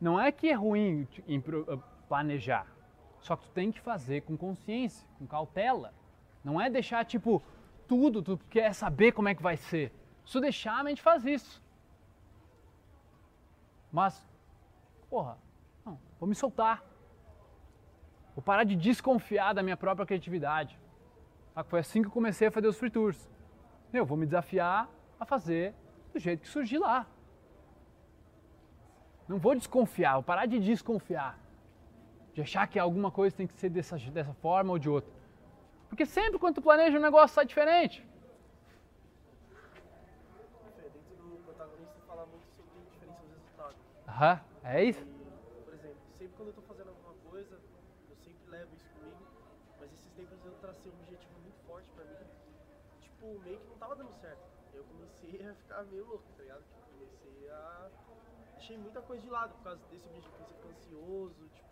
[0.00, 1.78] não é que é ruim eh,
[2.08, 2.66] planejar,
[3.24, 5.94] só que tu tem que fazer com consciência, com cautela.
[6.44, 7.42] Não é deixar tipo
[7.88, 9.90] tudo, tu quer saber como é que vai ser.
[10.26, 11.62] Se deixar, a mente faz isso.
[13.90, 14.22] Mas,
[15.08, 15.38] porra,
[15.86, 16.84] não, vou me soltar.
[18.34, 20.78] Vou parar de desconfiar da minha própria criatividade.
[21.64, 23.30] Foi assim que eu comecei a fazer os free tours.
[23.90, 24.86] Eu vou me desafiar
[25.18, 25.74] a fazer
[26.12, 27.06] do jeito que surgir lá.
[29.26, 31.38] Não vou desconfiar, vou parar de desconfiar.
[32.34, 35.10] De achar que alguma coisa tem que ser dessa, dessa forma ou de outra.
[35.88, 38.04] Porque sempre quando tu planeja um negócio sai diferente.
[44.08, 45.04] Aham, é isso?
[45.64, 47.58] Por exemplo, sempre quando eu tô fazendo alguma coisa,
[48.08, 49.18] eu sempre levo isso comigo,
[49.80, 52.26] mas esses tempos eu tracei um objetivo muito forte pra mim.
[53.00, 54.42] Tipo, meio que não tava dando certo.
[54.72, 56.62] Eu comecei a ficar meio louco, tá ligado?
[56.62, 57.90] Tipo, comecei a.
[58.54, 60.30] Deixei muita coisa de lado por causa desse objetivo.
[60.30, 61.63] Comecei a ficar ansioso, tipo,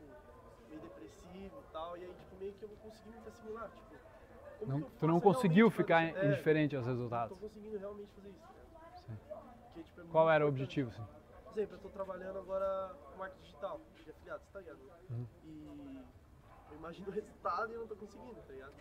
[0.73, 1.97] meio depressivo e tal.
[1.97, 3.71] E aí, tipo, meio que eu não consegui muito assimilar.
[4.59, 7.37] Tipo, Não- tu não conseguiu ficar é, indiferente aos Não resultados.
[7.37, 9.05] tô conseguindo realmente fazer isso?
[9.07, 9.19] Sim.
[9.67, 10.91] Porque, tipo, é Qual era o objetivo?
[10.91, 11.03] Assim?
[11.45, 14.79] Por exemplo, eu tô trabalhando agora com marketing digital, de afiliados, tá ligado?
[15.11, 15.27] Uhum.
[15.45, 15.67] E
[16.71, 18.73] eu imagino o resultado e eu não tô conseguindo, tá ligado?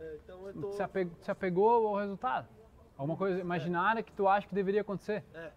[0.00, 0.72] É, então eu tô.
[0.72, 2.48] Se, apegou, se apegou ao resultado.
[2.96, 5.24] Alguma coisa imaginária que tu acha que deveria acontecer.
[5.34, 5.52] É,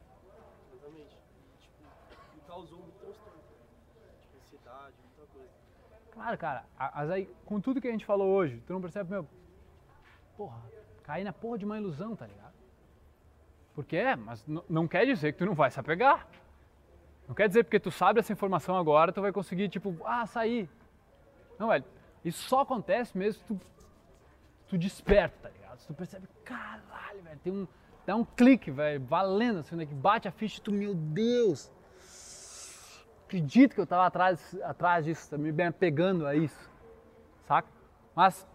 [0.73, 1.17] exatamente.
[1.59, 1.83] Tipo,
[2.35, 3.39] me causou muito transtorno.
[4.21, 5.49] Tipo, ansiedade, muita coisa.
[6.13, 6.63] Claro, cara,
[6.95, 9.27] mas aí, com tudo que a gente falou hoje, tu não percebe, meu,
[10.37, 10.61] porra,
[11.01, 12.53] cair na porra de uma ilusão, tá ligado?
[13.73, 16.27] Porque é, mas não quer dizer que tu não vai se apegar.
[17.27, 20.69] Não quer dizer porque tu sabe essa informação agora, tu vai conseguir, tipo, ah, sair.
[21.57, 21.83] Não, velho,
[22.23, 23.61] isso só acontece mesmo se tu,
[24.67, 25.79] tu desperta, tá ligado?
[25.79, 27.67] Se tu percebe, caralho, velho, tem um,
[28.05, 31.71] dá um clique, velho, valendo, assim, né, que bate a ficha e tu, meu Deus,
[33.33, 36.69] acredito que eu estava atrás, atrás disso, me bem apegando a isso,
[37.47, 37.67] saca?
[38.13, 38.47] Mas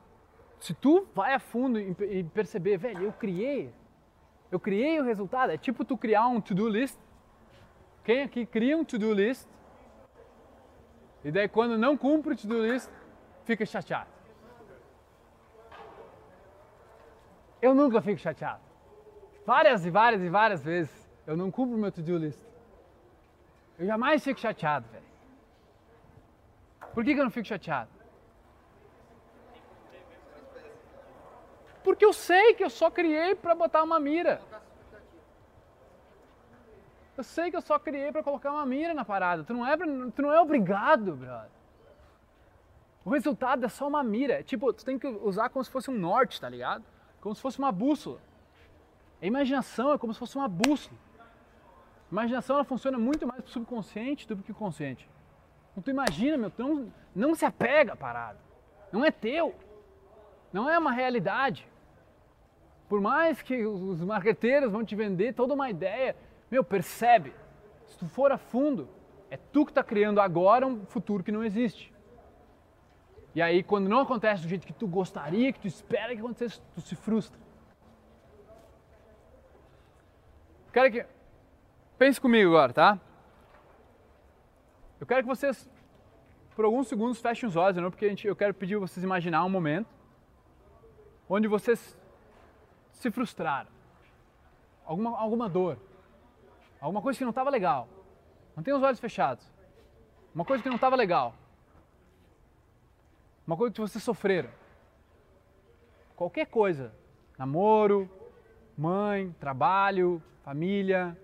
[0.61, 3.75] se tu vai a fundo e, perceber, velho, eu criei,
[4.53, 6.97] eu criei o resultado, é tipo tu criar um to-do list.
[8.05, 9.49] Quem aqui cria um to-do list
[11.25, 12.89] e daí quando não cumpre o to-do list,
[13.45, 14.11] fica chateado.
[17.61, 18.63] Eu nunca fico chateado.
[19.45, 22.48] Várias e várias e várias vezes eu não cumpro meu to-do list.
[23.79, 25.05] Eu jamais fico chateado, velho.
[26.93, 27.91] Por que, que eu não fico chateado?
[31.85, 34.43] Porque eu sei que eu só criei para botar uma mira.
[37.17, 39.45] Eu sei que eu só criei para colocar uma mira na parada.
[39.45, 41.51] Tu não é, tu não é obrigado, brother.
[43.05, 44.41] O resultado é só uma mira.
[44.41, 46.85] É Tipo, tu tem que usar como se fosse um norte, tá ligado?
[47.21, 48.21] Como se fosse uma bússola.
[49.23, 50.99] A imaginação é como se fosse uma bússola.
[52.11, 55.09] Imaginação ela funciona muito mais pro subconsciente do que o consciente.
[55.73, 58.39] Então tu imagina, meu, tu não, não se apega à parada.
[58.93, 59.55] Não é teu.
[60.53, 61.69] Não é uma realidade.
[62.89, 66.17] Por mais que os marqueteiros vão te vender toda uma ideia,
[66.51, 67.35] meu, percebe.
[67.87, 68.89] Se tu for a fundo,
[69.31, 71.93] é tu que está criando agora um futuro que não existe.
[73.35, 76.61] E aí, quando não acontece do jeito que tu gostaria, que tu espera que acontecesse,
[76.75, 77.39] tu se frustra.
[80.73, 81.18] Quero que.
[81.99, 83.01] Pense comigo agora, tá?
[85.01, 85.69] Eu quero que vocês,
[86.55, 87.91] por alguns segundos, fechem os olhos, não?
[87.91, 89.89] Porque a gente, eu quero pedir vocês imaginar um momento
[91.29, 91.99] onde vocês
[92.93, 93.69] se frustraram.
[94.85, 95.77] Alguma, alguma dor.
[96.81, 97.89] Alguma coisa que não estava legal.
[98.55, 99.45] Mantenha os olhos fechados.
[100.33, 101.35] Uma coisa que não estava legal.
[103.45, 104.51] Uma coisa que vocês sofreram.
[106.15, 106.93] Qualquer coisa.
[107.37, 108.09] Namoro,
[108.77, 111.17] mãe, trabalho, família.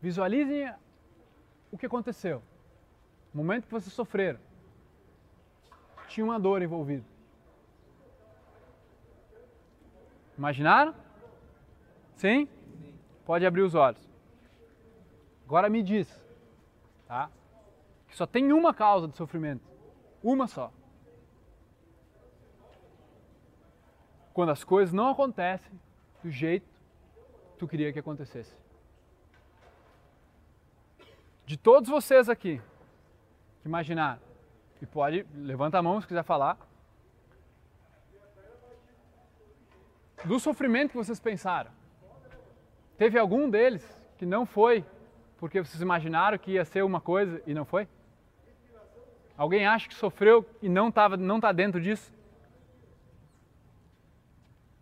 [0.00, 0.72] Visualizem
[1.70, 2.42] o que aconteceu.
[3.32, 4.40] O momento que vocês sofreram.
[6.08, 7.04] Tinha uma dor envolvida.
[10.36, 10.94] Imaginaram?
[12.16, 12.48] Sim?
[13.24, 14.00] Pode abrir os olhos.
[15.44, 16.08] Agora me diz,
[17.06, 17.30] tá?
[18.08, 19.62] Que só tem uma causa de sofrimento.
[20.22, 20.72] Uma só.
[24.32, 25.78] Quando as coisas não acontecem
[26.22, 26.66] do jeito
[27.52, 28.56] que tu queria que acontecesse.
[31.50, 32.62] De todos vocês aqui
[33.60, 34.20] que imaginaram,
[34.80, 36.56] e pode, levanta a mão se quiser falar.
[40.24, 41.72] Do sofrimento que vocês pensaram.
[42.96, 43.84] Teve algum deles
[44.16, 44.84] que não foi
[45.38, 47.88] porque vocês imaginaram que ia ser uma coisa e não foi?
[49.36, 52.14] Alguém acha que sofreu e não estava não tá dentro disso?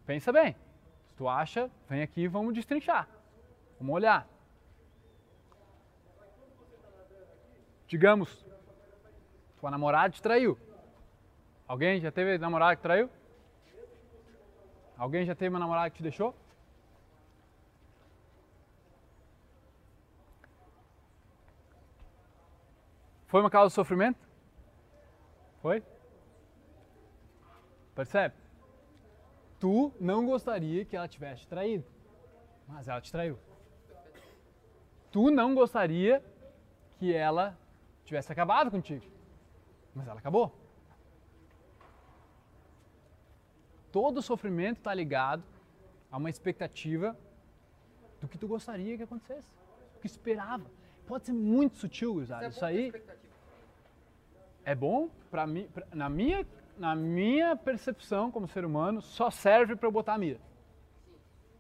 [0.05, 0.55] Pensa bem.
[1.07, 3.09] Se tu acha, vem aqui e vamos destrinchar.
[3.81, 4.29] Vamos olhar.
[7.89, 8.45] Digamos,
[9.59, 10.59] tua namorada te traiu.
[11.67, 13.11] Alguém já teve namorada que traiu?
[14.97, 16.35] Alguém já teve uma namorada que te deixou?
[23.27, 24.19] Foi uma causa de sofrimento?
[25.63, 25.83] Foi?
[27.95, 28.35] Percebe?
[29.59, 31.85] Tu não gostaria que ela tivesse te traído,
[32.67, 33.39] mas ela te traiu.
[35.11, 36.23] Tu não gostaria
[36.99, 37.57] que ela
[38.09, 39.05] tivesse acabado contigo,
[39.95, 40.53] mas ela acabou.
[43.93, 45.43] Todo sofrimento está ligado
[46.11, 47.17] a uma expectativa
[48.21, 49.49] do que tu gostaria que acontecesse,
[49.95, 50.67] do que esperava.
[51.07, 52.47] Pode ser muito sutil, gurizada.
[52.49, 52.93] Isso aí
[54.65, 59.75] é bom para mim, pra, na minha na minha percepção como ser humano, só serve
[59.75, 60.39] para eu botar a mira.
[61.05, 61.17] Sim.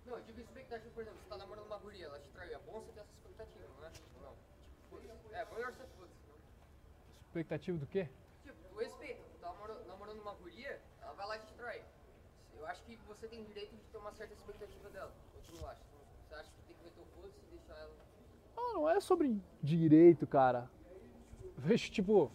[0.06, 2.58] Não, eu digo expectativa, por exemplo, você tá namorando uma guria, ela te traiu, é
[2.60, 3.90] bom você ter essa expectativa, não é?
[4.14, 5.00] Ou não?
[5.00, 6.08] Tipo, é, melhor você foda
[7.38, 8.08] Expectativa do quê?
[8.42, 9.22] Tipo, do respeito.
[9.30, 9.46] Tu tá
[9.86, 11.84] namorando, uma guria, ela vai lá e te trai.
[12.58, 15.12] Eu acho que você tem direito de ter uma certa expectativa dela.
[15.36, 15.80] Ou tu não acha?
[16.26, 17.92] Você acha que tem que meter o foda-se e deixar ela...
[18.56, 20.68] Ah, não é sobre direito, cara.
[21.56, 22.32] Vejo, tipo,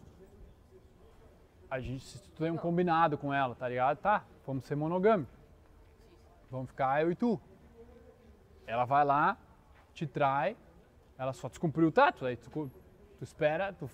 [1.69, 3.97] a gente se tu tem um combinado com ela, tá ligado?
[3.97, 5.37] Tá, vamos ser monogâmicos.
[6.49, 7.41] Vamos ficar eu e tu.
[8.65, 9.37] Ela vai lá,
[9.93, 10.55] te trai,
[11.17, 13.89] ela só descumpriu o tato, aí tu, tu espera, tu,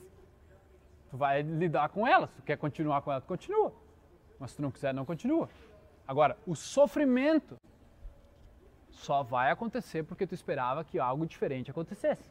[1.10, 2.28] tu vai lidar com ela.
[2.28, 3.74] Se tu quer continuar com ela, tu continua.
[4.40, 5.50] Mas se tu não quiser, não continua.
[6.08, 7.56] Agora, o sofrimento
[8.90, 12.30] só vai acontecer porque tu esperava que algo diferente acontecesse.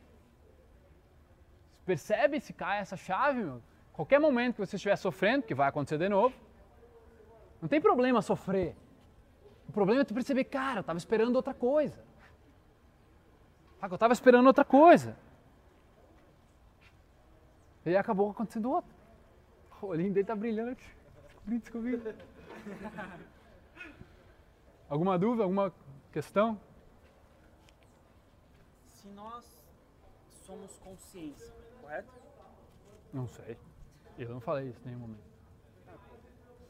[1.84, 3.62] Percebe se cai essa chave, meu?
[3.92, 6.34] Qualquer momento que você estiver sofrendo, que vai acontecer de novo,
[7.60, 8.76] não tem problema sofrer.
[9.68, 11.98] O problema é tu perceber, cara, eu estava esperando outra coisa.
[13.82, 15.16] Eu estava esperando outra coisa.
[17.88, 18.90] E acabou acontecendo outra.
[19.80, 20.76] O olhinho dele tá brilhando.
[21.46, 22.16] Descobri, descobri.
[24.90, 25.72] Alguma dúvida, alguma
[26.12, 26.60] questão?
[28.88, 29.58] Se nós
[30.44, 31.50] somos consciência,
[31.80, 32.12] correto?
[33.10, 33.56] Não sei.
[34.18, 35.28] Eu não falei isso em nenhum momento.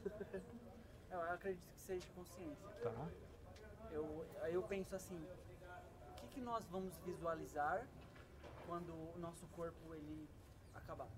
[1.10, 2.68] Eu acredito que seja consciência.
[2.82, 3.08] Tá.
[3.90, 7.86] Eu, aí eu penso assim, o que, que nós vamos visualizar
[8.66, 10.28] quando o nosso corpo ele
[10.78, 11.08] acabar?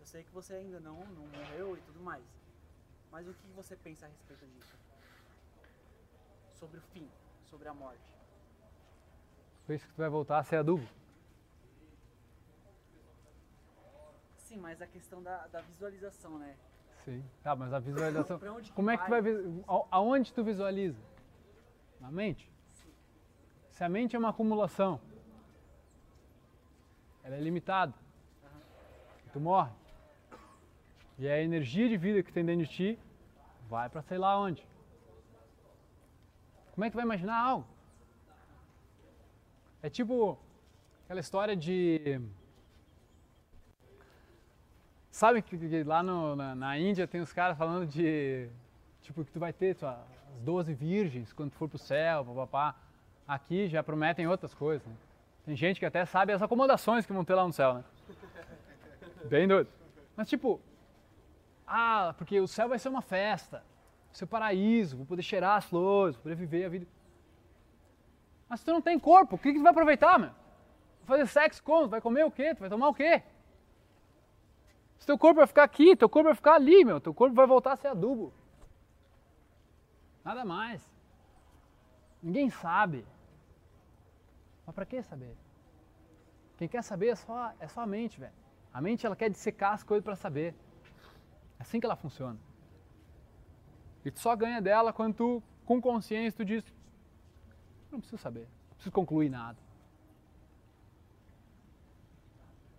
[0.00, 2.24] Eu sei que você ainda não, não morreu e tudo mais,
[3.10, 4.76] mas o que você pensa a respeito disso?
[6.54, 7.08] Sobre o fim,
[7.44, 8.16] sobre a morte.
[9.66, 10.86] Por isso que tu vai voltar a ser adubo.
[14.38, 16.56] Sim, mas a questão da, da visualização, né?
[17.04, 17.22] Sim.
[17.42, 18.38] Tá, mas a visualização.
[18.38, 19.22] Pra onde que Como é que tu vai?
[19.90, 20.98] aonde tu visualiza?
[22.00, 22.50] Na mente?
[23.70, 25.00] Se a mente é uma acumulação,
[27.28, 27.92] ela é limitada.
[29.26, 29.70] E tu morre.
[31.18, 32.98] E a energia de vida que tem dentro de ti
[33.68, 34.66] vai para sei lá onde.
[36.72, 37.66] Como é que vai imaginar algo?
[39.82, 40.38] É tipo
[41.04, 42.18] aquela história de
[45.10, 48.48] Sabe que, que lá no- na, na Índia tem os caras falando de,
[49.02, 49.98] tipo, que tu vai ter as
[50.42, 52.76] 12 virgens quando tu for pro céu, papapá.
[53.26, 54.86] Aqui já prometem outras coisas.
[54.86, 54.94] Né?
[55.48, 57.84] Tem gente que até sabe as acomodações que vão ter lá no céu, né?
[59.24, 59.66] Bem doido.
[60.14, 60.60] Mas tipo,
[61.66, 63.64] ah, porque o céu vai ser uma festa,
[64.08, 66.86] vai ser um paraíso, vou poder cheirar as flores, vou poder viver a vida.
[68.46, 70.32] Mas tu não tem corpo, o que, que tu vai aproveitar, meu?
[71.06, 71.86] Vai fazer sexo como?
[71.86, 72.54] Tu vai comer o quê?
[72.54, 73.22] Tu vai tomar o quê?
[74.98, 77.00] Se teu corpo vai ficar aqui, teu corpo vai ficar ali, meu.
[77.00, 78.34] Teu corpo vai voltar a ser adubo.
[80.22, 80.86] Nada mais.
[82.22, 83.06] Ninguém sabe.
[84.68, 85.34] Mas pra que saber?
[86.58, 88.34] Quem quer saber é só, é só a mente, velho.
[88.70, 90.54] A mente ela quer dissecar as coisas para saber.
[91.58, 92.38] É assim que ela funciona.
[94.04, 96.62] E tu só ganha dela quando tu, com consciência, tu diz:
[97.90, 99.58] Não preciso saber, não preciso concluir nada.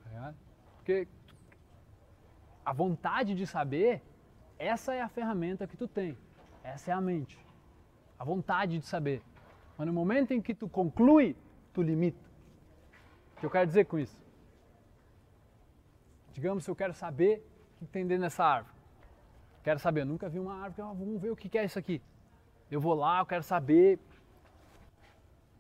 [0.06, 0.38] Ligado?
[0.76, 1.08] Porque
[2.64, 4.04] a vontade de saber,
[4.60, 6.16] essa é a ferramenta que tu tem.
[6.64, 7.44] Essa é a mente.
[8.20, 9.24] A vontade de saber.
[9.76, 11.36] Mas no momento em que tu conclui,
[11.74, 12.20] tu limita.
[13.36, 14.20] O que eu quero dizer com isso?
[16.34, 17.46] Digamos se eu quero saber
[17.82, 18.76] o que tem dentro dessa árvore.
[19.64, 22.02] Quero saber, eu nunca vi uma árvore, ah, vamos ver o que é isso aqui.
[22.72, 24.00] Eu vou lá, eu quero saber.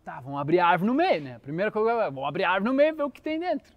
[0.04, 1.40] Tá, vamos abrir a árvore no meio, né?
[1.40, 3.72] Primeira coisa, vamos abrir a árvore no meio e ver o que tem dentro.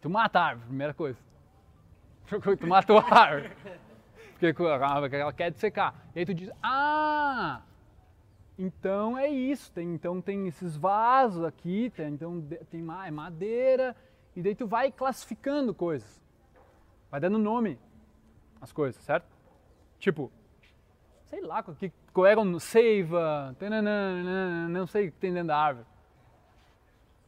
[0.00, 1.18] Tu mata a árvore, primeira coisa.
[2.58, 3.52] Tu matou a árvore.
[4.38, 5.94] Porque ela quer secar.
[6.14, 7.62] E aí tu diz, ah,
[8.62, 9.72] então é isso.
[9.72, 12.40] Tem, então tem esses vasos aqui, tem, então
[12.70, 13.96] tem é madeira.
[14.36, 16.20] E daí tu vai classificando coisas.
[17.10, 17.78] Vai dando nome
[18.60, 19.26] às coisas, certo?
[19.98, 20.30] Tipo,
[21.24, 23.54] sei lá, que, qual é o seiva,
[24.70, 25.86] não sei o que tem dentro da árvore.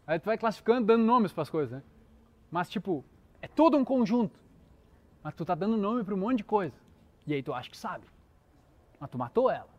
[0.07, 1.83] Aí tu vai classificando, dando nomes para as coisas, né?
[2.51, 3.05] Mas tipo,
[3.43, 4.39] é todo um conjunto.
[5.23, 6.77] Mas tu tá dando nome para um monte de coisa.
[7.27, 8.07] E aí tu acha que sabe.
[9.01, 9.74] Mas tu matou ela.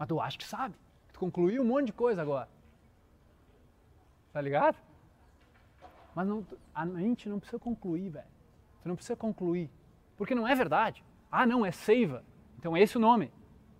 [0.00, 0.74] Mas tu acha que sabe.
[1.12, 2.48] Tu concluiu um monte de coisa agora.
[4.32, 4.78] Tá ligado?
[6.14, 8.26] Mas não, a mente não precisa concluir, velho.
[8.82, 9.70] Tu não precisa concluir.
[10.16, 11.04] Porque não é verdade.
[11.30, 12.24] Ah, não, é seiva.
[12.58, 13.30] Então é esse o nome.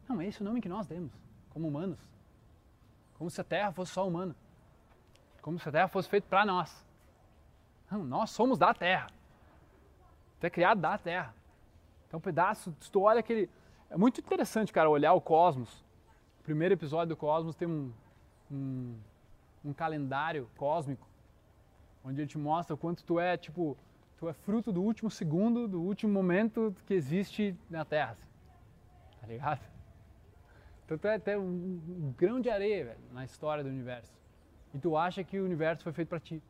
[0.07, 1.11] Não, é esse o nome que nós demos,
[1.49, 1.99] como humanos.
[3.17, 4.37] Como se a Terra fosse só humana.
[5.41, 6.87] Como se a Terra fosse feita para nós.
[7.91, 9.07] Não, nós somos da Terra.
[10.39, 11.35] Tu é criado da Terra.
[12.07, 13.49] Então, um pedaço, tu olha aquele.
[13.89, 15.83] É muito interessante, cara, olhar o cosmos.
[16.41, 17.93] O primeiro episódio do Cosmos tem um,
[18.51, 18.97] um,
[19.65, 21.07] um calendário cósmico,
[22.05, 23.77] onde ele te mostra o quanto tu é, tipo,
[24.17, 28.13] tu é fruto do último segundo, do último momento que existe na Terra.
[28.13, 28.27] Assim.
[29.21, 29.61] Tá ligado?
[30.85, 34.13] Então tu é até um, um grão de areia, velho, na história do universo.
[34.75, 36.43] E tu acha que o universo foi feito para ti.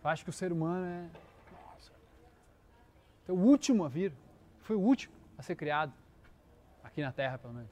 [0.00, 1.10] Tu acha que o ser humano é
[3.22, 4.12] então, o último a vir,
[4.60, 5.92] foi o último a ser criado,
[6.92, 7.70] aqui na Terra pelo menos.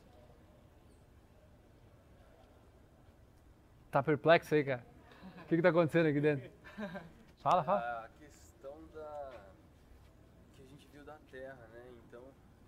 [3.90, 4.84] Tá perplexo aí, cara?
[5.42, 6.51] O que, que tá acontecendo aqui dentro?
[7.42, 8.05] Fala, fala.
[8.05, 9.51] A questão da.
[10.55, 11.90] que a gente viu da Terra, né?
[12.06, 12.22] Então,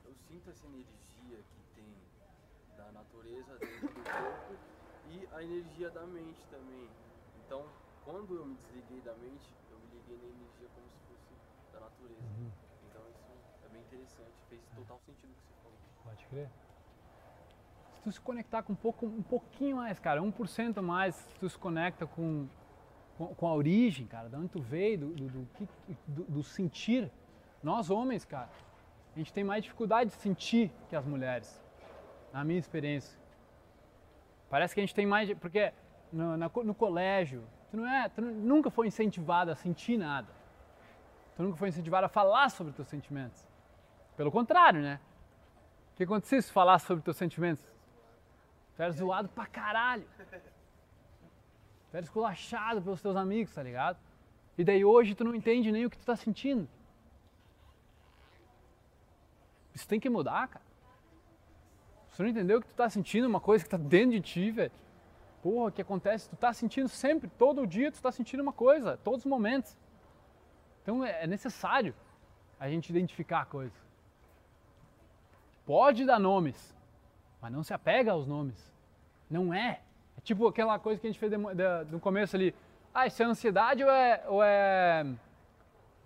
[0.07, 1.85] eu sinto essa energia que tem
[2.79, 4.57] da natureza dentro do corpo
[5.11, 6.89] e a energia da mente também.
[7.45, 7.67] Então,
[8.03, 11.35] quando eu me desliguei da mente, eu me liguei na energia como se fosse
[11.71, 12.23] da natureza.
[12.23, 12.73] Uhum
[13.93, 15.62] interessante, fez total sentido o que você falou.
[16.05, 16.49] Pode crer.
[17.95, 21.49] Se tu se conectar com um, pouco, um pouquinho mais, cara, 1% mais, se tu
[21.49, 22.49] se conecta com,
[23.17, 25.49] com, com, a origem, cara, de onde tu veio, do, do,
[26.07, 27.11] do, do, sentir.
[27.63, 28.49] Nós homens, cara,
[29.15, 31.63] a gente tem mais dificuldade de sentir que as mulheres,
[32.33, 33.17] na minha experiência.
[34.51, 35.33] Parece que a gente tem mais.
[35.35, 35.73] Porque
[36.13, 40.29] no, na, no colégio, tu, não é, tu nunca foi incentivado a sentir nada.
[41.37, 43.47] Tu nunca foi incentivado a falar sobre teus sentimentos.
[44.17, 45.01] Pelo contrário, né?
[45.97, 47.65] Que acontecia se falasse sobre teus sentimentos?
[48.77, 50.07] Tu era zoado pra caralho.
[51.91, 53.99] Tu era esculachado pelos teus amigos, tá ligado?
[54.57, 56.69] E daí hoje tu não entende nem o que tu tá sentindo.
[59.75, 60.65] Isso tem que mudar, cara.
[62.13, 64.51] Se não entendeu o que tu tá sentindo, uma coisa que tá dentro de ti,
[64.51, 64.73] velho.
[65.43, 66.29] Porra, o que acontece?
[66.29, 69.77] Tu tá sentindo sempre, todo dia tu tá sentindo uma coisa, todos os momentos.
[70.83, 71.95] Então é, é necessário
[72.61, 73.75] a gente identificar a coisa.
[75.65, 76.75] Pode dar nomes,
[77.41, 78.73] mas não se apega aos nomes.
[79.31, 79.81] Não é.
[80.17, 81.33] É tipo aquela coisa que a gente fez
[81.91, 82.55] no começo ali.
[82.95, 85.07] Ah, isso é ansiedade ou é, ou é.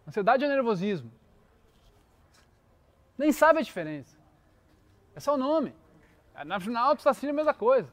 [0.06, 1.10] Ansiedade ou nervosismo?
[3.18, 4.16] Nem sabe a diferença.
[5.14, 5.74] É só o nome.
[6.44, 7.90] Na final, tu está sentindo a mesma coisa.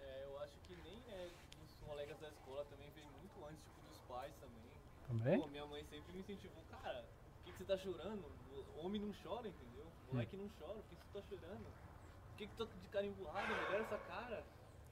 [0.00, 1.28] É, eu acho que nem é,
[1.64, 4.62] os colegas da escola também vem muito antes tipo, dos pais também.
[5.08, 5.40] Também?
[5.40, 7.04] Pô, minha mãe sempre me incentivou, cara,
[7.38, 8.24] Por que, que você tá chorando?
[8.76, 9.71] O homem não chora, entendeu?
[10.12, 11.64] Moleque não chora, por que, você tá chorando?
[11.64, 13.48] Por que, que tu tá de cara emburrada?
[13.48, 14.44] Melhor essa cara.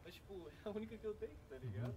[0.03, 0.33] Mas, tipo,
[0.65, 1.95] é a única que eu tenho, tá ligado?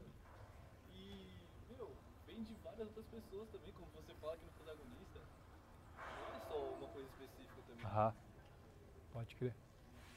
[0.93, 1.31] E,
[1.69, 1.95] meu,
[2.27, 5.19] vem de várias outras pessoas também, como você fala aqui no protagonista.
[5.95, 7.85] Não é só uma coisa específica também.
[7.85, 8.13] Ah,
[9.13, 9.55] pode crer.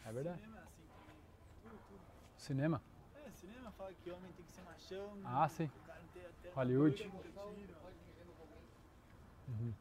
[0.04, 0.40] É verdade.
[0.40, 2.00] Cinema, assim, que tudo, tudo.
[2.36, 2.82] Cinema?
[3.14, 5.20] É, cinema fala que homem tem que ser machão.
[5.24, 5.66] Ah, sim.
[5.66, 7.02] o cara tem até Hollywood.
[7.06, 7.10] um.
[9.48, 9.72] Uhum.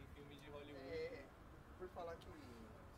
[0.00, 0.76] Em filme de Hollywood.
[0.76, 1.28] É,
[1.78, 2.26] por falar que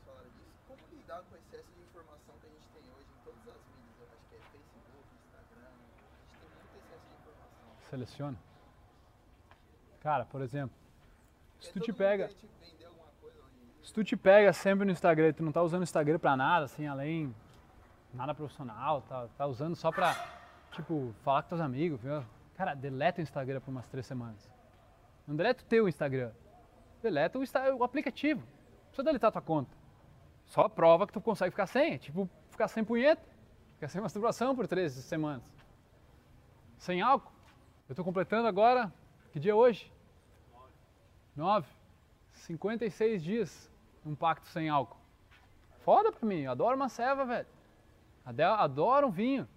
[0.07, 3.25] falaram disso, como lidar com o excesso de informação que a gente tem hoje em
[3.25, 3.99] todas as mídias?
[4.01, 4.89] Eu acho que é Facebook,
[5.27, 7.91] Instagram, a gente tem muito excesso de informação.
[7.91, 8.39] Seleciona.
[10.01, 10.77] Cara, por exemplo,
[11.61, 12.29] se É tu todo te pega,
[13.83, 16.67] se tu te pega sempre no Instagram, tu não tá usando o Instagram pra nada,
[16.67, 17.35] assim, além
[18.13, 20.15] nada profissional, tá, tá usando só pra,
[20.73, 22.25] tipo, falar com teus amigos, viu?
[22.55, 24.51] Cara, deleta o Instagram por umas três semanas.
[25.27, 26.33] Não deleta o teu Instagram.
[27.03, 27.43] Deleta o,
[27.77, 28.43] o aplicativo.
[28.99, 29.71] Precisa deletar tua conta.
[30.47, 31.99] Só prova que tu consegue ficar sem.
[31.99, 33.23] Tipo, ficar sem punheta.
[33.75, 35.45] Ficar sem masturbação por três semanas.
[36.79, 37.31] Sem álcool.
[37.89, 38.93] Eu tô completando agora,
[39.31, 39.93] que dia é hoje?
[41.37, 41.69] Nove.
[42.33, 43.71] 56 dias
[44.05, 44.99] num pacto sem álcool.
[45.85, 47.47] Foda pra mim, eu adoro uma ceva, velho.
[48.27, 49.49] Adoro um vinho.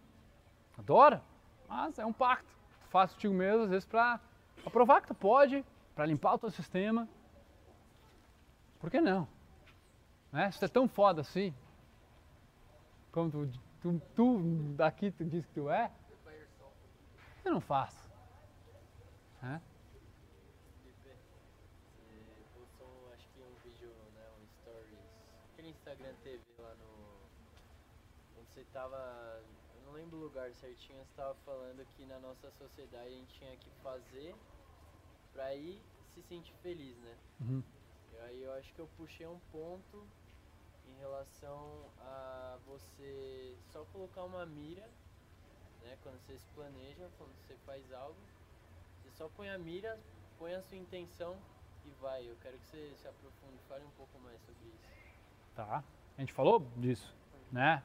[0.77, 1.19] Adoro.
[1.67, 2.53] Mas é um pacto.
[2.89, 4.19] Faz contigo mesmo, às vezes, pra,
[4.61, 5.65] pra provar que tu pode,
[5.95, 7.09] pra limpar o teu sistema.
[8.81, 9.27] Por que não?
[10.31, 10.49] Né?
[10.51, 11.53] Se tu é tão foda assim,
[13.11, 13.47] como tu,
[13.79, 14.39] tu, tu
[14.75, 15.91] daqui tu diz que tu é,
[17.45, 18.09] eu não faço.
[19.41, 19.61] Né?
[20.81, 21.15] Felipe, você
[22.55, 24.99] postou, acho que um vídeo, né, um stories,
[25.53, 28.39] aquele Instagram TV lá no...
[28.39, 29.43] Onde você tava,
[29.75, 33.33] eu não lembro o lugar certinho, você tava falando que na nossa sociedade a gente
[33.33, 34.35] tinha que fazer
[35.33, 35.79] pra ir
[36.15, 37.17] se sentir feliz, né?
[37.41, 37.63] Uhum.
[38.25, 40.03] Aí eu acho que eu puxei um ponto
[40.87, 44.87] em relação a você só colocar uma mira,
[45.83, 45.97] né?
[46.03, 48.17] Quando você se planeja, quando você faz algo,
[49.01, 49.97] você só põe a mira,
[50.37, 51.35] põe a sua intenção
[51.85, 52.27] e vai.
[52.27, 54.91] Eu quero que você se aprofunde, fale um pouco mais sobre isso.
[55.55, 55.83] Tá.
[56.17, 57.13] A gente falou disso,
[57.51, 57.83] né?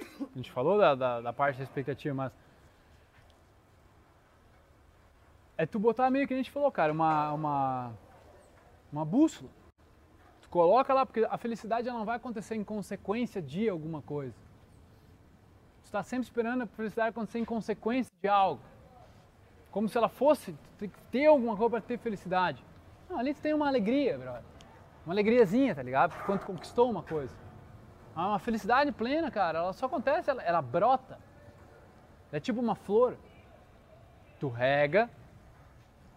[0.00, 2.32] A gente falou da, da, da parte da expectativa, mas.
[5.56, 7.92] É tu botar meio que a gente falou, cara, uma, uma,
[8.92, 9.50] uma bússola.
[10.40, 14.34] Tu coloca lá, porque a felicidade ela não vai acontecer em consequência de alguma coisa.
[15.82, 18.62] Tu está sempre esperando a felicidade acontecer em consequência de algo.
[19.70, 20.56] Como se ela fosse,
[21.10, 22.64] ter alguma coisa para ter felicidade.
[23.08, 24.42] Não, ali tu tem uma alegria, brother.
[25.04, 26.10] Uma alegriazinha, tá ligado?
[26.10, 27.34] Porque quando conquistou uma coisa.
[28.14, 31.18] Ah, Uma felicidade plena, cara, ela só acontece, ela, ela brota.
[32.32, 33.16] É tipo uma flor.
[34.40, 35.10] Tu rega,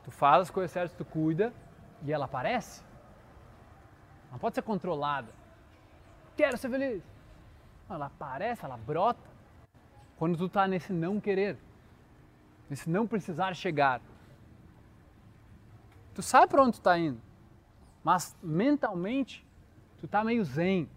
[0.03, 1.53] tu faz as coisas certas, tu cuida
[2.03, 2.83] e ela aparece.
[4.31, 5.29] Não pode ser controlada.
[6.35, 7.03] Quero ser feliz.
[7.89, 9.29] Ela aparece, ela brota.
[10.17, 11.57] Quando tu tá nesse não querer,
[12.69, 14.01] nesse não precisar chegar.
[16.13, 17.21] Tu sabe para onde tu tá indo,
[18.03, 19.45] mas mentalmente
[19.99, 20.89] tu tá meio zen,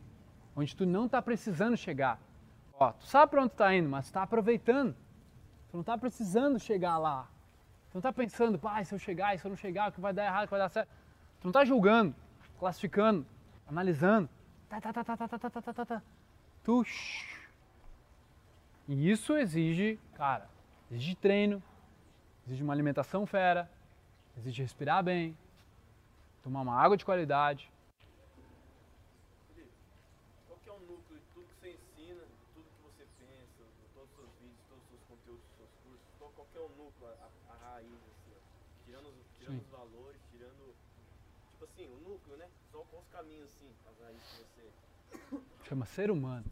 [0.57, 2.19] onde tu não tá precisando chegar.
[2.75, 4.95] Ó, tu sabe para onde tu tá indo, mas tu tá aproveitando.
[5.71, 7.29] Tu não tá precisando chegar lá.
[7.95, 10.13] Tu não tá pensando, pai, se eu chegar, se eu não chegar, o que vai
[10.13, 10.89] dar errado, o que vai dar certo.
[11.41, 12.13] Tu não tá julgando,
[12.59, 13.25] classificando,
[13.69, 14.29] analisando.
[14.69, 16.03] Tá, tá, tá, tá, tá, tá, tá, tá, tá, tá.
[16.65, 16.85] Tu.
[18.89, 20.51] E isso exige, cara,
[20.91, 21.63] exige treino,
[22.45, 23.71] exige uma alimentação fera,
[24.39, 25.39] exige respirar bem,
[26.43, 27.71] tomar uma água de qualidade.
[30.49, 33.63] Qual que é o núcleo de tudo que você ensina, de tudo que você pensa,
[33.63, 36.07] de todos os seus vídeos, todos os seus conteúdos, dos seus cursos?
[36.19, 38.41] Qual, qual que é o núcleo, a, a raiz, assim, ó?
[38.85, 39.65] Tirando, os, tirando Sim.
[39.65, 40.75] os valores, tirando...
[41.53, 42.49] Tipo assim, o núcleo, né?
[42.71, 45.54] Só com os caminhos, assim, as raízes que você...
[45.65, 46.45] Chama ser humano.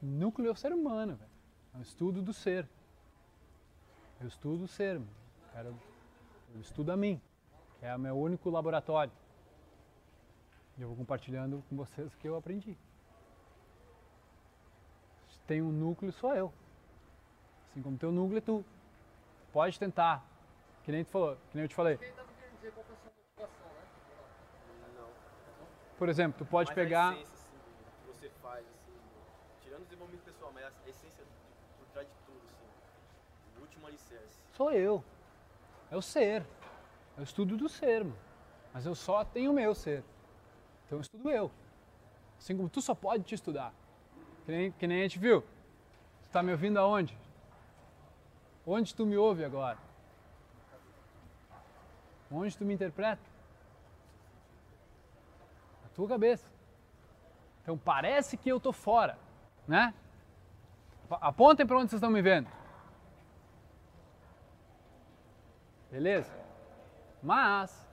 [0.00, 1.30] Núcleo é o ser humano, velho.
[1.74, 2.68] É o estudo do ser.
[4.20, 5.00] Eu estudo o ser.
[5.52, 5.74] Quero,
[6.54, 7.20] eu estudo a mim,
[7.78, 9.12] que é o meu único laboratório.
[10.76, 12.76] E eu vou compartilhando com vocês o que eu aprendi.
[15.28, 16.52] Se tem um núcleo, sou eu.
[17.70, 18.64] Assim como teu núcleo é tu.
[19.52, 20.24] Pode tentar.
[20.84, 21.96] Que nem tu falou, que nem eu te falei.
[21.96, 23.82] Quem tava querendo dizer qual que é a sua motivação, né?
[24.98, 25.08] Não.
[25.98, 27.10] Por exemplo, tu pode Mas pegar.
[27.10, 27.50] a essência, assim,
[28.00, 28.92] que você faz, assim,
[29.62, 31.30] tirando o desenvolvimento pessoal, mas a essência de,
[31.78, 34.38] por trás de tudo, assim, o último alicerce.
[34.56, 35.04] Sou eu.
[35.90, 36.44] É o ser.
[37.16, 38.18] É o estudo do ser, mano.
[38.72, 40.02] Mas eu só tenho o meu ser.
[40.86, 41.50] Então eu estudo eu.
[42.38, 43.72] Assim como tu só pode te estudar.
[44.44, 45.42] Que nem, que nem a gente viu.
[46.22, 47.16] Tu tá me ouvindo aonde?
[48.66, 49.78] Onde tu me ouve agora?
[52.30, 53.33] Onde tu me interpreta?
[55.94, 56.50] Tua cabeça.
[57.62, 59.18] Então parece que eu tô fora,
[59.66, 59.94] né?
[61.10, 62.48] Apontem para onde vocês estão me vendo.
[65.90, 66.32] Beleza?
[67.22, 67.88] Mas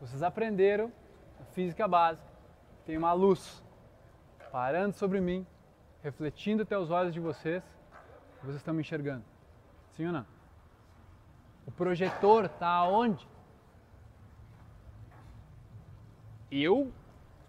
[0.00, 0.92] vocês aprenderam
[1.52, 2.26] física básica.
[2.84, 3.62] Tem uma luz
[4.52, 5.46] parando sobre mim,
[6.02, 7.62] refletindo até os olhos de vocês.
[8.40, 9.24] Vocês estão me enxergando.
[9.96, 10.26] Sim ou não?
[11.66, 13.26] O projetor está onde?
[16.50, 16.92] Eu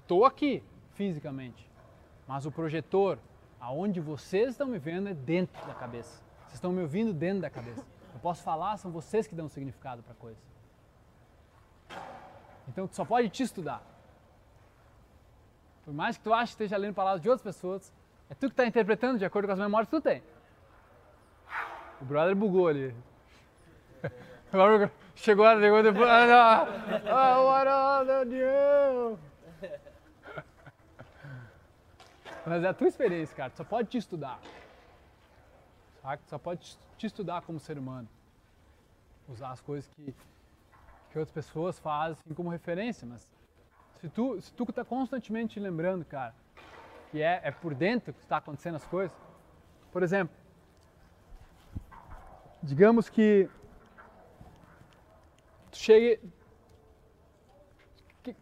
[0.01, 0.63] estou aqui
[0.93, 1.69] fisicamente,
[2.27, 3.19] mas o projetor,
[3.59, 6.21] aonde vocês estão me vendo, é dentro da cabeça.
[6.45, 7.85] Vocês estão me ouvindo dentro da cabeça.
[8.13, 10.39] Eu posso falar, são vocês que dão significado para a coisa.
[12.67, 13.83] Então tu só pode te estudar.
[15.85, 17.93] Por mais que tu ache que esteja lendo palavras de outras pessoas,
[18.29, 20.21] é tu que está interpretando de acordo com as memórias que tu tem.
[22.01, 22.93] O brother bugou ali.
[24.51, 26.09] Agora chegou, chegou depois.
[26.09, 26.67] Ah,
[27.09, 29.19] ah, what all you?
[32.45, 33.49] Mas é a tua experiência, cara.
[33.49, 34.39] Tu só pode te estudar.
[36.01, 36.23] Saca?
[36.25, 38.07] Tu só pode te estudar como ser humano.
[39.27, 40.15] Usar as coisas que,
[41.11, 43.05] que outras pessoas fazem como referência.
[43.05, 43.29] Mas
[43.99, 46.33] se tu, se tu tá constantemente lembrando, cara,
[47.11, 49.15] que é, é por dentro que está acontecendo as coisas.
[49.91, 50.33] Por exemplo,
[52.63, 53.49] digamos que
[55.77, 56.19] chegue.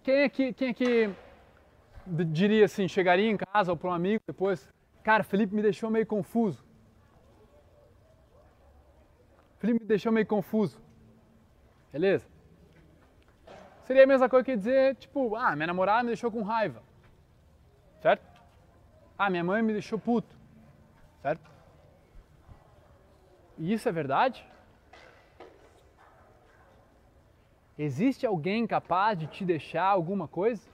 [0.03, 1.15] Quem é que, quem é que
[2.31, 4.67] diria assim, chegaria em casa ou para um amigo depois,
[5.03, 6.63] cara, Felipe me deixou meio confuso.
[9.59, 10.81] Felipe me deixou meio confuso.
[11.91, 12.27] Beleza?
[13.83, 16.81] Seria a mesma coisa que dizer, tipo, ah, minha namorada me deixou com raiva.
[18.01, 18.41] Certo?
[19.17, 20.35] Ah, minha mãe me deixou puto.
[21.21, 21.51] Certo?
[23.57, 24.45] E isso é verdade?
[27.77, 30.67] Existe alguém capaz de te deixar alguma coisa?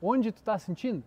[0.00, 1.02] Onde tu está sentindo?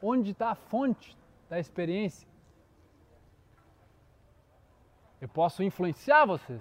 [0.00, 1.16] Onde está a fonte
[1.48, 2.28] da experiência?
[5.20, 6.60] Eu posso influenciar vocês,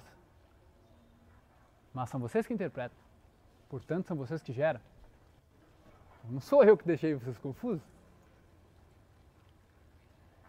[1.93, 2.98] mas são vocês que interpretam.
[3.68, 4.80] Portanto, são vocês que geram.
[6.30, 7.90] Não sou eu que deixei vocês confusos.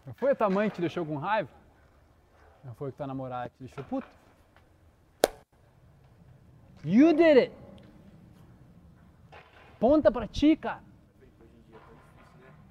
[0.06, 1.48] Não foi a tua mãe que te deixou com raiva?
[2.64, 4.08] Não foi o que tua namorada te deixou puto?
[6.84, 7.52] You did it!
[9.76, 10.82] Aponta pra ti, cara.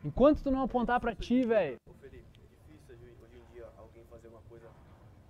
[0.03, 1.78] Enquanto tu não apontar pra ti, velho.
[1.90, 4.68] Ô Felipe, é difícil hoje em dia alguém fazer uma coisa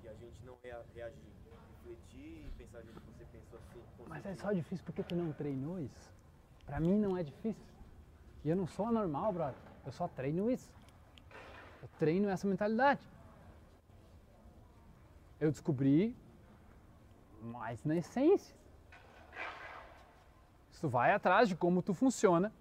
[0.03, 1.03] e a gente não reagir.
[1.83, 3.81] Refletir e pensar que você pensou assim.
[4.07, 6.11] Mas é só difícil porque tu não treinou isso.
[6.65, 7.65] Pra mim não é difícil.
[8.43, 9.61] E eu não sou anormal, brother.
[9.85, 10.71] Eu só treino isso.
[11.81, 13.01] Eu treino essa mentalidade.
[15.39, 16.15] Eu descobri
[17.41, 18.55] mais na essência.
[20.81, 22.51] Tu vai atrás de como tu funciona.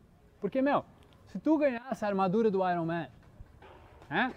[0.43, 0.85] Porque, meu,
[1.29, 3.09] se tu ganhasse a armadura do Iron Man,
[4.11, 4.35] né?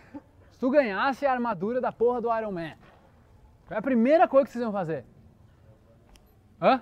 [0.51, 2.75] Se tu ganhasse a armadura da porra do Iron Man,
[3.67, 5.03] qual é a primeira coisa que vocês vão fazer?
[6.61, 6.81] Hã?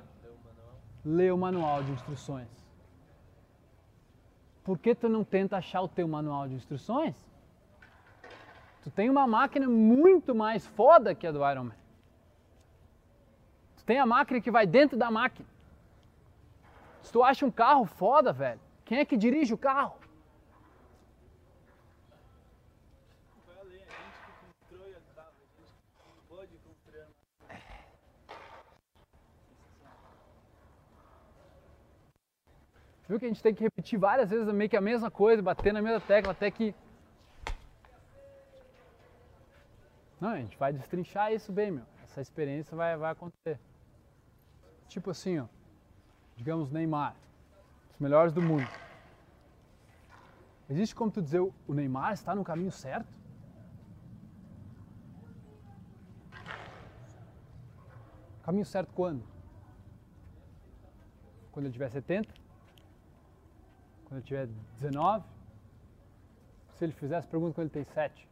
[1.03, 2.47] Ler o manual de instruções.
[4.63, 7.15] Por que tu não tenta achar o teu manual de instruções?
[8.81, 11.75] Tu tem uma máquina muito mais foda que a do Iron Man.
[13.77, 15.47] Tu tem a máquina que vai dentro da máquina.
[17.01, 19.95] Se tu acha um carro foda, velho, quem é que dirige o carro?
[33.11, 35.73] Viu que a gente tem que repetir várias vezes meio que a mesma coisa, bater
[35.73, 36.73] na mesma tecla até que.
[40.21, 41.85] Não, a gente vai destrinchar isso bem, meu.
[42.03, 43.59] Essa experiência vai, vai acontecer.
[44.87, 45.47] Tipo assim, ó.
[46.37, 47.15] Digamos Neymar.
[47.91, 48.69] Os melhores do mundo.
[50.69, 53.11] Existe como tu dizer o Neymar está no caminho certo?
[58.43, 59.23] Caminho certo quando?
[61.51, 62.31] Quando ele tiver 70?
[64.05, 65.25] Quando ele tiver 19?
[66.75, 68.30] Se ele fizer essa pergunta quando ele tem 7?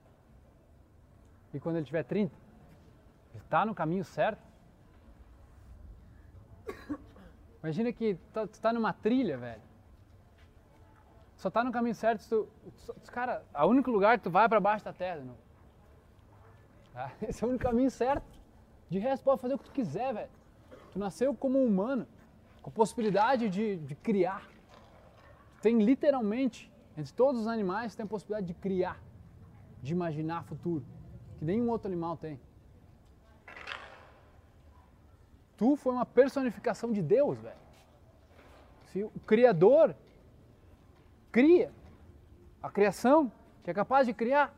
[1.54, 2.34] E quando ele tiver 30?
[3.34, 4.42] Ele está no caminho certo?
[7.64, 9.62] Imagina que tu está numa trilha, velho.
[11.36, 12.48] Só está no caminho certo se tu.
[13.12, 15.22] Cara, o único lugar que tu vai é para baixo da terra.
[15.22, 15.36] Não.
[16.94, 17.12] Tá?
[17.28, 18.28] Esse é o único caminho certo.
[18.90, 20.30] De resto, pode fazer o que tu quiser, velho.
[20.92, 22.08] Tu nasceu como um humano,
[22.62, 24.48] com a possibilidade de, de criar.
[25.62, 29.00] Tem literalmente, entre todos os animais, tem a possibilidade de criar.
[29.82, 30.84] de imaginar futuro,
[31.40, 32.38] que nenhum outro animal tem.
[35.58, 37.58] Tu foi uma personificação de Deus, velho.
[38.88, 39.96] Se o Criador
[41.32, 41.72] cria,
[42.62, 43.32] a criação,
[43.64, 44.54] que é capaz de criar.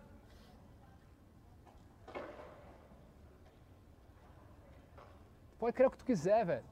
[5.60, 6.66] Pode criar o que tu quiser, velho.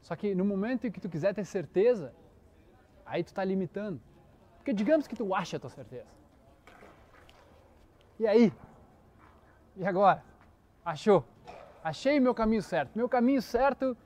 [0.00, 2.14] Só que no momento em que tu quiser ter certeza,
[3.04, 4.00] aí tu tá limitando.
[4.56, 6.08] Porque digamos que tu acha a tua certeza.
[8.18, 8.50] E aí?
[9.76, 10.22] E agora?
[10.84, 11.24] Achou?
[11.82, 12.90] Achei meu caminho certo.
[12.94, 13.96] Meu caminho certo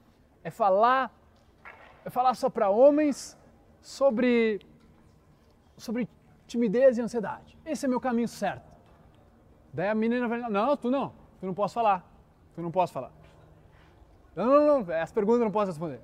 [0.42, 1.12] é falar
[2.04, 3.38] é falar só para homens
[3.80, 4.60] sobre
[5.76, 6.08] sobre
[6.46, 7.58] timidez e ansiedade.
[7.64, 8.72] Esse é meu caminho certo.
[9.72, 12.08] Daí a menina vai, não, tu não, tu não posso falar.
[12.54, 13.10] Tu não posso falar.
[14.36, 16.00] Não, não, não, essa pergunta eu não posso responder.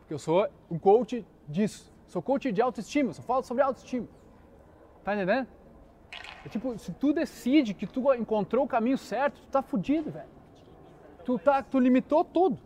[0.00, 1.92] Porque eu sou um coach disso.
[2.06, 4.06] Sou coach de autoestima, só falo sobre autoestima.
[5.02, 5.48] Tá entendendo?
[6.44, 10.28] É tipo, se tu decide que tu encontrou o caminho certo, tu tá fudido, velho.
[11.24, 12.58] Tu, tá, tu limitou tudo.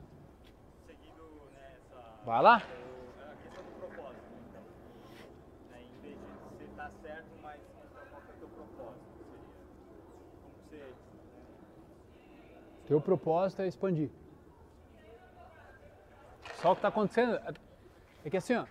[2.25, 2.63] Vai lá.
[12.87, 13.63] Teu propósito?
[13.63, 14.11] É expandir.
[16.55, 17.55] Só o que está acontecendo é-
[18.25, 18.65] é que assim, ó,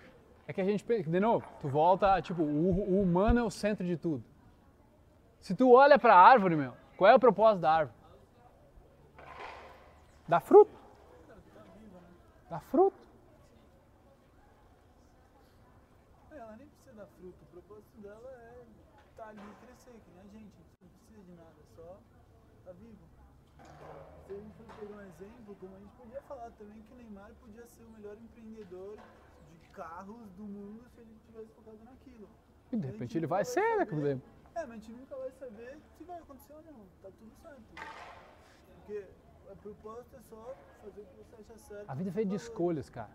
[0.48, 3.86] é que a gente, de novo, tu volta, tipo, o, o humano é o centro
[3.86, 4.24] de tudo.
[5.46, 7.96] Se tu olha para a árvore, meu, qual é o propósito da árvore?
[10.28, 10.76] Dá fruto.
[12.50, 12.98] Dá fruto.
[16.32, 18.66] Ela nem precisa dar fruto, o propósito dela é
[19.12, 22.00] estar ali e crescer, que nem a gente, a gente não precisa de nada, só
[22.66, 23.06] tá vivo.
[24.26, 26.96] Se a gente for pegar um exemplo, como a gente podia falar também que o
[26.96, 28.98] Neymar podia ser o melhor empreendedor
[29.62, 32.28] de carros do mundo se ele tivesse focado naquilo.
[32.72, 33.86] E de A repente gente ele vai ser, né?
[34.56, 34.60] O.
[34.60, 37.62] É, mas a gente nunca vai saber se vai acontecer ou não, tá tudo certo.
[38.78, 39.06] Porque
[39.52, 41.90] a proposta é só fazer o que você acha certo.
[41.90, 43.12] A vida é feita de escolhas, cara.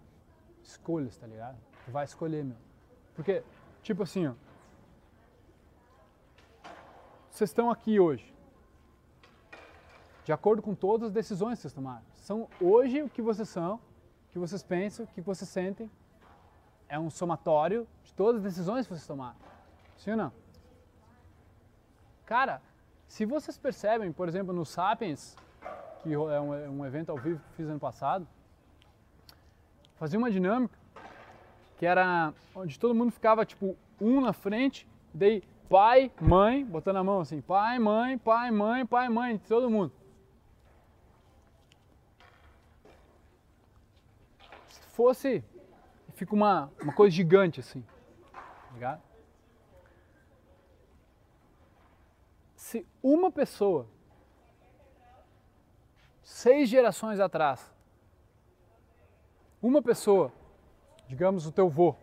[0.62, 1.58] Escolhas, tá ligado?
[1.84, 2.56] Tu vai escolher, meu.
[3.14, 3.42] Porque,
[3.82, 4.34] tipo assim, ó.
[7.30, 8.34] Vocês estão aqui hoje.
[10.24, 12.04] De acordo com todas as decisões que vocês tomaram.
[12.14, 13.80] São hoje o que vocês são, o
[14.30, 15.90] que vocês pensam, o que vocês sentem.
[16.88, 19.36] É um somatório de todas as decisões que vocês tomaram.
[19.96, 20.32] Sim ou não?
[22.30, 22.62] Cara,
[23.08, 25.36] se vocês percebem, por exemplo, no Sapiens,
[26.00, 28.24] que é um, é um evento ao vivo que fiz ano passado,
[29.96, 30.78] fazia uma dinâmica
[31.76, 37.02] que era onde todo mundo ficava tipo um na frente, daí pai, mãe, botando a
[37.02, 39.92] mão assim, pai, mãe, pai, mãe, pai, mãe, todo mundo.
[44.68, 45.42] Se fosse,
[46.14, 47.84] fica uma, uma coisa gigante assim,
[48.32, 49.09] tá ligado?
[52.70, 53.88] Se uma pessoa
[56.22, 57.68] seis gerações atrás,
[59.60, 60.32] uma pessoa,
[61.08, 61.96] digamos o teu vô,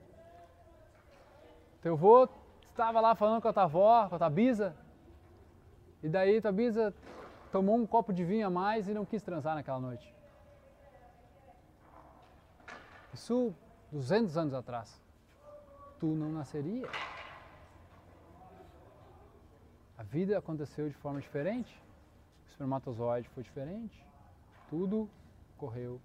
[1.82, 2.28] teu vô
[2.70, 4.76] estava lá falando com a tua avó, com a tua bisa,
[6.04, 6.94] e daí tua bisa
[7.50, 10.14] tomou um copo de vinho a mais e não quis transar naquela noite.
[13.14, 13.56] Isso
[13.90, 15.02] 200 anos atrás.
[15.98, 16.90] Tu não nasceria.
[19.98, 21.82] A vida aconteceu de forma diferente.
[22.46, 24.06] O espermatozoide foi diferente.
[24.70, 25.10] Tudo
[25.58, 26.00] correu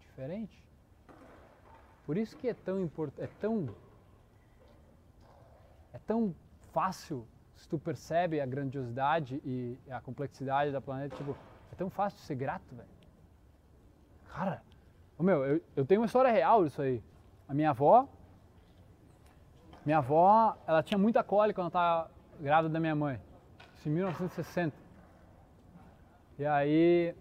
[0.00, 0.64] diferente.
[2.06, 3.74] Por isso que é tão importante, é tão
[5.92, 6.34] é tão
[6.72, 11.36] fácil se tu percebe a grandiosidade e a complexidade da planeta, tipo,
[11.72, 12.88] é tão fácil ser grato, velho.
[14.28, 14.62] Cara,
[15.18, 17.02] ô meu, eu, eu tenho uma história real disso aí.
[17.48, 18.08] A minha avó,
[19.84, 23.20] minha avó, ela tinha muita cólica quando ela estava grávida da minha mãe.
[23.76, 24.76] Isso em 1960.
[26.38, 27.14] E aí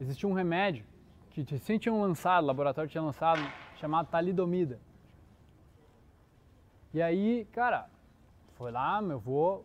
[0.00, 0.84] existia um remédio
[1.30, 3.40] que recém tinham lançado, o laboratório tinha lançado,
[3.76, 4.80] chamado talidomida.
[6.92, 7.88] E aí, cara,
[8.54, 9.62] foi lá, meu avô,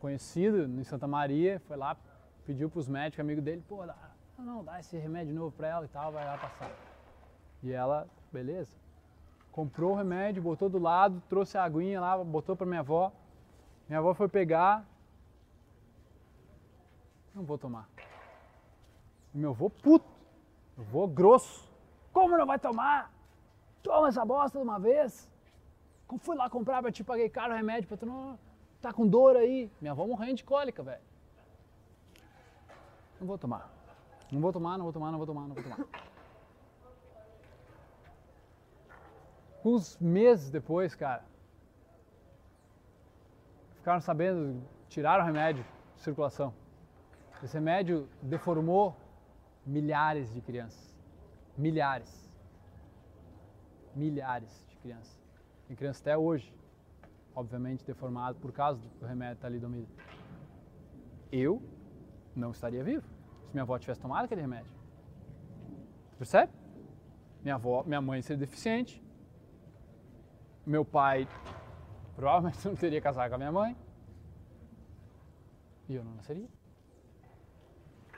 [0.00, 1.96] conhecido em Santa Maria, foi lá,
[2.44, 3.96] pediu para os médicos, amigo dele, pô, dá,
[4.38, 6.70] não, dá esse remédio novo para ela e tal, vai lá passar.
[7.62, 8.76] E ela, beleza,
[9.52, 13.12] comprou o remédio, botou do lado, trouxe a aguinha lá, botou para minha avó.
[13.88, 14.84] Minha avó foi pegar,
[17.34, 17.88] não vou tomar.
[19.32, 20.06] Meu avô puto,
[20.76, 21.70] meu avô grosso,
[22.12, 23.12] como não vai tomar?
[23.82, 25.28] Toma essa bosta de uma vez.
[26.06, 28.38] Como fui lá comprar pra te paguei caro o remédio pra tu não
[28.80, 29.70] tá com dor aí.
[29.80, 31.02] Minha avó morrendo de cólica, velho.
[33.20, 33.70] Não vou tomar.
[34.30, 35.78] Não vou tomar, não vou tomar, não vou tomar, não vou tomar.
[39.64, 41.24] Uns meses depois, cara,
[43.84, 45.62] ficaram sabendo, tiraram o remédio
[45.94, 46.54] de circulação.
[47.42, 48.96] Esse remédio deformou
[49.66, 50.96] milhares de crianças.
[51.54, 52.10] Milhares.
[53.94, 55.22] Milhares de crianças.
[55.68, 56.50] Tem crianças até hoje,
[57.34, 59.92] obviamente deformado por causa do remédio talidomida.
[61.30, 61.62] Eu
[62.34, 63.06] não estaria vivo
[63.42, 64.72] se minha avó tivesse tomado aquele remédio.
[66.16, 66.50] Percebe?
[67.42, 69.04] Minha avó, minha mãe seria deficiente.
[70.64, 71.28] Meu pai
[72.16, 73.76] provavelmente não teria casado com a minha mãe.
[75.88, 76.48] E eu não nasceria.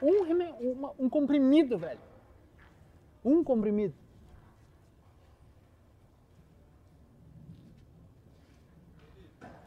[0.00, 2.00] Um, uma- um comprimido, velho.
[3.24, 3.94] Um comprimido.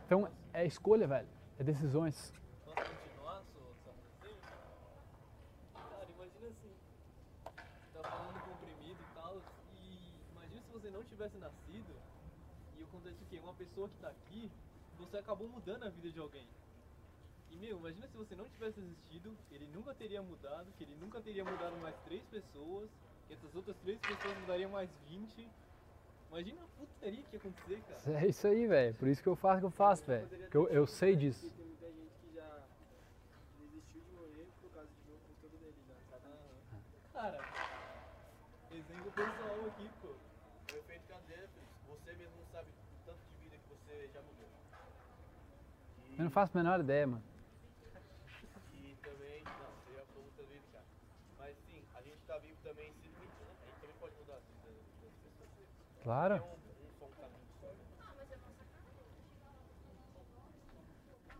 [0.06, 1.28] Então é escolha, velho.
[1.60, 2.34] É decisões.
[2.66, 3.92] Posso continuar, sou só
[4.22, 4.42] desenho?
[5.74, 6.74] Cara, imagina assim.
[7.94, 9.38] Tá falando comprimido e tal.
[9.76, 11.94] E imagina se você não tivesse nascido
[12.80, 13.40] e acontece o quê?
[13.44, 14.52] Uma pessoa que tá aqui,
[14.98, 16.48] você acabou mudando a vida de alguém.
[17.52, 21.20] E meu, imagina se você não tivesse existido, ele nunca teria mudado, que ele nunca
[21.20, 22.90] teria mudado mais três pessoas,
[23.28, 25.50] que essas outras três pessoas mudariam mais 20.
[26.30, 28.20] Imagina a putaria que ia acontecer, cara.
[28.20, 28.94] É isso aí, velho.
[28.96, 30.28] Por isso que eu faço o que eu faço, velho.
[30.28, 31.50] Porque eu, eu sei disso.
[31.50, 32.64] Tem muita gente que já
[33.60, 36.26] desistiu de morrer por causa de ver o conteúdo dele já, sabe?
[37.14, 37.40] Cara,
[38.72, 40.08] exemplo pessoal aqui, pô.
[40.08, 41.68] O efeito cadeia, filho.
[41.88, 44.48] Você mesmo não sabe o tanto de vida que você já mudou.
[46.20, 47.24] Eu não faço a menor ideia, mano.
[48.74, 49.52] E também, não,
[50.74, 50.86] cara.
[51.40, 53.54] Mas sim, a gente tá vivo também limite, né?
[53.62, 54.70] A gente também pode mudar a vida
[55.02, 55.68] das pessoas.
[56.04, 56.36] Claro.
[56.36, 57.68] É um, um um caminho só.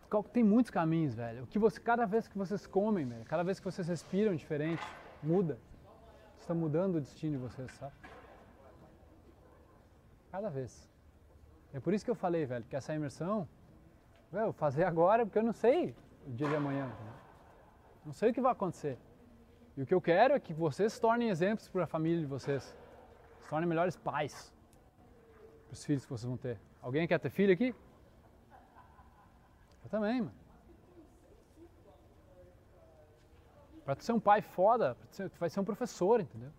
[0.08, 1.44] Qual- Tem muitos caminhos, velho.
[1.44, 4.82] O que você, cada vez que vocês comem, velho, cada vez que vocês respiram diferente,
[5.22, 5.58] muda.
[6.36, 7.92] Você está mudando o destino de vocês, sabe?
[10.32, 10.88] Cada vez.
[11.74, 13.46] É por isso que eu falei, velho, que essa imersão,
[14.38, 15.94] eu vou fazer agora porque eu não sei
[16.26, 16.90] o dia de amanhã.
[18.04, 18.98] Não sei o que vai acontecer.
[19.76, 22.26] E o que eu quero é que vocês se tornem exemplos para a família de
[22.26, 22.74] vocês.
[23.40, 24.54] Se tornem melhores pais
[25.66, 26.60] para os filhos que vocês vão ter.
[26.80, 27.74] Alguém quer ter filho aqui?
[29.84, 30.34] Eu também, mano.
[33.84, 36.50] Pra tu ser um pai foda, tu, vai ser um professor, entendeu?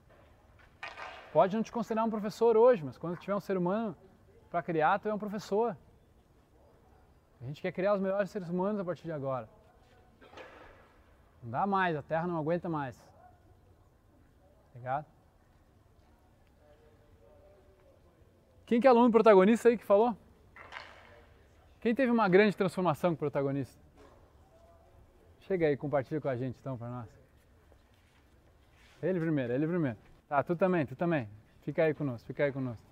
[1.32, 3.96] Pode não te considerar um professor hoje, mas quando tiver um ser humano
[4.50, 5.78] pra criar, tu é um professor.
[7.42, 9.50] A gente quer criar os melhores seres humanos a partir de agora.
[11.42, 12.96] Não dá mais, a Terra não aguenta mais.
[14.76, 15.06] Ligado?
[18.66, 20.16] Quem que é aluno protagonista aí que falou?
[21.82, 23.82] Quem teve uma grande transformação com o protagonista?
[25.42, 27.10] Chega aí, compartilha com a gente então pra nós.
[29.02, 29.98] Ele primeiro, ele primeiro.
[30.30, 31.28] Tá, tu também, tu também.
[31.64, 32.86] Fica aí conosco, fica aí conosco.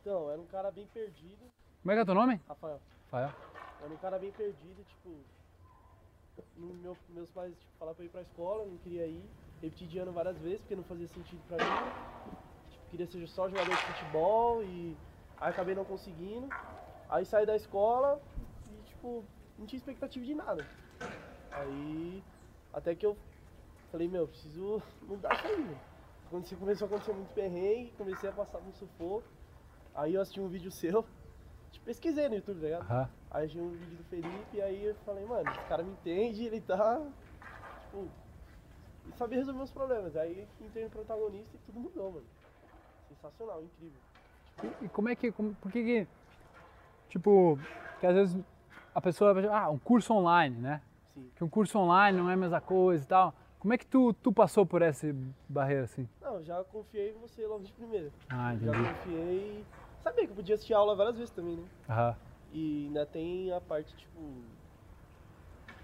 [0.00, 1.44] Então, era um cara bem perdido.
[1.82, 2.40] Como é que é teu nome?
[2.48, 2.80] Rafael.
[3.10, 3.49] Rafael.
[3.82, 5.24] Era um cara bem perdido, tipo.
[6.56, 9.28] no- meu- meus pais tipo, falaram pra ir pra escola, não queria ir.
[9.54, 11.76] Repeti de ano várias vezes, porque não fazia sentido pra mim.
[12.70, 14.96] Tipo, queria ser só jogador de futebol e
[15.36, 16.50] aí acabei não conseguindo.
[17.08, 18.20] Aí saí da escola
[18.66, 19.24] e, tipo,
[19.58, 20.66] não tinha expectativa de nada.
[21.52, 22.22] Aí,
[22.72, 23.16] até que eu
[23.90, 25.76] falei, meu, preciso mudar isso aí.
[26.30, 29.26] Quando começou a acontecer muito perrengue, comecei a passar um sufoco.
[29.92, 31.02] Aí eu assisti um vídeo seu,
[31.72, 32.82] tipo, pesquisei no YouTube, tá ligado?
[32.84, 33.19] Aham.
[33.30, 36.44] Aí achei um vídeo do Felipe e aí eu falei, mano, esse cara me entende,
[36.44, 37.00] ele tá.
[37.82, 38.08] Tipo.
[39.08, 40.16] E sabia resolver os problemas.
[40.16, 42.26] Aí entrei no protagonista e tudo mudou, mano.
[43.08, 44.00] Sensacional, incrível.
[44.82, 46.08] E, e como é que, como, por que que,
[47.08, 47.58] tipo,
[48.00, 48.44] que às vezes
[48.94, 50.82] a pessoa ah, um curso online, né?
[51.14, 51.30] Sim.
[51.36, 53.34] Que um curso online não é a mesma coisa e tal.
[53.60, 55.06] Como é que tu, tu passou por essa
[55.48, 56.08] barreira assim?
[56.20, 58.10] Não, já confiei em você logo de primeira.
[58.28, 58.88] Ah, Já entendi.
[58.94, 59.64] confiei.
[60.02, 61.64] Sabia que eu podia assistir aula várias vezes também, né?
[61.88, 62.16] Aham.
[62.52, 64.42] E ainda tem a parte, tipo.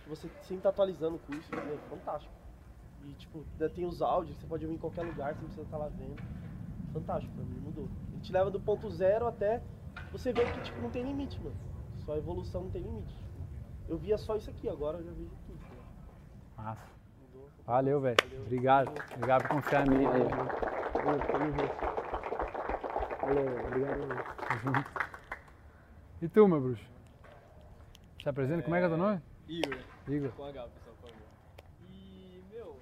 [0.09, 2.33] Você sempre tá atualizando o curso, é fantástico.
[3.05, 5.63] E, tipo, ainda tem os áudios você pode ouvir em qualquer lugar, você não precisa
[5.63, 6.23] estar lá vendo.
[6.93, 7.89] Fantástico, pra mim mudou.
[8.13, 9.63] Ele te leva do ponto zero até
[10.13, 11.57] você ver que, tipo, não tem limite, mano.
[12.05, 13.13] Só a evolução não tem limite.
[13.13, 13.27] Tipo,
[13.89, 15.59] eu via só isso aqui, agora eu já vejo tudo.
[15.59, 15.83] né?
[16.57, 16.89] Massa.
[17.21, 17.49] Mudou.
[17.67, 18.17] Valeu, velho.
[18.45, 18.93] Obrigado.
[19.15, 20.23] Obrigado por confiar em mim aí.
[23.23, 24.09] Valeu, obrigado.
[24.49, 25.06] Tamo junto.
[26.21, 26.83] E tu, meu bruxo?
[28.23, 29.21] Se apresenta, como é que é teu nome?
[29.47, 29.79] Igor.
[30.09, 30.31] Igor.
[30.33, 31.29] Com H, pessoal, por favor.
[31.91, 32.81] E, meu,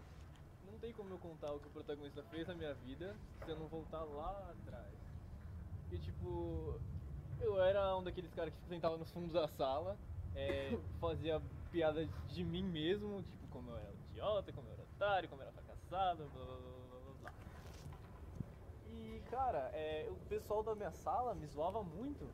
[0.71, 3.59] não tem como eu contar o que o protagonista fez na minha vida se eu
[3.59, 4.95] não voltar lá atrás.
[5.83, 6.79] Porque, tipo,
[7.41, 9.97] eu era um daqueles caras que sentava no fundo da sala,
[10.37, 11.43] é, fazia
[11.73, 15.49] piada de mim mesmo, tipo, como eu era idiota, como eu era otário, como eu
[15.49, 17.33] era fracassado, blá blá blá blá blá blá.
[18.93, 22.25] E, cara, é, o pessoal da minha sala me zoava muito.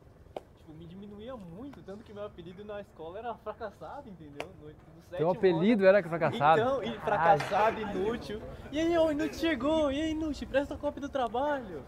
[0.71, 4.49] Tipo, tipo, me diminuía muito, tanto que meu apelido na escola era fracassado, entendeu?
[4.59, 5.97] No, no Teu apelido ano.
[5.97, 6.61] era fracassado?
[6.61, 8.41] Então, e fracassado, inútil.
[8.71, 11.83] E aí, ô, inútil chegou, e aí, inútil, presta a cópia do trabalho.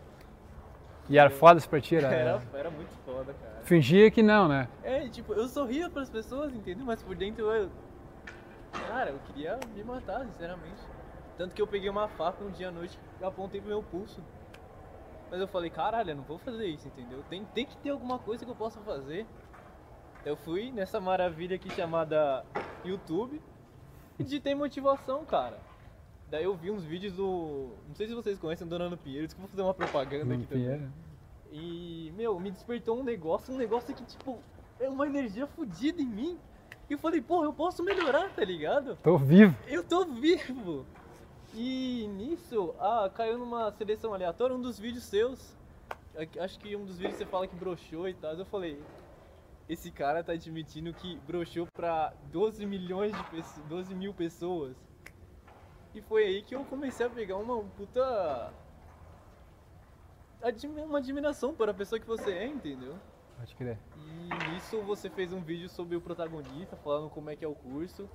[1.09, 2.07] E era foda isso pra ti, era?
[2.07, 3.61] Era, era muito foda, cara.
[3.63, 4.67] Fingia que não, né?
[4.83, 6.85] É, tipo, eu sorria pras pessoas, entendeu?
[6.85, 7.69] Mas por dentro eu.
[8.87, 10.81] Cara, eu queria me matar, sinceramente.
[11.37, 14.21] Tanto que eu peguei uma faca um dia à noite e apontei pro meu pulso.
[15.33, 17.23] Mas eu falei, caralho, eu não vou fazer isso, entendeu?
[17.27, 19.25] Tem, tem que ter alguma coisa que eu possa fazer.
[20.23, 22.45] Eu fui nessa maravilha aqui chamada
[22.85, 23.41] YouTube
[24.19, 25.59] e digitei motivação, cara.
[26.29, 27.71] Daí eu vi uns vídeos do.
[27.87, 30.93] Não sei se vocês conhecem o Donano Pinheiro, desculpa fazer uma propaganda aqui também.
[31.51, 34.37] E, meu, me despertou um negócio, um negócio que, tipo,
[34.79, 36.37] é uma energia fodida em mim.
[36.87, 38.97] E eu falei, porra, eu posso melhorar, tá ligado?
[38.97, 39.57] Tô vivo.
[39.65, 40.85] Eu tô vivo!
[41.53, 45.55] E nisso, ah, caiu numa seleção aleatória um dos vídeos seus.
[46.39, 48.33] Acho que um dos vídeos você fala que broxou e tal.
[48.33, 48.81] Eu falei,
[49.69, 54.75] esse cara tá admitindo que broxou pra 12 milhões de pessoas, 12 mil pessoas.
[55.93, 58.51] E foi aí que eu comecei a pegar uma puta.
[60.85, 62.95] Uma admiração para a pessoa que você é, entendeu?
[63.37, 63.79] Pode crer.
[63.95, 67.55] E nisso você fez um vídeo sobre o protagonista, falando como é que é o
[67.55, 68.09] curso.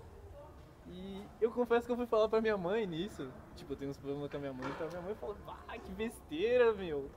[0.90, 3.28] E eu confesso que eu fui falar pra minha mãe nisso.
[3.56, 5.78] Tipo, eu tenho uns problemas com a minha mãe, então a minha mãe falou, vai,
[5.78, 7.10] que besteira, meu.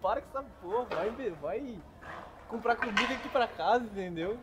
[0.00, 1.78] Para com essa porra, vai, vai
[2.48, 4.38] comprar comida aqui pra casa, entendeu?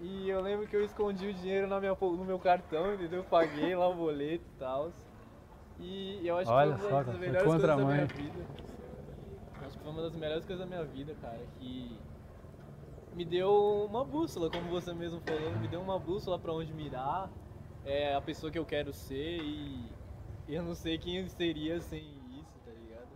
[0.00, 3.20] E eu lembro que eu escondi o dinheiro na minha, no meu cartão, entendeu?
[3.20, 4.90] Eu paguei lá o boleto e tal.
[5.78, 8.46] E eu acho Olha que foi uma das melhores coisas da minha vida.
[9.62, 11.40] Acho que foi uma das melhores coisas da minha vida, cara.
[11.58, 11.98] Que
[13.14, 17.30] me deu uma bússola, como você mesmo falou, me deu uma bússola pra onde mirar,
[17.84, 19.90] é a pessoa que eu quero ser e
[20.48, 22.02] eu não sei quem eu seria sem
[22.38, 23.08] isso, tá ligado?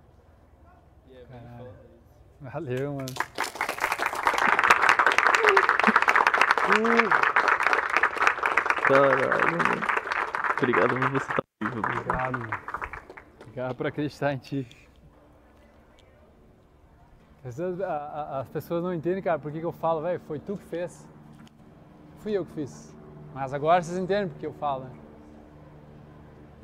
[1.08, 1.58] E é bem Caralho.
[1.58, 2.52] foda isso.
[2.52, 4.18] Valeu, mano.
[8.86, 9.86] Caralho, mano.
[10.56, 11.78] Obrigado por você estar vivo.
[11.78, 12.60] Obrigado, mano.
[13.42, 14.68] Obrigado por acreditar em ti.
[17.38, 20.20] As pessoas, a- a- as pessoas não entendem, cara, por que, que eu falo, velho,
[20.20, 21.06] foi tu que fez.
[22.20, 22.94] Fui eu que fiz.
[23.34, 24.90] Mas agora vocês entendem porque eu falo, né?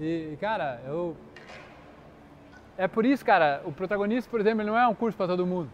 [0.01, 1.17] E, cara, eu.
[2.77, 5.47] É por isso, cara, o protagonista, por exemplo, ele não é um curso pra todo
[5.47, 5.71] mundo.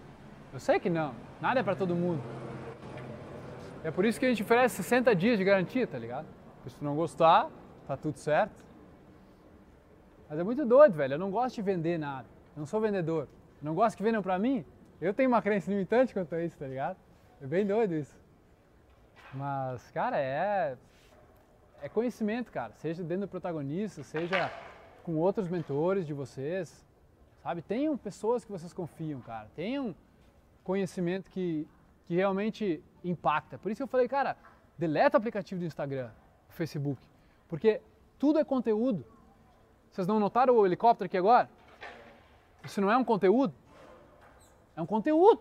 [0.53, 1.15] Eu sei que não.
[1.41, 2.21] Nada é pra todo mundo.
[3.83, 6.27] É por isso que a gente oferece 60 dias de garantia, tá ligado?
[6.67, 7.49] Se tu não gostar,
[7.87, 8.63] tá tudo certo.
[10.29, 11.15] Mas é muito doido, velho.
[11.15, 12.27] Eu não gosto de vender nada.
[12.55, 13.23] Eu não sou vendedor.
[13.23, 14.65] Eu não gosto que vendam pra mim.
[15.01, 16.99] Eu tenho uma crença limitante quanto a isso, tá ligado?
[17.41, 18.20] É bem doido isso.
[19.35, 20.77] Mas, cara, é.
[21.83, 22.73] É conhecimento, cara.
[22.75, 24.53] Seja dentro do protagonista, seja
[25.03, 26.85] com outros mentores de vocês.
[27.43, 27.63] Sabe?
[27.63, 29.49] Tenham pessoas que vocês confiam, cara.
[29.57, 29.95] Tenham
[30.63, 31.67] conhecimento que,
[32.07, 33.57] que realmente impacta.
[33.57, 34.37] Por isso que eu falei, cara,
[34.77, 36.11] deleta o aplicativo do Instagram,
[36.49, 37.01] do Facebook.
[37.49, 37.81] Porque
[38.19, 39.05] tudo é conteúdo.
[39.91, 41.49] Vocês não notaram o helicóptero aqui agora?
[42.63, 43.55] Isso não é um conteúdo?
[44.77, 45.41] É um conteúdo.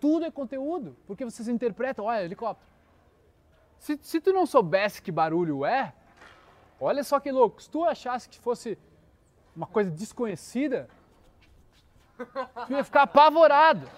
[0.00, 0.96] Tudo é conteúdo.
[1.06, 2.75] Porque vocês interpretam, olha, helicóptero.
[3.78, 5.94] Se, se tu não soubesse que barulho é,
[6.80, 7.62] olha só que louco.
[7.62, 8.78] Se tu achasse que fosse
[9.54, 10.88] uma coisa desconhecida,
[12.66, 13.88] tu ia ficar apavorado.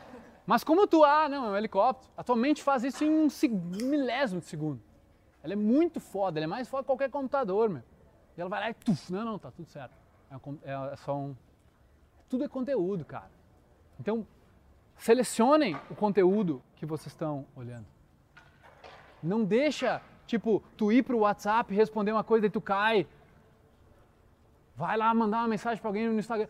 [0.46, 2.10] Mas como tu, ah, não, é um helicóptero.
[2.16, 3.28] A tua mente faz isso em um
[3.88, 4.80] milésimo de segundo.
[5.42, 7.82] Ela é muito foda, ela é mais foda que qualquer computador, meu.
[8.36, 9.94] E ela vai lá e tuf, não, não, tá tudo certo.
[10.30, 11.36] É, um é- é só um.
[12.28, 13.30] Tudo é conteúdo, cara.
[14.00, 14.26] Então,
[14.96, 17.86] selecionem o conteúdo que vocês estão olhando.
[19.22, 23.06] Não deixa, tipo, tu ir pro WhatsApp responder uma coisa e tu cai.
[24.76, 26.48] Vai lá mandar uma mensagem pra alguém no Instagram.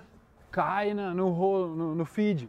[0.50, 2.48] Cai no, no, no feed.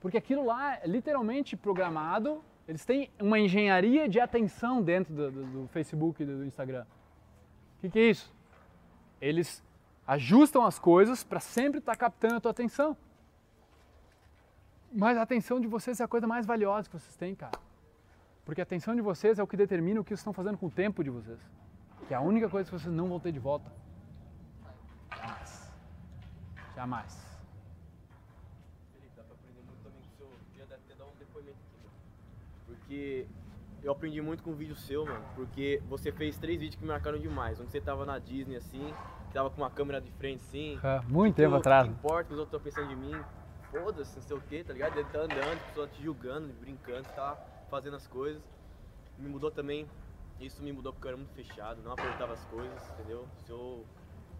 [0.00, 2.42] Porque aquilo lá é literalmente programado.
[2.68, 6.84] Eles têm uma engenharia de atenção dentro do, do- do Facebook e do Instagram.
[7.76, 8.34] O que, que é isso?
[9.20, 9.62] Eles
[10.06, 12.96] ajustam as coisas para sempre estar captando a tua atenção.
[14.92, 17.58] Mas a atenção de vocês é a coisa mais valiosa que vocês têm, cara.
[18.46, 20.66] Porque a atenção de vocês é o que determina o que vocês estão fazendo com
[20.66, 21.38] o tempo de vocês.
[22.06, 23.70] Que é a única coisa que vocês não vão ter de volta.
[25.14, 25.72] Jamais.
[26.76, 27.26] Jamais.
[28.92, 30.28] Felipe, dá pra aprender muito também com o seu.
[30.52, 31.94] Queria dar- até dar um depoimento aqui, mano.
[32.66, 33.26] Porque
[33.82, 35.24] eu aprendi muito com o vídeo seu, mano.
[35.34, 37.58] Porque você fez três vídeos que me marcaram demais.
[37.58, 38.94] Um que você tava na Disney assim,
[39.26, 40.78] que tava com uma câmera de frente assim.
[40.84, 41.88] É, muito tempo eu- atrás.
[41.88, 43.20] Que importa, os outros estão pensando de mim.
[43.72, 44.96] Foda-se, não sei o que, tá ligado?
[44.96, 47.36] Ele tá andando, a pessoa te julgando, brincando, tá
[47.70, 48.42] fazendo as coisas.
[49.18, 49.86] Me mudou também.
[50.40, 53.26] Isso me mudou porque eu era muito fechado, não aproveitava as coisas, entendeu?
[53.44, 53.86] Se eu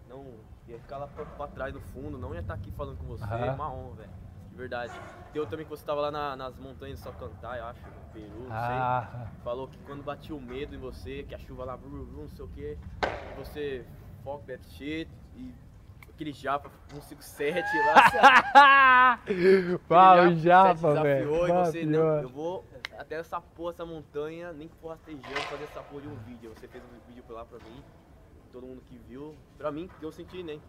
[0.07, 0.25] não
[0.67, 3.23] ia ficar lá pra, pra trás no fundo, não ia estar aqui falando com você,
[3.23, 3.53] é Aham.
[3.55, 4.09] uma honra, velho.
[4.51, 4.93] De verdade.
[5.33, 8.43] Deu também que você tava lá na- nas montanhas só cantar, eu acho, no Peru,
[8.47, 9.07] não Ah.
[9.11, 9.27] sei.
[9.43, 12.29] Falou que quando batia o medo em você, que a chuva lá, bru, bru, não
[12.29, 12.77] sei o que,
[13.35, 13.83] você
[14.23, 15.53] fuck that shit e
[16.09, 19.19] aquele japa 157 lá.
[19.87, 21.27] Pau, japa, velho.
[21.29, 22.63] desafiou e você, não, eu vou
[22.97, 26.49] até essa porra, essa montanha, nem que for rastejando, fazer essa porra de um vídeo.
[26.49, 27.83] Você fez um vídeo lá pra mim,
[28.51, 30.59] todo mundo que viu, pra mim, que eu senti, né?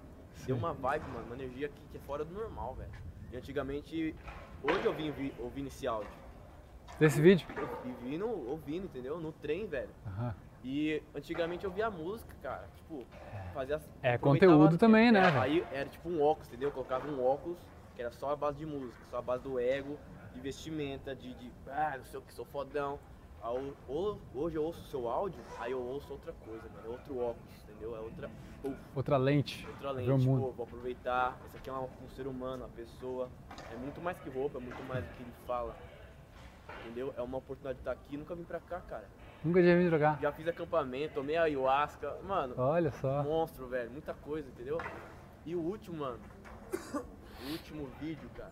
[0.47, 2.91] Deu uma vibe, mano, uma energia que, que é fora do normal, velho.
[3.33, 4.15] E antigamente,
[4.63, 6.11] hoje eu vim vi- ouvindo esse áudio.
[6.99, 7.47] Desse vídeo?
[7.57, 9.19] Eu vi no, ouvindo, entendeu?
[9.21, 9.91] No trem, velho.
[10.07, 10.35] Aham.
[10.65, 12.69] E antigamente eu via música, cara.
[12.77, 13.07] Tipo,
[13.55, 13.81] fazia.
[14.03, 15.39] É conteúdo também, né, é?
[15.39, 16.69] Aí era tipo um óculos, entendeu?
[16.69, 17.59] Eu colocava um óculos
[17.95, 19.99] que era só a base de música, só a base do ego,
[20.39, 22.99] de vestimenta, de, de ah, não sei o que, sou fodão.
[23.89, 26.87] Eu- hoje eu ouço o seu áudio, aí eu ouço outra coisa, mano.
[26.87, 27.95] É outro óculos, entendeu?
[27.97, 28.31] É outra.
[28.65, 29.65] Uf, Outra lente.
[29.69, 30.43] outra lente, mundo.
[30.47, 31.39] pô, vou aproveitar.
[31.47, 33.29] Esse aqui é um, um ser humano, uma pessoa.
[33.73, 35.77] É muito mais que roupa, é muito mais do que ele fala.
[36.85, 37.15] Entendeu?
[37.17, 39.09] É uma oportunidade de estar aqui, nunca vim pra cá, cara.
[39.45, 40.19] Nunca tinha vindo jogar.
[40.21, 42.55] Já fiz acampamento, tomei ayahuasca, mano.
[42.59, 43.23] Olha só.
[43.23, 44.79] Monstro, velho, muita coisa, entendeu?
[45.47, 46.19] E o último, mano.
[47.41, 48.51] O último vídeo, cara.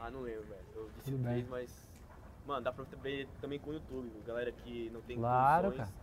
[0.00, 0.60] Ah, não lembro, velho.
[0.74, 1.46] Eu disse Tudo três, bem.
[1.50, 1.88] mas.
[2.46, 4.22] Mano, dá pra ver também com o YouTube, viu?
[4.26, 5.94] galera que não tem Claro, condições,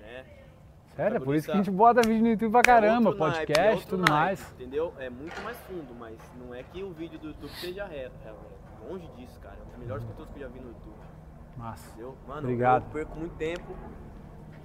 [0.00, 0.26] né?
[0.96, 3.24] Sério, é por isso que a gente bota vídeo no YouTube pra caramba, É outro
[3.24, 4.52] naipe, podcast, é outro tudo naipe, mais.
[4.52, 4.94] Entendeu?
[4.98, 8.14] É muito mais fundo, mas não é que o vídeo do YouTube seja reto.
[8.24, 9.56] É, é longe disso, cara.
[9.58, 10.96] É um dos melhores conteúdos que eu já vi no YouTube.
[11.56, 11.88] Massa.
[11.90, 12.16] Entendeu?
[12.26, 12.84] Mano, Obrigado.
[12.86, 13.76] eu perco muito tempo,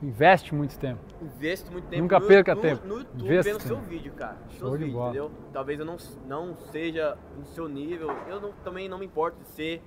[0.01, 1.01] Investe muito tempo.
[1.21, 2.87] investo muito tempo Nunca no, perca no, tempo.
[2.87, 3.87] no YouTube Investa vendo seu tempo.
[3.89, 4.37] vídeo, cara.
[4.51, 5.09] Show Seus de vídeos, bola.
[5.09, 5.31] entendeu?
[5.51, 8.09] Talvez eu não, não seja no seu nível.
[8.27, 9.81] Eu não- também não me importo de ser.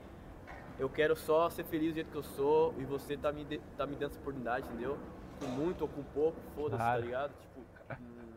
[0.78, 3.58] Eu quero só ser feliz do jeito que eu sou e você tá me, de-
[3.76, 4.98] tá me dando essa oportunidade, entendeu?
[5.40, 7.02] Com muito ou com pouco, foda-se, tá Claro.
[7.02, 7.32] ligado?
[7.40, 8.32] Tipo, hum,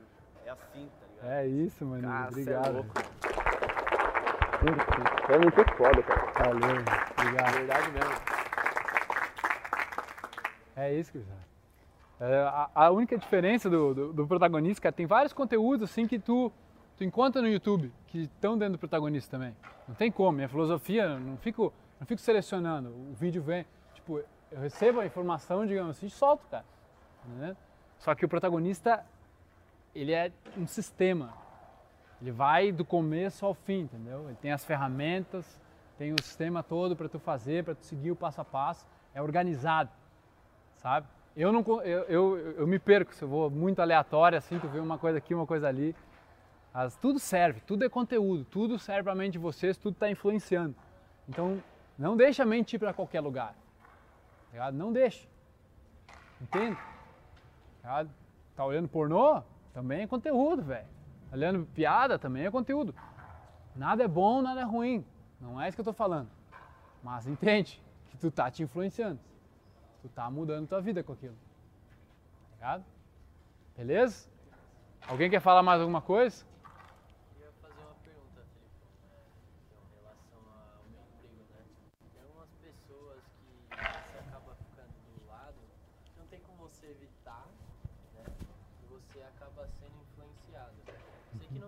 [0.45, 1.33] é assim, tá ligado?
[1.39, 2.03] É isso, mano.
[2.07, 2.73] Cara, é Obrigado.
[2.73, 2.93] louco.
[5.29, 6.31] É muito foda, cara.
[6.49, 6.75] Valeu,
[7.19, 7.53] obrigado.
[7.53, 8.11] Verdade mesmo.
[10.77, 11.39] É isso, Cristiano.
[12.19, 16.17] É, a, a única diferença do, do, do protagonista, cara, tem vários conteúdos assim que
[16.17, 16.51] tu,
[16.97, 19.55] tu encontra no YouTube que estão dentro do protagonista também.
[19.87, 20.31] Não tem como.
[20.31, 22.89] Minha filosofia, não fico, não fico selecionando.
[22.89, 24.21] O vídeo vem, tipo,
[24.51, 26.65] eu recebo a informação, digamos assim, e solto, cara.
[27.37, 27.55] né?
[27.97, 29.05] Só que o protagonista,
[29.93, 31.33] ele é um sistema.
[32.21, 34.25] Ele vai do começo ao fim, entendeu?
[34.27, 35.59] Ele tem as ferramentas,
[35.97, 38.85] tem o sistema todo para tu fazer, para tu seguir o passo a passo.
[39.13, 39.89] É organizado,
[40.77, 41.07] sabe?
[41.35, 44.79] Eu não eu, eu, eu me perco se eu vou muito aleatório assim, tu vê
[44.79, 45.93] uma coisa aqui, uma coisa ali.
[46.73, 50.09] Mas tudo serve, tudo é conteúdo, tudo serve para a mente de vocês, tudo está
[50.09, 50.75] influenciando.
[51.27, 51.61] Então,
[51.97, 53.55] não deixa a mente ir para qualquer lugar.
[54.53, 54.71] tá?
[54.71, 55.27] Não deixa.
[56.41, 56.75] Entende?
[57.81, 58.09] Tá ligado?
[58.55, 59.41] Tá olhando pornô?
[59.73, 60.87] Também é conteúdo, velho.
[61.29, 62.17] Tá olhando piada?
[62.17, 62.95] Também é conteúdo.
[63.75, 65.05] Nada é bom, nada é ruim.
[65.39, 66.29] Não é isso que eu tô falando.
[67.03, 69.19] Mas entende que tu tá te influenciando.
[70.05, 71.33] Tu tá mudando tua vida com aquilo.
[71.33, 72.85] Tá ligado?
[73.75, 74.29] Beleza?
[75.07, 76.45] Alguém quer falar mais alguma coisa?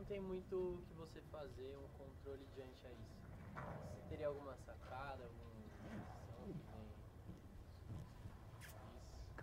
[0.07, 3.27] Tem algumas muito o que você fazer, um controle diante a isso.
[3.53, 5.99] Você teria alguma sacada, alguma lição
[6.45, 6.85] que vem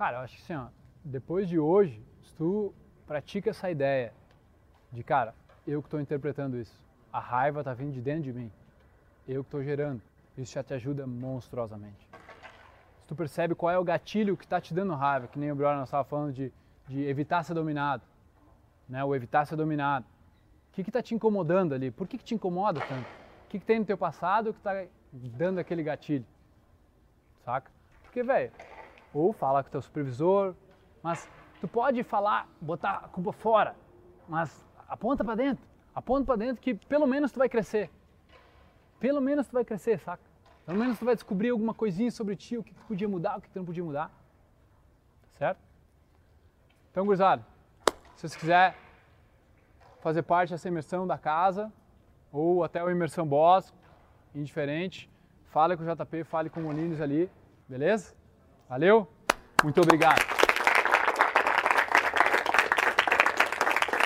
[0.05, 0.66] Cara, eu acho que assim, ó,
[1.02, 2.74] depois de hoje, se tu
[3.06, 4.12] pratica essa ideia
[4.93, 5.35] de, cara,
[5.66, 6.78] eu que estou interpretando isso,
[7.10, 8.52] a raiva tá vindo de dentro de mim,
[9.26, 10.02] eu que estou gerando,
[10.36, 12.06] isso já te ajuda monstruosamente.
[13.01, 15.56] Se tu percebe qual é o gatilho que está te dando raiva, que nem o
[15.56, 16.52] Brian estava falando de,
[16.86, 18.02] de evitar ser dominado,
[18.86, 20.05] né, o evitar ser dominado,
[20.68, 21.90] o que está te incomodando ali?
[21.90, 23.09] Por que, que te incomoda tanto?
[23.47, 26.26] O que, que tem no teu passado que está dando aquele gatilho?
[27.43, 27.70] Saca?
[28.02, 28.52] Porque, velho,
[29.14, 30.54] ou fala com o teu supervisor,
[31.02, 31.30] mas
[31.60, 33.76] tu pode falar, botar a culpa fora,
[34.28, 35.64] mas aponta para dentro,
[35.94, 37.90] aponta para dentro que pelo menos tu vai crescer.
[38.98, 40.22] Pelo menos tu vai crescer, saca?
[40.66, 43.40] Pelo menos tu vai descobrir alguma coisinha sobre ti, o que, que podia mudar, o
[43.40, 44.10] que, que não podia mudar.
[45.32, 45.58] Certo?
[46.90, 47.44] Então, gurizada,
[48.14, 48.74] se vocês quiserem
[50.00, 51.72] fazer parte dessa imersão da casa,
[52.32, 53.72] ou até o imersão boss,
[54.34, 55.10] indiferente,
[55.50, 57.30] fale com o JP, fale com o Molinos ali,
[57.68, 58.14] beleza?
[58.68, 59.08] Valeu?
[59.62, 60.24] Muito obrigado.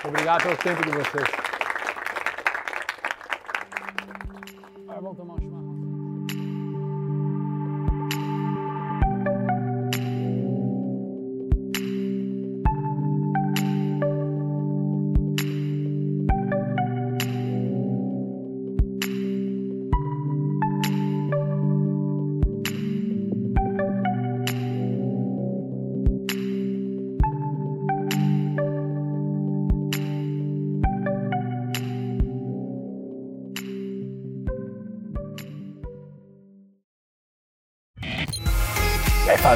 [0.05, 1.48] Obrigado pelo tempo de vocês.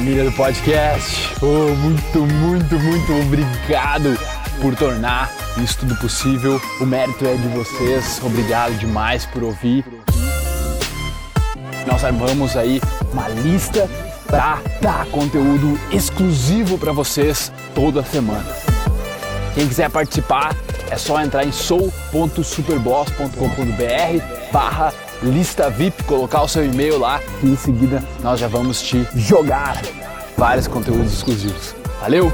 [0.02, 1.32] Família do podcast.
[1.40, 4.18] Oh, muito, muito, muito obrigado
[4.60, 6.60] por tornar isso tudo possível.
[6.80, 8.20] O mérito é de vocês.
[8.20, 9.84] Obrigado demais por ouvir.
[11.86, 12.80] Nós armamos aí
[13.12, 13.88] uma lista
[14.26, 18.56] para dar conteúdo exclusivo para vocês toda semana.
[19.54, 20.56] Quem quiser participar
[20.90, 24.92] é só entrar em sou.superboss.com.br barra
[25.22, 29.80] lista VIP, colocar o seu e-mail lá e em seguida nós já vamos te jogar
[30.36, 31.74] vários conteúdos exclusivos.
[32.00, 32.32] Valeu?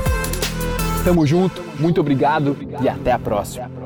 [1.04, 3.77] Tamo junto, muito obrigado e até a próxima.